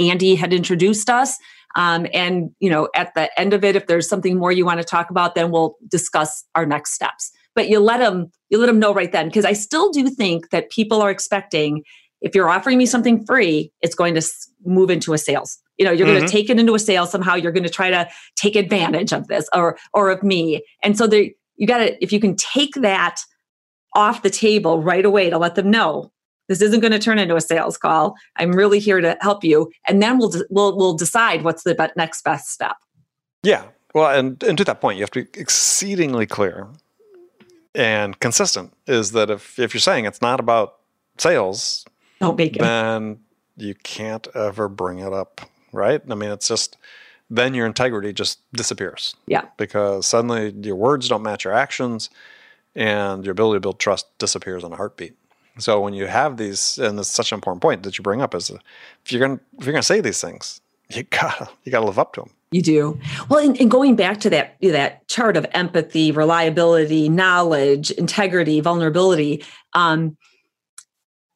andy 0.00 0.34
had 0.34 0.52
introduced 0.52 1.10
us 1.10 1.36
um, 1.76 2.06
and 2.12 2.50
you 2.60 2.70
know, 2.70 2.88
at 2.94 3.14
the 3.14 3.30
end 3.38 3.52
of 3.52 3.64
it, 3.64 3.76
if 3.76 3.86
there's 3.86 4.08
something 4.08 4.36
more 4.36 4.52
you 4.52 4.64
want 4.64 4.80
to 4.80 4.84
talk 4.84 5.10
about, 5.10 5.34
then 5.34 5.50
we'll 5.50 5.76
discuss 5.88 6.44
our 6.54 6.66
next 6.66 6.92
steps. 6.92 7.30
But 7.54 7.68
you 7.68 7.80
let 7.80 7.98
them 7.98 8.30
you 8.48 8.58
let 8.58 8.66
them 8.66 8.78
know 8.78 8.94
right 8.94 9.12
then 9.12 9.26
because 9.28 9.44
I 9.44 9.52
still 9.52 9.90
do 9.90 10.08
think 10.08 10.50
that 10.50 10.70
people 10.70 11.02
are 11.02 11.10
expecting 11.10 11.82
if 12.20 12.34
you're 12.34 12.50
offering 12.50 12.76
me 12.76 12.84
something 12.84 13.24
free, 13.24 13.72
it's 13.80 13.94
going 13.94 14.14
to 14.14 14.22
move 14.64 14.90
into 14.90 15.14
a 15.14 15.18
sales. 15.18 15.58
You 15.78 15.86
know, 15.86 15.90
you're 15.90 16.06
mm-hmm. 16.06 16.18
going 16.18 16.26
to 16.26 16.32
take 16.32 16.50
it 16.50 16.60
into 16.60 16.74
a 16.74 16.78
sale 16.78 17.06
somehow. 17.06 17.34
You're 17.34 17.52
going 17.52 17.64
to 17.64 17.70
try 17.70 17.90
to 17.90 18.06
take 18.36 18.56
advantage 18.56 19.12
of 19.12 19.28
this 19.28 19.48
or 19.54 19.78
or 19.94 20.10
of 20.10 20.22
me. 20.22 20.62
And 20.82 20.98
so 20.98 21.06
there, 21.06 21.26
you 21.56 21.66
got 21.66 21.78
to 21.78 22.02
if 22.02 22.12
you 22.12 22.20
can 22.20 22.36
take 22.36 22.74
that 22.76 23.20
off 23.94 24.22
the 24.22 24.30
table 24.30 24.82
right 24.82 25.04
away 25.04 25.30
to 25.30 25.38
let 25.38 25.54
them 25.54 25.70
know 25.70 26.12
this 26.50 26.60
isn't 26.60 26.80
going 26.80 26.90
to 26.90 26.98
turn 26.98 27.20
into 27.20 27.36
a 27.36 27.40
sales 27.40 27.78
call. 27.78 28.16
I'm 28.34 28.50
really 28.50 28.80
here 28.80 29.00
to 29.00 29.16
help 29.20 29.44
you, 29.44 29.70
and 29.86 30.02
then 30.02 30.18
we'll 30.18 30.32
we'll 30.50 30.76
we'll 30.76 30.94
decide 30.94 31.44
what's 31.44 31.62
the 31.62 31.92
next 31.96 32.24
best 32.24 32.50
step. 32.50 32.74
Yeah, 33.44 33.66
well, 33.94 34.10
and 34.10 34.42
and 34.42 34.58
to 34.58 34.64
that 34.64 34.80
point, 34.80 34.98
you 34.98 35.02
have 35.04 35.12
to 35.12 35.22
be 35.24 35.40
exceedingly 35.40 36.26
clear 36.26 36.66
and 37.72 38.18
consistent. 38.18 38.72
Is 38.88 39.12
that 39.12 39.30
if 39.30 39.60
if 39.60 39.72
you're 39.72 39.80
saying 39.80 40.06
it's 40.06 40.20
not 40.20 40.40
about 40.40 40.78
sales, 41.18 41.86
don't 42.18 42.36
make 42.36 42.56
it. 42.56 42.62
Then 42.62 43.20
you 43.56 43.76
can't 43.76 44.26
ever 44.34 44.68
bring 44.68 44.98
it 44.98 45.12
up, 45.12 45.42
right? 45.72 46.02
I 46.10 46.14
mean, 46.16 46.32
it's 46.32 46.48
just 46.48 46.76
then 47.30 47.54
your 47.54 47.66
integrity 47.66 48.12
just 48.12 48.40
disappears. 48.52 49.14
Yeah, 49.28 49.44
because 49.56 50.04
suddenly 50.04 50.52
your 50.62 50.74
words 50.74 51.08
don't 51.08 51.22
match 51.22 51.44
your 51.44 51.54
actions, 51.54 52.10
and 52.74 53.24
your 53.24 53.30
ability 53.30 53.58
to 53.58 53.60
build 53.60 53.78
trust 53.78 54.06
disappears 54.18 54.64
in 54.64 54.72
a 54.72 54.76
heartbeat. 54.76 55.14
So 55.60 55.80
when 55.80 55.94
you 55.94 56.06
have 56.06 56.36
these, 56.36 56.78
and 56.78 56.98
it's 56.98 57.08
such 57.08 57.32
an 57.32 57.36
important 57.36 57.62
point 57.62 57.82
that 57.82 57.98
you 57.98 58.02
bring 58.02 58.22
up, 58.22 58.34
is 58.34 58.50
if 58.50 59.12
you're 59.12 59.20
gonna 59.20 59.40
if 59.58 59.66
you're 59.66 59.72
gonna 59.72 59.82
say 59.82 60.00
these 60.00 60.20
things, 60.20 60.60
you 60.90 61.04
gotta 61.04 61.48
you 61.64 61.72
gotta 61.72 61.86
live 61.86 61.98
up 61.98 62.14
to 62.14 62.22
them. 62.22 62.30
You 62.52 62.62
do 62.62 63.00
well, 63.28 63.44
and, 63.44 63.58
and 63.60 63.70
going 63.70 63.94
back 63.94 64.18
to 64.20 64.30
that 64.30 64.56
that 64.60 65.06
chart 65.08 65.36
of 65.36 65.46
empathy, 65.52 66.10
reliability, 66.10 67.08
knowledge, 67.08 67.90
integrity, 67.92 68.60
vulnerability. 68.60 69.44
Um, 69.74 70.16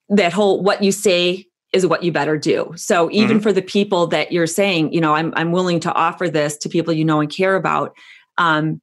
that 0.09 0.33
whole 0.33 0.63
what 0.63 0.83
you 0.83 0.93
say 0.93 1.47
is 1.73 1.87
what 1.87 2.03
you 2.03 2.13
better 2.13 2.37
do. 2.37 2.73
So 2.77 3.11
even 3.11 3.37
mm-hmm. 3.37 3.43
for 3.43 3.53
the 3.53 3.63
people 3.63 4.07
that 4.09 4.33
you're 4.33 4.47
saying, 4.47 4.93
you 4.93 5.01
know, 5.01 5.15
I'm 5.15 5.33
I'm 5.37 5.53
willing 5.53 5.81
to 5.81 5.93
offer 5.93 6.29
this 6.29 6.57
to 6.59 6.69
people 6.69 6.93
you 6.93 7.05
know 7.05 7.21
and 7.21 7.31
care 7.31 7.57
about, 7.57 7.95
um, 8.39 8.81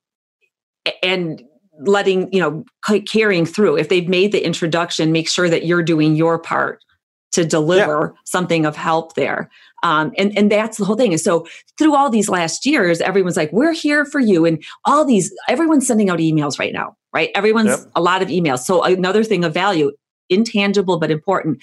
and 1.03 1.43
letting 1.85 2.31
you 2.33 2.39
know 2.39 2.63
carrying 3.07 3.45
through. 3.45 3.77
If 3.77 3.89
they've 3.89 4.07
made 4.07 4.31
the 4.31 4.45
introduction 4.45 5.11
make 5.11 5.29
sure 5.29 5.49
that 5.49 5.65
you're 5.65 5.83
doing 5.83 6.15
your 6.15 6.39
part 6.39 6.83
to 7.31 7.45
deliver 7.45 8.13
yeah. 8.13 8.21
something 8.25 8.65
of 8.65 8.75
help 8.75 9.15
there. 9.15 9.49
Um, 9.83 10.11
and 10.17 10.37
and 10.37 10.51
that's 10.51 10.77
the 10.77 10.85
whole 10.85 10.95
thing. 10.95 11.13
And 11.13 11.21
so 11.21 11.47
through 11.77 11.95
all 11.95 12.09
these 12.09 12.29
last 12.29 12.65
years 12.65 13.01
everyone's 13.01 13.37
like 13.37 13.51
we're 13.51 13.73
here 13.73 14.05
for 14.05 14.19
you. 14.19 14.45
And 14.45 14.63
all 14.85 15.05
these 15.05 15.33
everyone's 15.47 15.87
sending 15.87 16.09
out 16.09 16.19
emails 16.19 16.59
right 16.59 16.73
now 16.73 16.95
right? 17.13 17.29
Everyone's 17.35 17.69
yep. 17.69 17.79
a 17.95 18.01
lot 18.01 18.21
of 18.21 18.29
emails. 18.29 18.59
So 18.59 18.83
another 18.83 19.23
thing 19.23 19.43
of 19.43 19.53
value 19.53 19.91
intangible 20.29 20.99
but 20.99 21.11
important. 21.11 21.61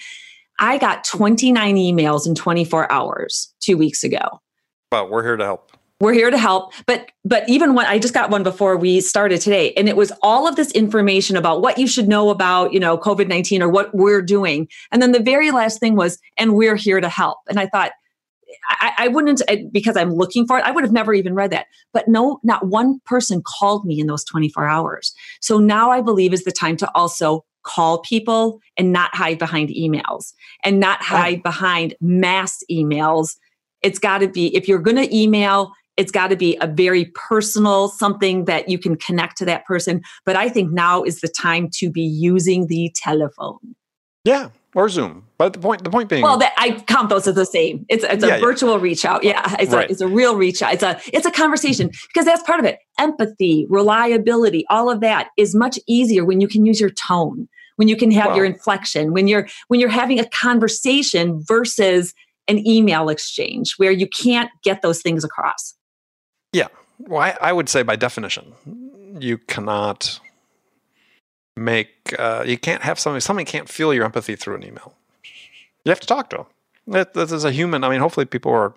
I 0.59 0.77
got 0.77 1.03
29 1.05 1.75
emails 1.75 2.27
in 2.27 2.35
24 2.35 2.91
hours 2.91 3.53
two 3.59 3.77
weeks 3.77 4.03
ago. 4.03 4.41
But 4.91 5.09
we're 5.09 5.23
here 5.23 5.37
to 5.37 5.43
help 5.43 5.71
we're 5.99 6.13
here 6.13 6.31
to 6.31 6.37
help 6.37 6.73
but 6.85 7.11
but 7.25 7.47
even 7.49 7.73
when 7.73 7.85
i 7.85 7.99
just 7.99 8.13
got 8.13 8.29
one 8.29 8.43
before 8.43 8.77
we 8.77 9.01
started 9.01 9.41
today 9.41 9.73
and 9.73 9.89
it 9.89 9.97
was 9.97 10.11
all 10.21 10.47
of 10.47 10.55
this 10.55 10.71
information 10.71 11.35
about 11.35 11.61
what 11.61 11.77
you 11.77 11.87
should 11.87 12.07
know 12.07 12.29
about 12.29 12.73
you 12.73 12.79
know 12.79 12.97
covid-19 12.97 13.61
or 13.61 13.69
what 13.69 13.93
we're 13.93 14.21
doing. 14.21 14.67
And 14.91 15.01
then 15.01 15.11
the 15.11 15.19
very 15.19 15.51
last 15.51 15.79
thing 15.79 15.95
was 15.95 16.19
and 16.37 16.55
we're 16.55 16.75
here 16.75 17.01
to 17.01 17.09
help. 17.09 17.37
And 17.49 17.59
i 17.59 17.67
thought 17.67 17.91
I, 18.69 18.93
I 18.97 19.07
wouldn't 19.09 19.41
because 19.71 19.95
i'm 19.95 20.11
looking 20.11 20.47
for 20.47 20.57
it 20.57 20.65
i 20.65 20.71
would 20.71 20.83
have 20.83 20.93
never 20.93 21.13
even 21.13 21.35
read 21.35 21.51
that. 21.51 21.67
But 21.93 22.07
no 22.07 22.39
not 22.43 22.67
one 22.67 22.99
person 23.05 23.43
called 23.45 23.85
me 23.85 23.99
in 23.99 24.07
those 24.07 24.23
24 24.23 24.67
hours. 24.67 25.13
So 25.41 25.59
now 25.59 25.91
i 25.91 26.01
believe 26.01 26.33
is 26.33 26.43
the 26.43 26.51
time 26.51 26.77
to 26.77 26.91
also 26.95 27.45
call 27.63 27.99
people 27.99 28.59
and 28.77 28.91
not 28.91 29.13
hide 29.13 29.37
behind 29.37 29.69
emails 29.69 30.33
and 30.63 30.79
not 30.79 31.01
hide 31.01 31.43
behind 31.43 31.93
mass 31.99 32.63
emails. 32.71 33.35
It's 33.81 33.99
got 33.99 34.19
to 34.19 34.27
be, 34.27 34.55
if 34.55 34.67
you're 34.67 34.79
going 34.79 34.97
to 34.97 35.15
email, 35.15 35.73
it's 35.99 36.11
got 36.11 36.29
to 36.29 36.37
be 36.37 36.57
a 36.61 36.67
very 36.67 37.11
personal 37.13 37.89
something 37.89 38.45
that 38.45 38.69
you 38.69 38.79
can 38.79 38.95
connect 38.95 39.37
to 39.37 39.45
that 39.45 39.65
person. 39.65 40.01
But 40.25 40.37
I 40.37 40.47
think 40.47 40.71
now 40.71 41.03
is 41.03 41.19
the 41.19 41.27
time 41.27 41.69
to 41.73 41.91
be 41.91 42.01
using 42.01 42.67
the 42.67 42.91
telephone. 42.95 43.75
Yeah, 44.23 44.49
or 44.75 44.87
Zoom. 44.87 45.25
But 45.37 45.53
the 45.53 45.59
point, 45.59 45.83
the 45.83 45.89
point 45.89 46.09
being, 46.09 46.23
well, 46.23 46.37
that, 46.37 46.53
I 46.57 46.71
count 46.71 47.09
those 47.09 47.27
as 47.27 47.35
the 47.35 47.45
same. 47.45 47.85
It's 47.89 48.03
it's 48.03 48.23
a 48.23 48.27
yeah, 48.27 48.39
virtual 48.39 48.75
yeah. 48.75 48.81
reach 48.81 49.03
out. 49.03 49.23
Yeah, 49.23 49.55
it's 49.59 49.73
right. 49.73 49.89
a 49.89 49.91
it's 49.91 50.01
a 50.01 50.07
real 50.07 50.35
reach 50.35 50.61
out. 50.61 50.73
It's 50.73 50.83
a 50.83 50.99
it's 51.11 51.25
a 51.25 51.31
conversation 51.31 51.89
because 52.07 52.25
that's 52.25 52.43
part 52.43 52.59
of 52.59 52.65
it. 52.65 52.79
Empathy, 52.97 53.65
reliability, 53.69 54.65
all 54.69 54.89
of 54.89 55.01
that 55.01 55.29
is 55.37 55.53
much 55.53 55.79
easier 55.85 56.23
when 56.23 56.39
you 56.39 56.47
can 56.47 56.65
use 56.65 56.79
your 56.79 56.91
tone, 56.91 57.49
when 57.75 57.87
you 57.87 57.97
can 57.97 58.11
have 58.11 58.35
your 58.35 58.45
inflection, 58.45 59.11
when 59.11 59.27
you're 59.27 59.47
when 59.67 59.79
you're 59.79 59.89
having 59.89 60.19
a 60.19 60.27
conversation 60.29 61.41
versus 61.45 62.13
an 62.47 62.65
email 62.67 63.09
exchange 63.09 63.73
where 63.77 63.91
you 63.91 64.07
can't 64.07 64.49
get 64.63 64.81
those 64.81 65.01
things 65.01 65.23
across. 65.23 65.75
Yeah, 66.53 66.67
well, 66.99 67.21
I, 67.21 67.37
I 67.41 67.53
would 67.53 67.69
say 67.69 67.83
by 67.83 67.95
definition, 67.95 68.53
you 69.19 69.37
cannot 69.37 70.19
make 71.55 72.15
uh, 72.17 72.43
you 72.45 72.57
can't 72.57 72.83
have 72.83 72.99
somebody 72.99 73.21
somebody 73.21 73.45
can't 73.45 73.69
feel 73.69 73.93
your 73.93 74.05
empathy 74.05 74.35
through 74.35 74.55
an 74.55 74.63
email. 74.63 74.93
You 75.85 75.89
have 75.89 75.99
to 75.99 76.07
talk 76.07 76.29
to 76.31 76.37
them. 76.37 76.45
That 76.87 77.15
is 77.15 77.43
a 77.43 77.51
human. 77.51 77.83
I 77.83 77.89
mean, 77.89 77.99
hopefully 77.99 78.25
people 78.25 78.51
are 78.51 78.73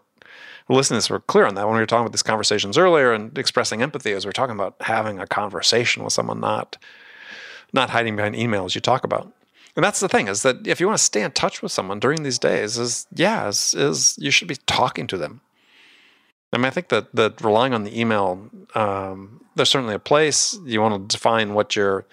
listening 0.69 0.97
to 0.97 0.99
this 0.99 1.11
were 1.11 1.21
clear 1.21 1.47
on 1.47 1.55
that 1.55 1.67
when 1.67 1.75
we 1.75 1.81
were 1.81 1.87
talking 1.87 2.03
about 2.03 2.13
these 2.13 2.23
conversations 2.23 2.79
earlier 2.79 3.13
and 3.13 3.37
expressing 3.37 3.83
empathy 3.83 4.13
as 4.13 4.25
we 4.25 4.31
are 4.31 4.33
talking 4.33 4.55
about 4.55 4.77
having 4.81 5.19
a 5.19 5.27
conversation 5.27 6.05
with 6.05 6.13
someone, 6.13 6.41
not 6.41 6.77
not 7.73 7.91
hiding 7.91 8.17
behind 8.17 8.35
emails 8.35 8.75
you 8.75 8.81
talk 8.81 9.05
about. 9.05 9.33
And 9.75 9.85
that's 9.85 10.01
the 10.01 10.09
thing 10.09 10.29
is 10.29 10.43
that 10.43 10.67
if 10.67 10.81
you 10.81 10.87
want 10.87 10.99
to 10.99 11.05
stay 11.05 11.23
in 11.23 11.33
touch 11.33 11.63
with 11.63 11.73
someone 11.73 11.99
during 11.99 12.23
these 12.23 12.39
days, 12.39 12.79
is 12.79 13.07
yeah, 13.15 13.49
is, 13.49 13.75
is 13.75 14.19
you 14.19 14.31
should 14.31 14.49
be 14.49 14.57
talking 14.67 15.07
to 15.07 15.17
them. 15.17 15.41
I 16.53 16.59
mean, 16.59 16.67
I 16.67 16.71
think 16.71 16.89
that 16.89 17.15
that 17.15 17.41
relying 17.41 17.73
on 17.73 17.85
the 17.85 17.99
email, 17.99 18.51
um, 18.75 19.45
there's 19.55 19.71
certainly 19.71 19.95
a 19.95 19.99
place. 19.99 20.59
You 20.65 20.81
want 20.81 21.09
to 21.09 21.17
define 21.17 21.55
what 21.55 21.75
your 21.75 22.07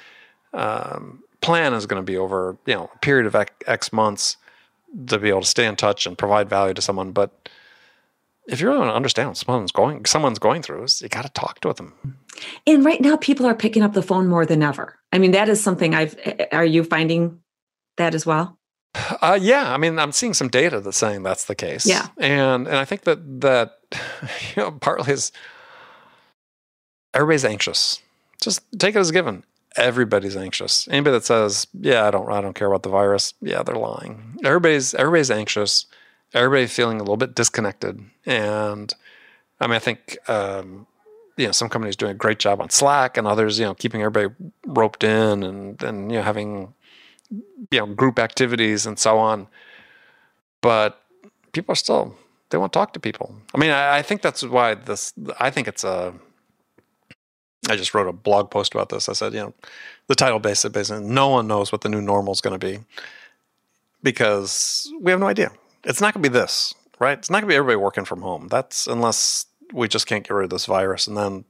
um, 0.54 1.24
plan 1.42 1.74
is 1.74 1.86
going 1.86 2.02
to 2.02 2.06
be 2.06 2.18
over 2.18 2.58
you 2.66 2.74
know 2.74 2.90
a 2.94 2.98
period 3.00 3.26
of 3.26 3.36
X 3.68 3.94
months 3.94 4.38
to 5.08 5.20
be 5.20 5.30
able 5.30 5.42
to 5.42 5.48
stay 5.48 5.66
in 5.66 5.76
touch 5.76 6.06
and 6.06 6.18
provide 6.18 6.50
value 6.50 6.74
to 6.74 6.82
someone. 6.82 7.12
But 7.12 7.50
if 8.48 8.60
you 8.60 8.68
really 8.68 8.80
want 8.80 8.92
to 8.92 8.96
understand 8.96 9.30
what 9.30 9.38
someone's 9.38 9.72
going 9.72 10.06
someone's 10.06 10.40
going 10.40 10.62
through, 10.62 10.86
you 11.02 11.10
got 11.10 11.24
to 11.24 11.30
talk 11.30 11.60
to 11.62 11.74
them. 11.74 12.18
And 12.66 12.86
right 12.86 13.02
now, 13.02 13.18
people 13.18 13.46
are 13.46 13.56
picking 13.56 13.84
up 13.84 13.94
the 13.94 14.02
phone 14.02 14.28
more 14.28 14.46
than 14.46 14.64
ever. 14.64 14.98
I 15.12 15.18
mean, 15.18 15.32
that 15.32 15.50
is 15.50 15.62
something 15.62 15.94
I've. 15.94 16.16
Are 16.52 16.66
you 16.66 16.84
finding 16.84 17.40
that 17.98 18.16
as 18.16 18.26
well? 18.26 18.59
Uh, 18.96 19.38
yeah, 19.40 19.72
I 19.72 19.78
mean, 19.78 20.00
I'm 20.00 20.12
seeing 20.12 20.34
some 20.34 20.48
data 20.48 20.80
that's 20.82 20.98
saying 20.98 21.24
that's 21.24 21.46
the 21.46 21.56
case. 21.56 21.86
Yeah, 21.86 22.08
and 22.18 22.68
and 22.68 22.78
I 22.78 22.86
think 22.86 23.04
that 23.04 23.42
that 23.42 23.80
you 24.56 24.64
know 24.64 24.72
partly 24.72 25.14
is 25.14 25.32
everybody's 27.14 27.46
anxious. 27.46 28.02
Just 28.42 28.62
take 28.80 28.96
it 28.96 29.00
as 29.00 29.10
a 29.10 29.14
given 29.14 29.44
everybody's 29.76 30.36
anxious. 30.36 30.88
Anybody 30.90 31.18
that 31.18 31.26
says, 31.26 31.68
"Yeah, 31.74 32.08
I 32.08 32.12
don't, 32.12 32.32
I 32.32 32.42
don't 32.42 32.54
care 32.54 32.68
about 32.68 32.84
the 32.84 32.90
virus," 32.90 33.34
yeah, 33.42 33.64
they're 33.64 33.76
lying. 33.76 34.38
Everybody's 34.44 34.94
everybody's 34.94 35.32
anxious. 35.32 35.86
Everybody's 36.34 36.74
feeling 36.74 36.98
a 36.98 37.04
little 37.04 37.18
bit 37.18 37.36
disconnected, 37.36 38.04
and 38.26 38.94
I 39.60 39.68
mean, 39.68 39.76
I 39.76 39.80
think 39.80 40.18
um, 40.28 40.86
you 41.38 41.48
know 41.48 41.52
some 41.52 41.70
companies 41.70 41.96
doing 41.96 42.12
a 42.12 42.16
great 42.16 42.40
job 42.40 42.62
on 42.62 42.70
Slack, 42.70 43.18
and 43.18 43.26
others, 43.26 43.60
you 43.60 43.66
know, 43.66 43.74
keeping 43.74 44.02
everybody 44.02 44.34
roped 44.66 45.04
in, 45.04 45.44
and 45.44 45.82
and 45.82 46.12
you 46.12 46.18
know 46.18 46.24
having 46.24 46.74
you 47.30 47.80
know 47.80 47.86
group 47.88 48.20
activities 48.20 48.86
and 48.86 48.98
so 48.98 49.18
on. 49.18 49.48
But 50.62 51.02
people 51.52 51.74
are 51.74 51.76
still 51.76 52.16
they 52.50 52.58
won't 52.58 52.74
talk 52.74 52.94
to 52.94 53.00
people. 53.00 53.36
I 53.54 53.58
mean, 53.58 53.72
I, 53.72 53.98
I 53.98 54.02
think 54.02 54.22
that's 54.22 54.44
why 54.44 54.76
this. 54.76 55.14
I 55.40 55.50
think 55.50 55.68
it's 55.68 55.84
a 55.84 56.14
I 57.70 57.76
just 57.76 57.94
wrote 57.94 58.08
a 58.08 58.14
blog 58.14 58.50
post 58.50 58.74
about 58.74 58.90
this. 58.90 59.10
I 59.10 59.14
said, 59.14 59.34
you 59.34 59.40
know, 59.40 59.54
the 60.08 60.16
title 60.16 60.40
basically, 60.40 60.80
basically 60.80 61.06
no 61.06 61.30
one 61.30 61.48
knows 61.48 61.72
what 61.72 61.82
the 61.82 61.90
new 61.90 62.02
normal 62.02 62.34
is 62.34 62.42
going 62.42 62.58
to 62.58 62.66
be 62.66 62.80
because 64.02 64.92
we 65.02 65.12
have 65.12 65.20
no 65.20 65.28
idea. 65.28 65.52
It's 65.84 66.02
not 66.02 66.14
going 66.14 66.24
to 66.24 66.30
be 66.30 66.34
this, 66.34 66.74
right? 67.00 67.18
It's 67.18 67.30
not 67.30 67.42
going 67.42 67.50
to 67.50 67.54
be 67.54 67.58
everybody 67.58 67.78
working 67.78 68.06
from 68.06 68.22
home. 68.22 68.48
That's 68.48 68.88
unless 68.88 69.46
we 69.74 69.88
just 69.88 70.08
can't 70.08 70.28
get 70.28 70.34
rid 70.34 70.46
of 70.46 70.50
this 70.50 70.66
virus, 70.66 71.06
and 71.06 71.16
then 71.16 71.46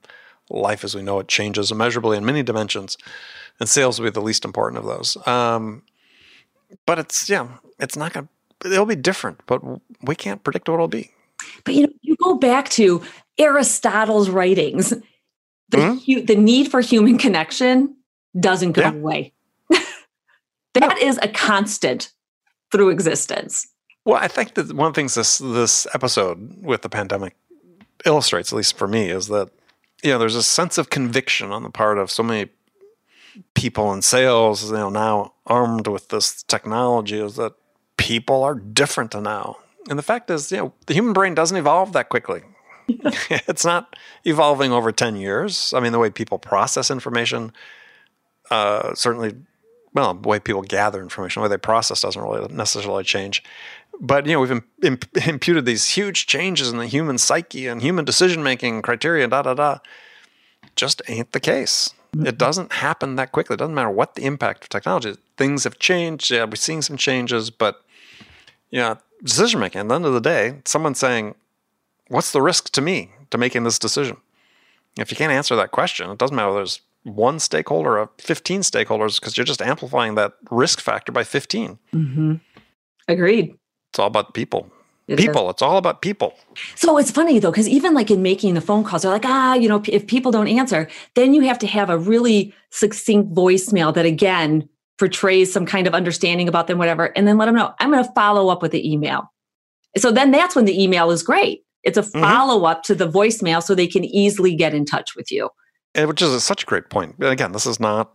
life 0.49 0.83
as 0.83 0.95
we 0.95 1.01
know 1.01 1.19
it 1.19 1.27
changes 1.27 1.71
immeasurably 1.71 2.17
in 2.17 2.25
many 2.25 2.43
dimensions, 2.43 2.97
and 3.59 3.67
sales 3.69 3.99
will 3.99 4.07
be 4.07 4.11
the 4.11 4.21
least 4.21 4.45
important 4.45 4.79
of 4.79 4.85
those. 4.85 5.17
Um, 5.27 5.83
but 6.85 6.99
it's 6.99 7.29
yeah, 7.29 7.47
it's 7.79 7.95
not 7.95 8.13
going 8.13 8.27
to. 8.61 8.71
It'll 8.71 8.85
be 8.85 8.95
different, 8.95 9.41
but 9.47 9.61
we 10.01 10.15
can't 10.15 10.43
predict 10.43 10.67
what 10.67 10.75
it'll 10.75 10.87
be. 10.87 11.11
But 11.63 11.73
you 11.73 11.83
know, 11.83 11.93
you 12.01 12.15
go 12.21 12.35
back 12.35 12.69
to 12.71 13.01
Aristotle's 13.37 14.29
writings 14.29 14.93
the, 15.69 15.77
mm-hmm. 15.77 16.25
the 16.25 16.35
need 16.35 16.69
for 16.69 16.81
human 16.81 17.17
connection 17.17 17.95
doesn't 18.39 18.73
go 18.73 18.81
yeah. 18.81 18.93
away. 18.93 19.33
That 20.75 20.99
no. 21.01 21.07
is 21.07 21.17
a 21.23 21.27
constant 21.27 22.11
through 22.71 22.89
existence. 22.89 23.67
Well, 24.05 24.17
I 24.17 24.27
think 24.27 24.53
that 24.53 24.71
one 24.71 24.87
of 24.87 24.93
the 24.93 25.01
things 25.01 25.15
this 25.15 25.39
this 25.39 25.87
episode 25.95 26.63
with 26.63 26.83
the 26.83 26.89
pandemic 26.89 27.35
illustrates, 28.05 28.53
at 28.53 28.55
least 28.55 28.77
for 28.77 28.87
me, 28.87 29.09
is 29.09 29.29
that 29.29 29.49
you 30.03 30.11
know 30.11 30.19
there's 30.19 30.35
a 30.35 30.43
sense 30.43 30.77
of 30.77 30.91
conviction 30.91 31.51
on 31.51 31.63
the 31.63 31.71
part 31.71 31.97
of 31.97 32.11
so 32.11 32.21
many 32.21 32.51
people 33.53 33.91
in 33.93 34.01
sales, 34.01 34.69
you 34.69 34.77
know, 34.77 34.89
now 34.89 35.33
armed 35.45 35.87
with 35.87 36.09
this 36.09 36.43
technology, 36.43 37.19
is 37.19 37.35
that 37.35 37.53
people 37.97 38.43
are 38.43 38.55
different 38.55 39.13
now. 39.13 39.57
And 39.89 39.97
the 39.97 40.03
fact 40.03 40.29
is, 40.29 40.51
you 40.51 40.57
know, 40.57 40.73
the 40.85 40.93
human 40.93 41.13
brain 41.13 41.33
doesn't 41.35 41.57
evolve 41.57 41.93
that 41.93 42.09
quickly. 42.09 42.41
it's 42.87 43.65
not 43.65 43.95
evolving 44.25 44.71
over 44.71 44.91
10 44.91 45.15
years. 45.15 45.73
I 45.73 45.79
mean, 45.79 45.91
the 45.91 45.99
way 45.99 46.09
people 46.09 46.39
process 46.39 46.89
information, 46.89 47.51
uh, 48.49 48.93
certainly, 48.95 49.35
well, 49.93 50.13
the 50.13 50.27
way 50.27 50.39
people 50.39 50.61
gather 50.61 51.01
information, 51.01 51.41
the 51.41 51.43
way 51.43 51.49
they 51.49 51.57
process 51.57 52.01
doesn't 52.01 52.21
really 52.21 52.47
necessarily 52.53 53.03
change. 53.03 53.43
But, 53.99 54.25
you 54.25 54.33
know, 54.33 54.39
we've 54.39 54.63
imp- 54.83 55.27
imputed 55.27 55.65
these 55.65 55.89
huge 55.89 56.25
changes 56.25 56.69
in 56.69 56.77
the 56.77 56.87
human 56.87 57.17
psyche 57.17 57.67
and 57.67 57.81
human 57.81 58.05
decision 58.05 58.43
making 58.43 58.81
criteria, 58.81 59.27
da, 59.27 59.41
da, 59.41 59.53
da. 59.53 59.77
Just 60.75 61.01
ain't 61.07 61.31
the 61.31 61.39
case. 61.39 61.93
It 62.17 62.37
doesn't 62.37 62.73
happen 62.73 63.15
that 63.15 63.31
quickly. 63.31 63.53
It 63.53 63.57
doesn't 63.57 63.75
matter 63.75 63.89
what 63.89 64.15
the 64.15 64.25
impact 64.25 64.63
of 64.63 64.69
technology 64.69 65.09
is. 65.09 65.17
Things 65.37 65.63
have 65.63 65.79
changed. 65.79 66.31
Yeah, 66.31 66.45
we're 66.45 66.55
seeing 66.55 66.81
some 66.81 66.97
changes, 66.97 67.49
but, 67.49 67.83
you 68.71 68.79
know, 68.79 68.97
decision 69.23 69.59
making, 69.59 69.81
at 69.81 69.87
the 69.87 69.95
end 69.95 70.05
of 70.05 70.13
the 70.13 70.21
day, 70.21 70.61
someone 70.65 70.95
saying, 70.95 71.35
what's 72.07 72.31
the 72.31 72.41
risk 72.41 72.71
to 72.71 72.81
me 72.81 73.11
to 73.29 73.37
making 73.37 73.63
this 73.63 73.77
decision? 73.79 74.17
If 74.97 75.11
you 75.11 75.17
can't 75.17 75.31
answer 75.31 75.55
that 75.55 75.71
question, 75.71 76.09
it 76.09 76.17
doesn't 76.17 76.35
matter 76.35 76.49
whether 76.49 76.59
there's 76.61 76.81
one 77.03 77.39
stakeholder 77.39 77.99
or 77.99 78.09
15 78.17 78.61
stakeholders 78.61 79.19
because 79.19 79.37
you're 79.37 79.45
just 79.45 79.61
amplifying 79.61 80.15
that 80.15 80.33
risk 80.51 80.81
factor 80.81 81.11
by 81.11 81.23
15. 81.23 81.77
Mm-hmm. 81.93 82.33
Agreed. 83.07 83.55
It's 83.91 83.99
all 83.99 84.07
about 84.07 84.33
people. 84.33 84.71
People. 85.17 85.49
It's 85.49 85.61
all 85.61 85.77
about 85.77 86.01
people. 86.01 86.37
So 86.75 86.97
it's 86.97 87.11
funny 87.11 87.39
though, 87.39 87.51
because 87.51 87.67
even 87.67 87.93
like 87.93 88.11
in 88.11 88.21
making 88.21 88.53
the 88.53 88.61
phone 88.61 88.83
calls, 88.83 89.01
they're 89.01 89.11
like, 89.11 89.25
ah, 89.25 89.55
you 89.55 89.67
know, 89.69 89.81
if 89.87 90.07
people 90.07 90.31
don't 90.31 90.47
answer, 90.47 90.87
then 91.15 91.33
you 91.33 91.41
have 91.41 91.59
to 91.59 91.67
have 91.67 91.89
a 91.89 91.97
really 91.97 92.53
succinct 92.69 93.33
voicemail 93.33 93.93
that 93.93 94.05
again 94.05 94.67
portrays 94.97 95.51
some 95.51 95.65
kind 95.65 95.87
of 95.87 95.93
understanding 95.93 96.49
about 96.49 96.67
them, 96.67 96.77
whatever, 96.77 97.05
and 97.17 97.27
then 97.27 97.37
let 97.37 97.45
them 97.45 97.55
know 97.55 97.73
I'm 97.79 97.91
going 97.91 98.03
to 98.03 98.11
follow 98.11 98.49
up 98.49 98.61
with 98.61 98.71
the 98.71 98.91
email. 98.91 99.31
So 99.97 100.11
then 100.11 100.31
that's 100.31 100.55
when 100.55 100.65
the 100.65 100.81
email 100.81 101.09
is 101.09 101.23
great 101.23 101.63
it's 101.83 101.97
a 101.97 102.01
mm-hmm. 102.01 102.21
follow 102.21 102.65
up 102.65 102.83
to 102.83 102.95
the 102.95 103.09
voicemail 103.09 103.63
so 103.63 103.75
they 103.75 103.87
can 103.87 104.03
easily 104.03 104.55
get 104.55 104.73
in 104.73 104.85
touch 104.85 105.15
with 105.15 105.31
you. 105.31 105.49
And 105.95 106.07
which 106.07 106.21
is 106.21 106.31
a, 106.31 106.41
such 106.41 106.63
a 106.63 106.65
great 106.65 106.89
point. 106.89 107.15
Again, 107.19 107.51
this 107.51 107.65
is 107.65 107.79
not 107.79 108.13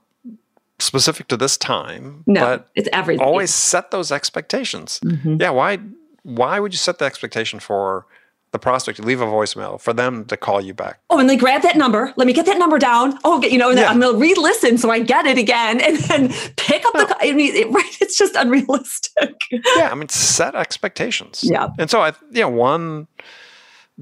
specific 0.78 1.28
to 1.28 1.36
this 1.36 1.56
time. 1.56 2.22
No, 2.26 2.40
but 2.40 2.68
it's 2.74 2.88
everything. 2.92 3.24
Always 3.24 3.52
set 3.52 3.90
those 3.90 4.12
expectations. 4.12 5.00
Mm-hmm. 5.04 5.36
Yeah, 5.40 5.50
why 5.50 5.78
why 6.24 6.58
would 6.58 6.72
you 6.72 6.78
set 6.78 6.98
the 6.98 7.04
expectation 7.04 7.60
for 7.60 8.06
the 8.50 8.58
prospect 8.58 8.96
to 8.96 9.02
leave 9.04 9.20
a 9.20 9.26
voicemail 9.26 9.80
for 9.80 9.92
them 9.92 10.24
to 10.26 10.36
call 10.36 10.60
you 10.60 10.74
back? 10.74 11.00
Oh, 11.10 11.18
and 11.18 11.28
they 11.28 11.36
grab 11.36 11.62
that 11.62 11.76
number. 11.76 12.12
Let 12.16 12.26
me 12.26 12.32
get 12.32 12.46
that 12.46 12.58
number 12.58 12.78
down. 12.78 13.18
Oh, 13.24 13.42
you 13.42 13.58
know, 13.58 13.70
yeah. 13.70 13.88
I'm 13.88 14.00
going 14.00 14.14
to 14.14 14.20
re-listen 14.20 14.78
so 14.78 14.90
I 14.90 15.00
get 15.00 15.26
it 15.26 15.38
again, 15.38 15.80
and 15.80 15.96
then 15.98 16.28
pick 16.56 16.84
up 16.86 16.92
the. 16.94 17.16
I 17.20 17.32
mean, 17.32 17.54
it, 17.54 17.70
right? 17.70 17.98
It's 18.00 18.18
just 18.18 18.34
unrealistic. 18.34 19.42
Yeah, 19.50 19.90
I 19.90 19.94
mean, 19.94 20.08
set 20.08 20.54
expectations. 20.54 21.44
Yeah, 21.44 21.68
and 21.78 21.90
so 21.90 22.00
I, 22.00 22.12
you 22.30 22.40
know, 22.40 22.48
one 22.48 23.06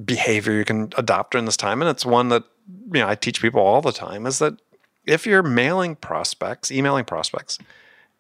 behavior 0.05 0.53
you 0.53 0.65
can 0.65 0.93
adopt 0.97 1.33
during 1.33 1.45
this 1.45 1.57
time, 1.57 1.83
and 1.83 1.91
it's 1.91 2.07
one 2.07 2.29
that 2.29 2.45
you 2.93 3.01
know 3.01 3.09
I 3.09 3.15
teach 3.15 3.43
people 3.43 3.61
all 3.61 3.83
the 3.83 3.93
time 3.93 4.27
is 4.27 4.39
that 4.39 4.55
if 5.07 5.27
you're 5.27 5.43
mailing 5.43 5.97
prospects, 5.97 6.71
emailing 6.71 7.05
prospects, 7.05 7.59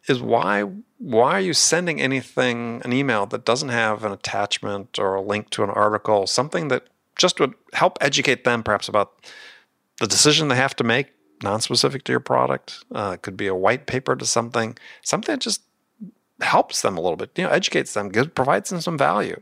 is 0.08 0.20
why 0.20 0.62
why 0.98 1.32
are 1.32 1.40
you 1.40 1.52
sending 1.52 2.00
anything 2.00 2.80
an 2.84 2.92
email 2.92 3.26
that 3.26 3.44
doesn't 3.44 3.70
have 3.70 4.04
an 4.04 4.12
attachment 4.12 4.98
or 4.98 5.14
a 5.14 5.22
link 5.22 5.50
to 5.50 5.64
an 5.64 5.70
article, 5.70 6.26
something 6.26 6.68
that 6.68 6.86
just 7.16 7.40
would 7.40 7.54
help 7.72 7.98
educate 8.00 8.44
them 8.44 8.62
perhaps 8.62 8.88
about 8.88 9.12
the 10.00 10.06
decision 10.06 10.48
they 10.48 10.56
have 10.56 10.76
to 10.76 10.84
make 10.84 11.08
non-specific 11.42 12.04
to 12.04 12.12
your 12.12 12.20
product. 12.20 12.84
Uh, 12.94 13.12
it 13.14 13.22
could 13.22 13.36
be 13.36 13.46
a 13.46 13.54
white 13.54 13.86
paper 13.86 14.14
to 14.14 14.24
something, 14.24 14.76
something 15.02 15.32
that 15.32 15.40
just 15.40 15.62
helps 16.40 16.82
them 16.82 16.96
a 16.96 17.00
little 17.00 17.16
bit, 17.16 17.30
you 17.36 17.44
know, 17.44 17.50
educates 17.50 17.94
them, 17.94 18.08
gives, 18.08 18.28
provides 18.28 18.70
them 18.70 18.80
some 18.80 18.98
value. 18.98 19.40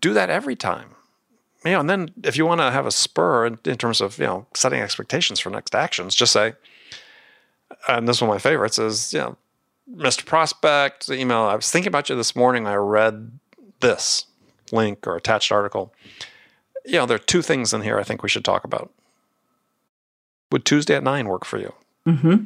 Do 0.00 0.12
that 0.14 0.30
every 0.30 0.56
time. 0.56 0.90
You 1.64 1.72
know, 1.72 1.80
and 1.80 1.90
then 1.90 2.10
if 2.24 2.36
you 2.36 2.44
want 2.44 2.60
to 2.60 2.70
have 2.70 2.86
a 2.86 2.90
spur 2.90 3.46
in, 3.46 3.58
in 3.64 3.76
terms 3.76 4.00
of 4.00 4.18
you 4.18 4.26
know 4.26 4.46
setting 4.54 4.80
expectations 4.80 5.38
for 5.38 5.48
next 5.48 5.74
actions, 5.74 6.14
just 6.14 6.32
say, 6.32 6.54
and 7.86 8.08
this 8.08 8.16
is 8.16 8.22
one 8.22 8.30
of 8.30 8.34
my 8.34 8.38
favorites 8.38 8.80
is 8.80 9.12
you 9.12 9.20
know, 9.20 9.36
Mr. 9.90 10.24
Prospect, 10.24 11.08
email. 11.10 11.38
I 11.42 11.54
was 11.56 11.70
thinking 11.70 11.88
about 11.88 12.08
you 12.08 12.16
this 12.16 12.36
morning. 12.36 12.66
I 12.66 12.74
read 12.74 13.38
this 13.80 14.26
link 14.70 15.06
or 15.06 15.16
attached 15.16 15.50
article. 15.52 15.92
You 16.84 16.92
know, 16.94 17.06
there 17.06 17.16
are 17.16 17.18
two 17.20 17.42
things 17.42 17.72
in 17.72 17.82
here 17.82 17.98
I 17.98 18.02
think 18.02 18.22
we 18.22 18.28
should 18.28 18.44
talk 18.44 18.64
about. 18.64 18.90
Would 20.50 20.64
Tuesday 20.64 20.94
at 20.94 21.02
nine 21.02 21.28
work 21.28 21.44
for 21.44 21.58
you? 21.58 21.72
Mm-hmm. 22.06 22.44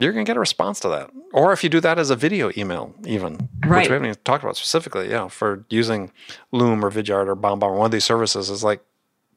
You're 0.00 0.12
going 0.12 0.24
to 0.24 0.28
get 0.28 0.36
a 0.36 0.40
response 0.40 0.78
to 0.80 0.88
that. 0.90 1.10
Or 1.32 1.52
if 1.52 1.64
you 1.64 1.70
do 1.70 1.80
that 1.80 1.98
as 1.98 2.10
a 2.10 2.16
video 2.16 2.50
email, 2.56 2.94
even, 3.04 3.48
Right. 3.66 3.80
which 3.80 3.88
we 3.88 3.94
haven't 3.94 4.06
even 4.10 4.18
talked 4.24 4.44
about 4.44 4.56
specifically, 4.56 5.10
yeah, 5.10 5.28
for 5.28 5.64
using 5.70 6.12
Loom 6.52 6.84
or 6.84 6.90
Vidyard 6.90 7.26
or 7.26 7.34
BombBomb 7.34 7.62
or 7.62 7.74
one 7.74 7.86
of 7.86 7.90
these 7.92 8.04
services, 8.04 8.48
is 8.48 8.62
like, 8.62 8.80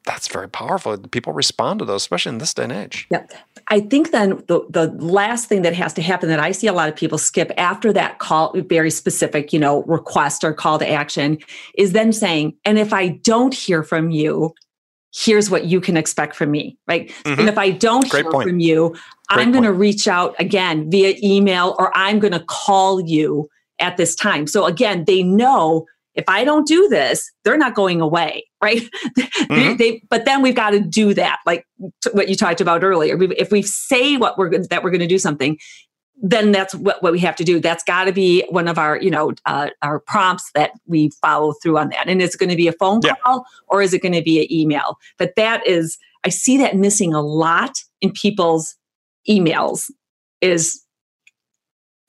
that's 0.05 0.27
very 0.27 0.49
powerful. 0.49 0.97
People 0.97 1.33
respond 1.33 1.79
to 1.79 1.85
those, 1.85 2.01
especially 2.01 2.31
in 2.31 2.37
this 2.39 2.53
day 2.53 2.63
and 2.63 2.71
age. 2.71 3.07
Yeah. 3.11 3.25
I 3.67 3.81
think 3.81 4.11
then 4.11 4.43
the, 4.47 4.65
the 4.69 4.87
last 4.99 5.47
thing 5.47 5.61
that 5.61 5.75
has 5.75 5.93
to 5.93 6.01
happen 6.01 6.27
that 6.29 6.39
I 6.39 6.51
see 6.51 6.67
a 6.67 6.73
lot 6.73 6.89
of 6.89 6.95
people 6.95 7.17
skip 7.17 7.51
after 7.57 7.93
that 7.93 8.19
call, 8.19 8.53
very 8.55 8.89
specific, 8.89 9.53
you 9.53 9.59
know, 9.59 9.83
request 9.83 10.43
or 10.43 10.53
call 10.53 10.79
to 10.79 10.89
action 10.89 11.37
is 11.75 11.93
then 11.93 12.11
saying, 12.11 12.55
and 12.65 12.79
if 12.79 12.93
I 12.93 13.09
don't 13.09 13.53
hear 13.53 13.83
from 13.83 14.09
you, 14.09 14.53
here's 15.13 15.49
what 15.49 15.65
you 15.65 15.79
can 15.79 15.97
expect 15.97 16.35
from 16.35 16.51
me, 16.51 16.77
right? 16.87 17.09
Mhm. 17.25 17.39
And 17.39 17.49
if 17.49 17.57
I 17.57 17.69
don't 17.69 18.09
Great 18.09 18.23
hear 18.23 18.31
point. 18.31 18.49
from 18.49 18.59
you, 18.59 18.89
Great 19.29 19.43
I'm 19.43 19.51
going 19.51 19.65
to 19.65 19.73
reach 19.73 20.07
out 20.07 20.35
again 20.39 20.89
via 20.89 21.15
email 21.21 21.75
or 21.77 21.95
I'm 21.95 22.19
going 22.19 22.33
to 22.33 22.43
call 22.47 23.01
you 23.01 23.49
at 23.79 23.97
this 23.97 24.15
time. 24.15 24.47
So 24.47 24.65
again, 24.65 25.05
they 25.05 25.21
know 25.21 25.85
if 26.16 26.26
I 26.28 26.43
don't 26.43 26.68
do 26.68 26.88
this, 26.89 27.32
they're 27.43 27.57
not 27.57 27.76
going 27.76 28.01
away, 28.01 28.45
right? 28.62 28.82
They- 29.16 29.24
Mhm. 29.47 29.78
they, 29.78 30.03
but 30.09 30.26
then 30.26 30.41
we've 30.41 30.55
got 30.55 30.72
to 30.72 30.80
do 30.80 31.14
that, 31.16 31.39
like 31.45 31.66
t- 32.03 32.09
what 32.14 32.30
you 32.30 32.36
talked 32.36 32.62
about 32.62 32.84
earlier. 32.84 33.18
We- 33.18 33.36
If 33.36 33.51
we 33.51 33.62
say 33.62 34.18
what 34.18 34.38
we're 34.38 34.49
that 34.70 34.84
we're 34.84 34.91
going 34.91 35.01
to 35.01 35.07
do 35.07 35.20
something, 35.20 35.57
then 36.24 36.51
that's 36.51 36.76
what, 36.76 37.01
what 37.01 37.12
we 37.12 37.20
have 37.20 37.36
to 37.38 37.43
do. 37.43 37.59
That's 37.59 37.84
got 37.84 38.03
to 38.03 38.12
be 38.12 38.45
one 38.49 38.68
of 38.68 38.78
our, 38.78 39.01
you 39.01 39.09
know, 39.09 39.34
uh, 39.47 39.70
our 39.82 39.99
prompts 39.99 40.51
that 40.53 40.72
we 40.86 41.09
follow 41.22 41.53
through 41.53 41.80
on 41.80 41.89
that. 41.89 42.07
And 42.07 42.22
it's 42.22 42.36
going 42.36 42.49
to 42.51 42.55
be 42.55 42.68
a 42.68 42.74
phone 42.74 43.01
Yeah. 43.03 43.16
call 43.24 43.43
or 43.68 43.82
is 43.82 43.93
it 43.93 44.03
going 44.03 44.14
to 44.14 44.22
be 44.22 44.39
an 44.39 44.51
email? 44.53 44.97
But 45.18 45.34
that 45.36 45.66
is, 45.66 45.97
I 46.24 46.30
see 46.30 46.57
that 46.57 46.76
missing 46.76 47.14
a 47.14 47.22
lot 47.22 47.72
in 48.01 48.12
people's 48.12 48.76
emails. 49.28 49.89
Is 50.41 50.82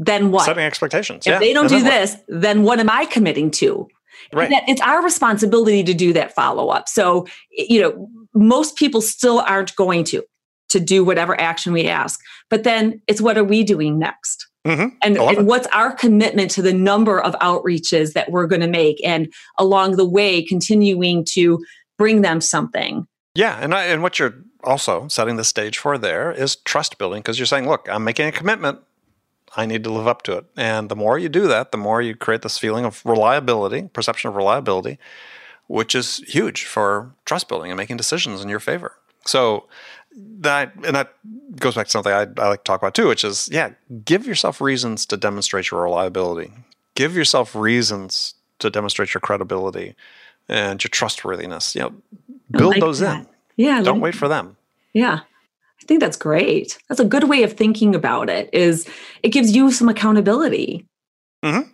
then 0.06 0.30
what? 0.30 0.44
Setting 0.44 0.64
expectations. 0.64 1.26
if 1.26 1.32
yeah. 1.32 1.38
they 1.38 1.52
don't 1.52 1.64
And 1.64 1.70
do 1.70 1.82
then 1.82 1.84
what? 1.84 1.90
this, 2.00 2.16
then 2.28 2.62
what 2.62 2.80
am 2.80 2.90
I 2.90 3.06
committing 3.06 3.50
to? 3.52 3.88
Right. 4.32 4.50
It's 4.68 4.80
our 4.80 5.02
responsibility 5.02 5.82
to 5.84 5.94
do 5.94 6.12
that 6.12 6.34
follow 6.34 6.68
up. 6.68 6.88
So, 6.88 7.26
you 7.50 7.80
know, 7.80 8.08
most 8.34 8.76
people 8.76 9.00
still 9.02 9.40
aren't 9.40 9.74
going 9.76 10.04
to 10.04 10.22
to 10.70 10.80
do 10.80 11.04
whatever 11.04 11.38
action 11.38 11.72
we 11.72 11.86
ask. 11.86 12.18
But 12.48 12.64
then 12.64 13.02
it's 13.06 13.20
what 13.20 13.36
are 13.36 13.44
we 13.44 13.62
doing 13.62 13.98
next? 13.98 14.46
Mhm. 14.66 14.92
And, 15.02 15.18
and 15.18 15.46
what's 15.46 15.66
our 15.68 15.92
commitment 15.92 16.50
to 16.52 16.62
the 16.62 16.72
number 16.72 17.20
of 17.20 17.34
outreaches 17.40 18.12
that 18.14 18.30
we're 18.30 18.46
going 18.46 18.62
to 18.62 18.68
make 18.68 19.04
and 19.04 19.30
along 19.58 19.96
the 19.96 20.08
way 20.08 20.42
continuing 20.42 21.26
to 21.32 21.62
bring 21.98 22.22
them 22.22 22.40
something. 22.40 23.06
Yeah, 23.34 23.58
and 23.60 23.74
I, 23.74 23.84
and 23.86 24.02
what 24.02 24.18
you're 24.18 24.34
also 24.64 25.08
setting 25.08 25.36
the 25.36 25.44
stage 25.44 25.78
for 25.78 25.98
there 25.98 26.32
is 26.32 26.56
trust 26.56 26.96
building 26.98 27.20
because 27.20 27.38
you're 27.38 27.46
saying, 27.46 27.68
look, 27.68 27.88
I'm 27.90 28.04
making 28.04 28.28
a 28.28 28.32
commitment. 28.32 28.78
I 29.56 29.66
need 29.66 29.84
to 29.84 29.92
live 29.92 30.06
up 30.06 30.22
to 30.22 30.36
it. 30.38 30.46
And 30.56 30.88
the 30.88 30.96
more 30.96 31.18
you 31.18 31.28
do 31.28 31.46
that, 31.48 31.72
the 31.72 31.78
more 31.78 32.00
you 32.00 32.14
create 32.16 32.42
this 32.42 32.58
feeling 32.58 32.84
of 32.84 33.04
reliability, 33.04 33.88
perception 33.92 34.28
of 34.28 34.36
reliability, 34.36 34.98
which 35.66 35.94
is 35.94 36.18
huge 36.26 36.64
for 36.64 37.14
trust 37.24 37.48
building 37.48 37.70
and 37.70 37.76
making 37.76 37.96
decisions 37.96 38.42
in 38.42 38.48
your 38.48 38.60
favor. 38.60 38.96
So 39.26 39.68
that 40.40 40.72
and 40.84 40.96
that 40.96 41.14
goes 41.56 41.74
back 41.74 41.86
to 41.86 41.90
something 41.90 42.12
I, 42.12 42.26
I 42.38 42.48
like 42.48 42.60
to 42.60 42.64
talk 42.64 42.80
about 42.80 42.94
too, 42.94 43.08
which 43.08 43.24
is 43.24 43.48
yeah, 43.52 43.70
give 44.04 44.26
yourself 44.26 44.60
reasons 44.60 45.06
to 45.06 45.16
demonstrate 45.16 45.70
your 45.70 45.82
reliability. 45.82 46.52
Give 46.94 47.16
yourself 47.16 47.54
reasons 47.54 48.34
to 48.58 48.70
demonstrate 48.70 49.14
your 49.14 49.20
credibility 49.20 49.94
and 50.48 50.82
your 50.82 50.88
trustworthiness. 50.90 51.74
You 51.74 51.82
know, 51.82 51.94
build 52.50 52.74
like 52.74 52.80
those 52.80 52.98
that. 53.00 53.20
in. 53.20 53.26
Yeah. 53.56 53.78
I 53.78 53.82
Don't 53.82 53.96
like 53.96 54.02
wait 54.02 54.14
for 54.14 54.28
them. 54.28 54.56
Yeah. 54.92 55.20
I 55.82 55.84
think 55.86 56.00
that's 56.00 56.16
great. 56.16 56.78
That's 56.88 57.00
a 57.00 57.04
good 57.04 57.24
way 57.28 57.42
of 57.42 57.54
thinking 57.54 57.94
about 57.94 58.30
it 58.30 58.48
is 58.52 58.88
it 59.22 59.30
gives 59.30 59.54
you 59.54 59.72
some 59.72 59.88
accountability. 59.88 60.86
Mhm. 61.44 61.70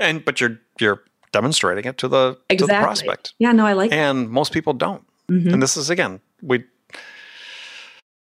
And 0.00 0.24
but 0.24 0.40
you're 0.40 0.58
you're 0.80 1.02
demonstrating 1.32 1.84
it 1.84 1.98
to 1.98 2.08
the 2.08 2.38
to 2.48 2.66
the 2.66 2.66
prospect. 2.78 3.34
Yeah, 3.38 3.52
no, 3.52 3.66
I 3.66 3.74
like 3.74 3.92
it. 3.92 3.94
And 3.94 4.30
most 4.30 4.52
people 4.52 4.72
don't. 4.72 5.04
Mhm. 5.30 5.52
And 5.52 5.62
this 5.62 5.76
is 5.76 5.90
again, 5.90 6.20
we 6.42 6.64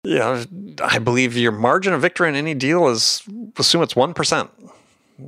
yeah, 0.05 0.45
I 0.83 0.99
believe 0.99 1.37
your 1.37 1.53
margin 1.53 1.93
of 1.93 2.01
victory 2.01 2.29
in 2.29 2.37
any 2.37 2.55
deal 2.55 2.87
is 2.89 3.23
assume 3.59 3.83
it's 3.83 3.97
one 3.97 4.15
percent. 4.15 4.51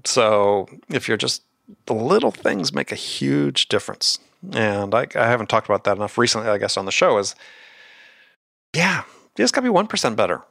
So 0.04 0.68
if 0.88 1.08
you're 1.08 1.16
just 1.16 1.42
the 1.86 1.94
little 1.94 2.30
things 2.30 2.72
make 2.72 2.90
a 2.92 2.94
huge 2.94 3.68
difference. 3.68 4.18
And 4.52 4.94
I, 4.94 5.06
I 5.14 5.26
haven't 5.26 5.48
talked 5.48 5.66
about 5.66 5.84
that 5.84 5.96
enough 5.96 6.16
recently, 6.16 6.48
I 6.48 6.56
guess, 6.58 6.76
on 6.76 6.86
the 6.86 6.92
show 6.92 7.18
is 7.18 7.34
yeah, 8.74 9.02
you 9.38 9.44
just 9.44 9.54
gotta 9.54 9.64
be 9.64 9.70
one 9.70 9.86
percent 9.86 10.16
better. 10.16 10.42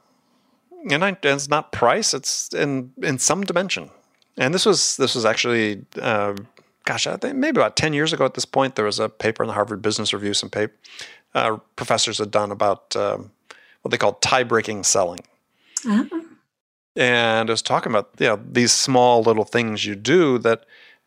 And 0.90 1.04
I, 1.04 1.18
it's 1.24 1.50
not 1.50 1.72
price; 1.72 2.14
it's 2.14 2.54
in 2.54 2.92
in 3.04 3.20
some 3.20 3.44
dimension. 3.44 3.90
And 4.38 4.54
this 4.54 4.66
was 4.66 4.98
this 4.98 5.16
was 5.16 5.26
actually, 5.26 5.86
uh, 6.02 6.36
gosh, 6.86 7.08
I 7.08 7.18
think 7.18 7.36
maybe 7.36 7.60
about 7.60 7.76
ten 7.76 7.94
years 7.94 8.14
ago 8.14 8.26
at 8.26 8.34
this 8.36 8.46
point. 8.46 8.76
There 8.76 8.86
was 8.86 9.00
a 9.00 9.10
paper 9.10 9.44
in 9.44 9.48
the 9.48 9.54
Harvard 9.54 9.82
Business 9.82 10.14
Review. 10.14 10.34
Some 10.34 10.50
paper 10.50 10.74
uh, 11.36 11.58
professors 11.76 12.20
had 12.20 12.32
done 12.32 12.52
about 12.52 12.96
um, 12.96 13.32
what 13.82 13.92
they 13.92 13.98
called 13.98 14.22
tie 14.22 14.44
breaking 14.44 14.84
selling, 14.84 15.20
Ah, 15.86 16.06
and 16.96 17.50
it 17.50 17.52
was 17.54 17.62
talking 17.62 17.92
about 17.92 18.10
you 18.20 18.28
know 18.28 18.40
these 18.52 18.72
small 18.72 19.22
little 19.24 19.46
things 19.46 19.86
you 19.86 19.96
do 19.96 20.38
that 20.40 20.66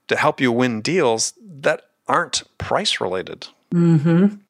to 0.08 0.16
help 0.16 0.40
you 0.40 0.52
win 0.52 0.80
deals 0.82 1.34
that 1.62 1.82
aren't 2.06 2.42
price 2.58 3.00
related. 3.00 3.46
mhm. 3.72 4.40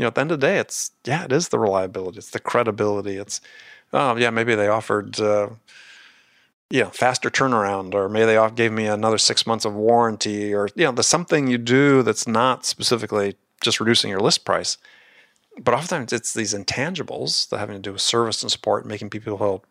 You 0.00 0.04
know, 0.04 0.08
at 0.08 0.14
the 0.14 0.22
end 0.22 0.32
of 0.32 0.40
the 0.40 0.46
day, 0.46 0.56
it's 0.56 0.92
yeah, 1.04 1.24
it 1.24 1.30
is 1.30 1.50
the 1.50 1.58
reliability, 1.58 2.16
it's 2.16 2.30
the 2.30 2.40
credibility, 2.40 3.18
it's 3.18 3.42
oh 3.92 4.16
yeah, 4.16 4.30
maybe 4.30 4.54
they 4.54 4.66
offered 4.66 5.20
uh, 5.20 5.50
yeah 6.70 6.88
faster 6.88 7.28
turnaround, 7.28 7.92
or 7.92 8.08
maybe 8.08 8.24
they 8.24 8.38
off- 8.38 8.54
gave 8.54 8.72
me 8.72 8.86
another 8.86 9.18
six 9.18 9.46
months 9.46 9.66
of 9.66 9.74
warranty, 9.74 10.54
or 10.54 10.70
you 10.74 10.86
know, 10.86 10.92
there's 10.92 11.06
something 11.06 11.48
you 11.48 11.58
do 11.58 12.02
that's 12.02 12.26
not 12.26 12.64
specifically 12.64 13.36
just 13.60 13.78
reducing 13.78 14.08
your 14.08 14.20
list 14.20 14.46
price, 14.46 14.78
but 15.62 15.74
oftentimes 15.74 16.14
it's 16.14 16.32
these 16.32 16.54
intangibles 16.54 17.50
that 17.50 17.58
having 17.58 17.76
to 17.76 17.82
do 17.82 17.92
with 17.92 18.00
service 18.00 18.42
and 18.42 18.50
support, 18.50 18.84
and 18.84 18.90
making 18.90 19.10
people 19.10 19.36
feel 19.36 19.62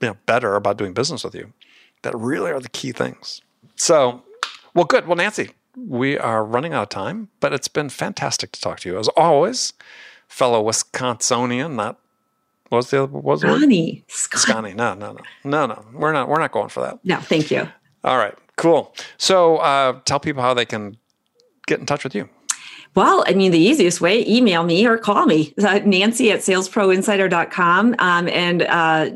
you 0.00 0.08
know 0.08 0.16
better 0.24 0.56
about 0.56 0.78
doing 0.78 0.94
business 0.94 1.22
with 1.22 1.34
you, 1.34 1.52
that 2.00 2.16
really 2.16 2.50
are 2.50 2.60
the 2.60 2.70
key 2.70 2.92
things. 2.92 3.42
So, 3.76 4.22
well, 4.72 4.86
good. 4.86 5.06
Well, 5.06 5.16
Nancy, 5.16 5.50
we 5.76 6.18
are 6.18 6.44
running 6.44 6.72
out 6.72 6.84
of 6.84 6.88
time, 6.90 7.28
but 7.40 7.52
it's 7.52 7.68
been 7.68 7.88
fantastic 7.88 8.52
to 8.52 8.60
talk 8.60 8.80
to 8.80 8.88
you 8.88 8.98
as 8.98 9.08
always, 9.08 9.72
fellow 10.28 10.62
Wisconsinian. 10.64 11.74
Not 11.74 11.98
what 12.68 12.78
was 12.78 12.90
the 12.90 13.04
other, 13.04 13.12
what 13.12 13.24
was? 13.24 13.42
Sconnie. 13.42 14.04
Scott- 14.08 14.40
Sconnie. 14.42 14.74
No, 14.74 14.94
no, 14.94 15.12
no, 15.12 15.20
no, 15.44 15.66
no. 15.66 15.84
We're 15.92 16.12
not. 16.12 16.28
We're 16.28 16.40
not 16.40 16.52
going 16.52 16.68
for 16.68 16.80
that. 16.80 16.98
No, 17.04 17.18
thank 17.20 17.50
you. 17.50 17.68
All 18.02 18.18
right. 18.18 18.34
Cool. 18.56 18.94
So, 19.18 19.56
uh, 19.58 20.00
tell 20.04 20.20
people 20.20 20.42
how 20.42 20.54
they 20.54 20.64
can 20.64 20.96
get 21.66 21.80
in 21.80 21.86
touch 21.86 22.04
with 22.04 22.14
you. 22.14 22.28
Well, 22.94 23.24
I 23.26 23.34
mean, 23.34 23.50
the 23.50 23.58
easiest 23.58 24.00
way, 24.00 24.24
email 24.26 24.62
me 24.62 24.86
or 24.86 24.96
call 24.98 25.26
me, 25.26 25.52
uh, 25.62 25.80
Nancy 25.84 26.30
at 26.30 26.40
salesproinsider.com 26.40 27.94
um, 27.98 28.28
and 28.28 28.62
uh, 28.62 29.10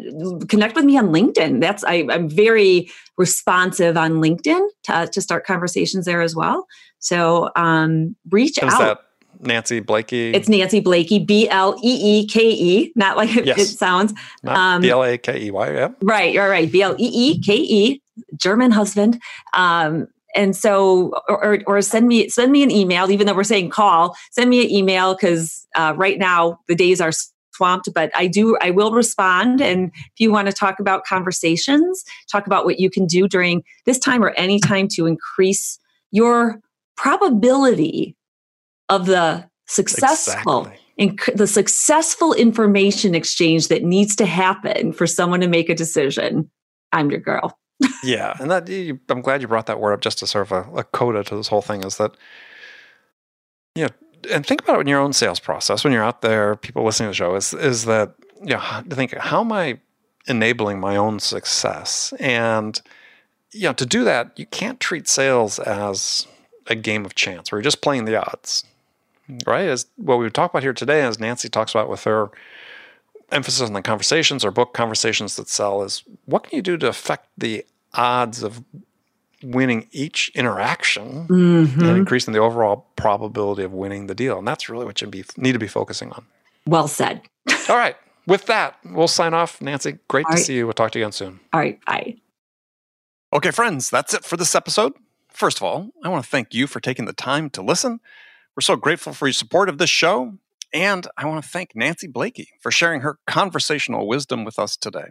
connect 0.48 0.74
with 0.74 0.84
me 0.84 0.98
on 0.98 1.08
LinkedIn. 1.08 1.60
That's 1.60 1.84
I, 1.84 2.06
I'm 2.10 2.28
very 2.28 2.90
responsive 3.16 3.96
on 3.96 4.14
LinkedIn 4.14 4.66
to, 4.84 5.08
to 5.12 5.20
start 5.20 5.46
conversations 5.46 6.06
there 6.06 6.20
as 6.22 6.34
well. 6.34 6.66
So 6.98 7.50
um, 7.56 8.16
reach 8.30 8.58
out. 8.62 8.78
that 8.78 8.98
Nancy 9.40 9.80
Bleeke? 9.80 10.34
It's 10.34 10.48
Nancy 10.48 10.80
Bleeke, 10.80 11.24
B 11.24 11.48
L 11.48 11.78
E 11.84 12.20
E 12.22 12.26
K 12.26 12.50
E, 12.50 12.92
not 12.96 13.16
like 13.16 13.36
it, 13.36 13.46
Yes. 13.46 13.58
it 13.58 13.66
sounds. 13.66 14.12
um, 14.46 14.82
B 14.82 14.90
L 14.90 15.04
A 15.04 15.16
K 15.18 15.40
E 15.40 15.50
Y. 15.52 15.72
Yeah. 15.72 15.88
Right, 16.02 16.32
you're 16.34 16.48
right. 16.50 16.70
B 16.70 16.82
L 16.82 16.96
E 16.98 17.06
E 17.12 17.40
K 17.40 17.54
E, 17.56 18.02
German 18.36 18.72
husband. 18.72 19.20
Um, 19.54 20.08
and 20.38 20.56
so, 20.56 21.12
or, 21.28 21.58
or 21.66 21.82
send 21.82 22.06
me 22.06 22.28
send 22.28 22.52
me 22.52 22.62
an 22.62 22.70
email. 22.70 23.10
Even 23.10 23.26
though 23.26 23.34
we're 23.34 23.44
saying 23.44 23.70
call, 23.70 24.16
send 24.30 24.48
me 24.48 24.64
an 24.64 24.70
email 24.70 25.14
because 25.14 25.66
uh, 25.74 25.94
right 25.96 26.18
now 26.18 26.60
the 26.68 26.76
days 26.76 27.00
are 27.00 27.10
swamped. 27.52 27.92
But 27.92 28.12
I 28.14 28.28
do, 28.28 28.56
I 28.62 28.70
will 28.70 28.92
respond. 28.92 29.60
And 29.60 29.90
if 29.94 30.20
you 30.20 30.30
want 30.30 30.46
to 30.46 30.52
talk 30.52 30.78
about 30.78 31.04
conversations, 31.04 32.04
talk 32.30 32.46
about 32.46 32.64
what 32.64 32.78
you 32.78 32.88
can 32.88 33.04
do 33.04 33.26
during 33.26 33.64
this 33.84 33.98
time 33.98 34.22
or 34.22 34.30
any 34.30 34.60
time 34.60 34.86
to 34.92 35.06
increase 35.06 35.78
your 36.12 36.60
probability 36.96 38.16
of 38.88 39.06
the 39.06 39.44
successful 39.66 40.68
Exactly. 40.98 41.32
and 41.34 41.38
the 41.38 41.46
successful 41.48 42.32
information 42.32 43.14
exchange 43.14 43.68
that 43.68 43.82
needs 43.82 44.14
to 44.16 44.24
happen 44.24 44.92
for 44.92 45.06
someone 45.06 45.40
to 45.40 45.48
make 45.48 45.68
a 45.68 45.74
decision, 45.74 46.48
I'm 46.92 47.10
your 47.10 47.20
girl. 47.20 47.58
Yeah, 48.02 48.36
and 48.40 48.50
that 48.50 48.68
I'm 49.08 49.20
glad 49.20 49.42
you 49.42 49.48
brought 49.48 49.66
that 49.66 49.80
word 49.80 49.92
up 49.92 50.00
just 50.00 50.18
to 50.18 50.26
sort 50.26 50.50
of 50.50 50.52
a, 50.52 50.78
a 50.78 50.84
coda 50.84 51.22
to 51.24 51.36
this 51.36 51.48
whole 51.48 51.62
thing 51.62 51.84
is 51.84 51.96
that 51.98 52.16
you 53.74 53.84
know, 53.84 53.90
and 54.32 54.44
think 54.44 54.62
about 54.62 54.78
it 54.78 54.80
in 54.82 54.86
your 54.88 55.00
own 55.00 55.12
sales 55.12 55.40
process 55.40 55.84
when 55.84 55.92
you're 55.92 56.02
out 56.02 56.22
there, 56.22 56.56
people 56.56 56.84
listening 56.84 57.06
to 57.06 57.10
the 57.10 57.14
show 57.14 57.34
is 57.36 57.54
is 57.54 57.84
that 57.84 58.14
you 58.42 58.54
know, 58.54 58.82
think 58.90 59.16
how 59.16 59.40
am 59.40 59.52
I 59.52 59.78
enabling 60.26 60.80
my 60.80 60.96
own 60.96 61.20
success? 61.20 62.12
And 62.18 62.80
you 63.52 63.62
know, 63.62 63.72
to 63.74 63.86
do 63.86 64.04
that, 64.04 64.38
you 64.38 64.46
can't 64.46 64.80
treat 64.80 65.08
sales 65.08 65.58
as 65.58 66.26
a 66.66 66.74
game 66.74 67.04
of 67.04 67.14
chance 67.14 67.50
where 67.50 67.58
you're 67.58 67.64
just 67.64 67.80
playing 67.80 68.04
the 68.04 68.16
odds. 68.16 68.64
Right? 69.46 69.68
As 69.68 69.86
what 69.96 70.18
we 70.18 70.28
talk 70.30 70.50
about 70.50 70.62
here 70.62 70.72
today, 70.72 71.02
as 71.02 71.20
Nancy 71.20 71.48
talks 71.48 71.72
about 71.72 71.90
with 71.90 72.04
her 72.04 72.30
emphasis 73.30 73.62
on 73.62 73.72
the 73.72 73.82
conversations 73.82 74.44
or 74.44 74.50
book 74.50 74.74
conversations 74.74 75.36
that 75.36 75.48
sell 75.48 75.82
is 75.82 76.02
what 76.24 76.44
can 76.44 76.56
you 76.56 76.62
do 76.62 76.76
to 76.78 76.88
affect 76.88 77.28
the 77.36 77.64
odds 77.94 78.42
of 78.42 78.62
winning 79.42 79.88
each 79.92 80.30
interaction 80.34 81.26
mm-hmm. 81.28 81.80
and 81.80 81.96
increasing 81.96 82.32
the 82.32 82.40
overall 82.40 82.86
probability 82.96 83.62
of 83.62 83.72
winning 83.72 84.06
the 84.06 84.14
deal. 84.14 84.38
And 84.38 84.48
that's 84.48 84.68
really 84.68 84.84
what 84.84 85.00
you 85.00 85.06
be, 85.06 85.24
need 85.36 85.52
to 85.52 85.58
be 85.58 85.68
focusing 85.68 86.10
on. 86.12 86.24
Well 86.66 86.88
said. 86.88 87.22
All 87.68 87.76
right. 87.76 87.96
With 88.26 88.46
that, 88.46 88.76
we'll 88.84 89.08
sign 89.08 89.32
off. 89.34 89.62
Nancy, 89.62 89.98
great 90.08 90.26
All 90.26 90.32
to 90.32 90.36
right. 90.36 90.44
see 90.44 90.56
you. 90.56 90.66
We'll 90.66 90.74
talk 90.74 90.90
to 90.92 90.98
you 90.98 91.04
again 91.04 91.12
soon. 91.12 91.40
All 91.52 91.60
right. 91.60 91.82
Bye. 91.86 92.16
Okay, 93.32 93.50
friends, 93.50 93.90
that's 93.90 94.14
it 94.14 94.24
for 94.24 94.36
this 94.36 94.54
episode. 94.54 94.94
First 95.28 95.58
of 95.58 95.62
all, 95.62 95.90
I 96.02 96.08
want 96.08 96.24
to 96.24 96.30
thank 96.30 96.52
you 96.52 96.66
for 96.66 96.80
taking 96.80 97.04
the 97.04 97.12
time 97.12 97.48
to 97.50 97.62
listen. 97.62 98.00
We're 98.56 98.62
so 98.62 98.76
grateful 98.76 99.12
for 99.12 99.28
your 99.28 99.34
support 99.34 99.68
of 99.68 99.78
this 99.78 99.90
show. 99.90 100.34
And 100.72 101.06
I 101.16 101.26
want 101.26 101.42
to 101.42 101.48
thank 101.48 101.70
Nancy 101.74 102.08
Bleeke 102.08 102.48
for 102.60 102.70
sharing 102.70 103.00
her 103.00 103.18
conversational 103.26 104.06
wisdom 104.06 104.44
with 104.44 104.58
us 104.58 104.76
today. 104.76 105.10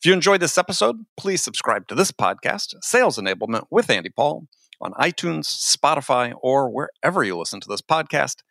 If 0.00 0.06
you 0.06 0.12
enjoyed 0.12 0.40
this 0.40 0.58
episode, 0.58 1.04
please 1.16 1.44
subscribe 1.44 1.86
to 1.86 1.94
this 1.94 2.10
podcast, 2.10 2.74
Sales 2.82 3.18
Enablement 3.18 3.66
with 3.70 3.88
Andy 3.88 4.10
Paul, 4.10 4.48
on 4.80 4.92
iTunes, 4.94 5.44
Spotify, 5.44 6.34
or 6.42 6.68
wherever 6.68 7.22
you 7.22 7.38
listen 7.38 7.60
to 7.60 7.68
this 7.68 7.80
podcast. 7.80 8.42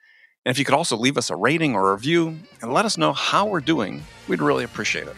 And 0.46 0.52
if 0.52 0.58
you 0.58 0.64
could 0.64 0.74
also 0.74 0.96
leave 0.96 1.18
us 1.18 1.30
a 1.30 1.36
rating 1.36 1.76
or 1.76 1.90
a 1.90 1.94
review 1.94 2.38
and 2.62 2.74
let 2.74 2.86
us 2.86 2.98
know 2.98 3.12
how 3.12 3.46
we're 3.46 3.60
doing, 3.60 4.02
we'd 4.30 4.42
really 4.42 4.64
appreciate 4.64 5.08
it. 5.08 5.16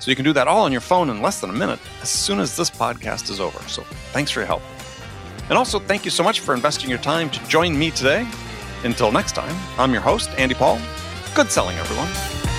So 0.00 0.10
you 0.10 0.16
can 0.16 0.24
do 0.24 0.32
that 0.32 0.48
all 0.48 0.64
on 0.64 0.72
your 0.72 0.80
phone 0.80 1.10
in 1.10 1.20
less 1.20 1.40
than 1.40 1.50
a 1.50 1.54
minute 1.54 1.78
as 2.00 2.08
soon 2.08 2.40
as 2.40 2.56
this 2.56 2.70
podcast 2.70 3.30
is 3.30 3.38
over. 3.38 3.60
So 3.68 3.82
thanks 4.12 4.30
for 4.30 4.40
your 4.40 4.46
help. 4.46 4.62
And 5.50 5.58
also, 5.58 5.78
thank 5.78 6.06
you 6.06 6.10
so 6.10 6.22
much 6.22 6.40
for 6.40 6.54
investing 6.54 6.88
your 6.88 6.98
time 6.98 7.28
to 7.28 7.48
join 7.48 7.78
me 7.78 7.90
today. 7.90 8.26
Until 8.84 9.10
next 9.10 9.32
time, 9.32 9.56
I'm 9.78 9.92
your 9.92 10.02
host, 10.02 10.30
Andy 10.36 10.54
Paul. 10.54 10.78
Good 11.34 11.50
selling, 11.50 11.78
everyone. 11.78 12.53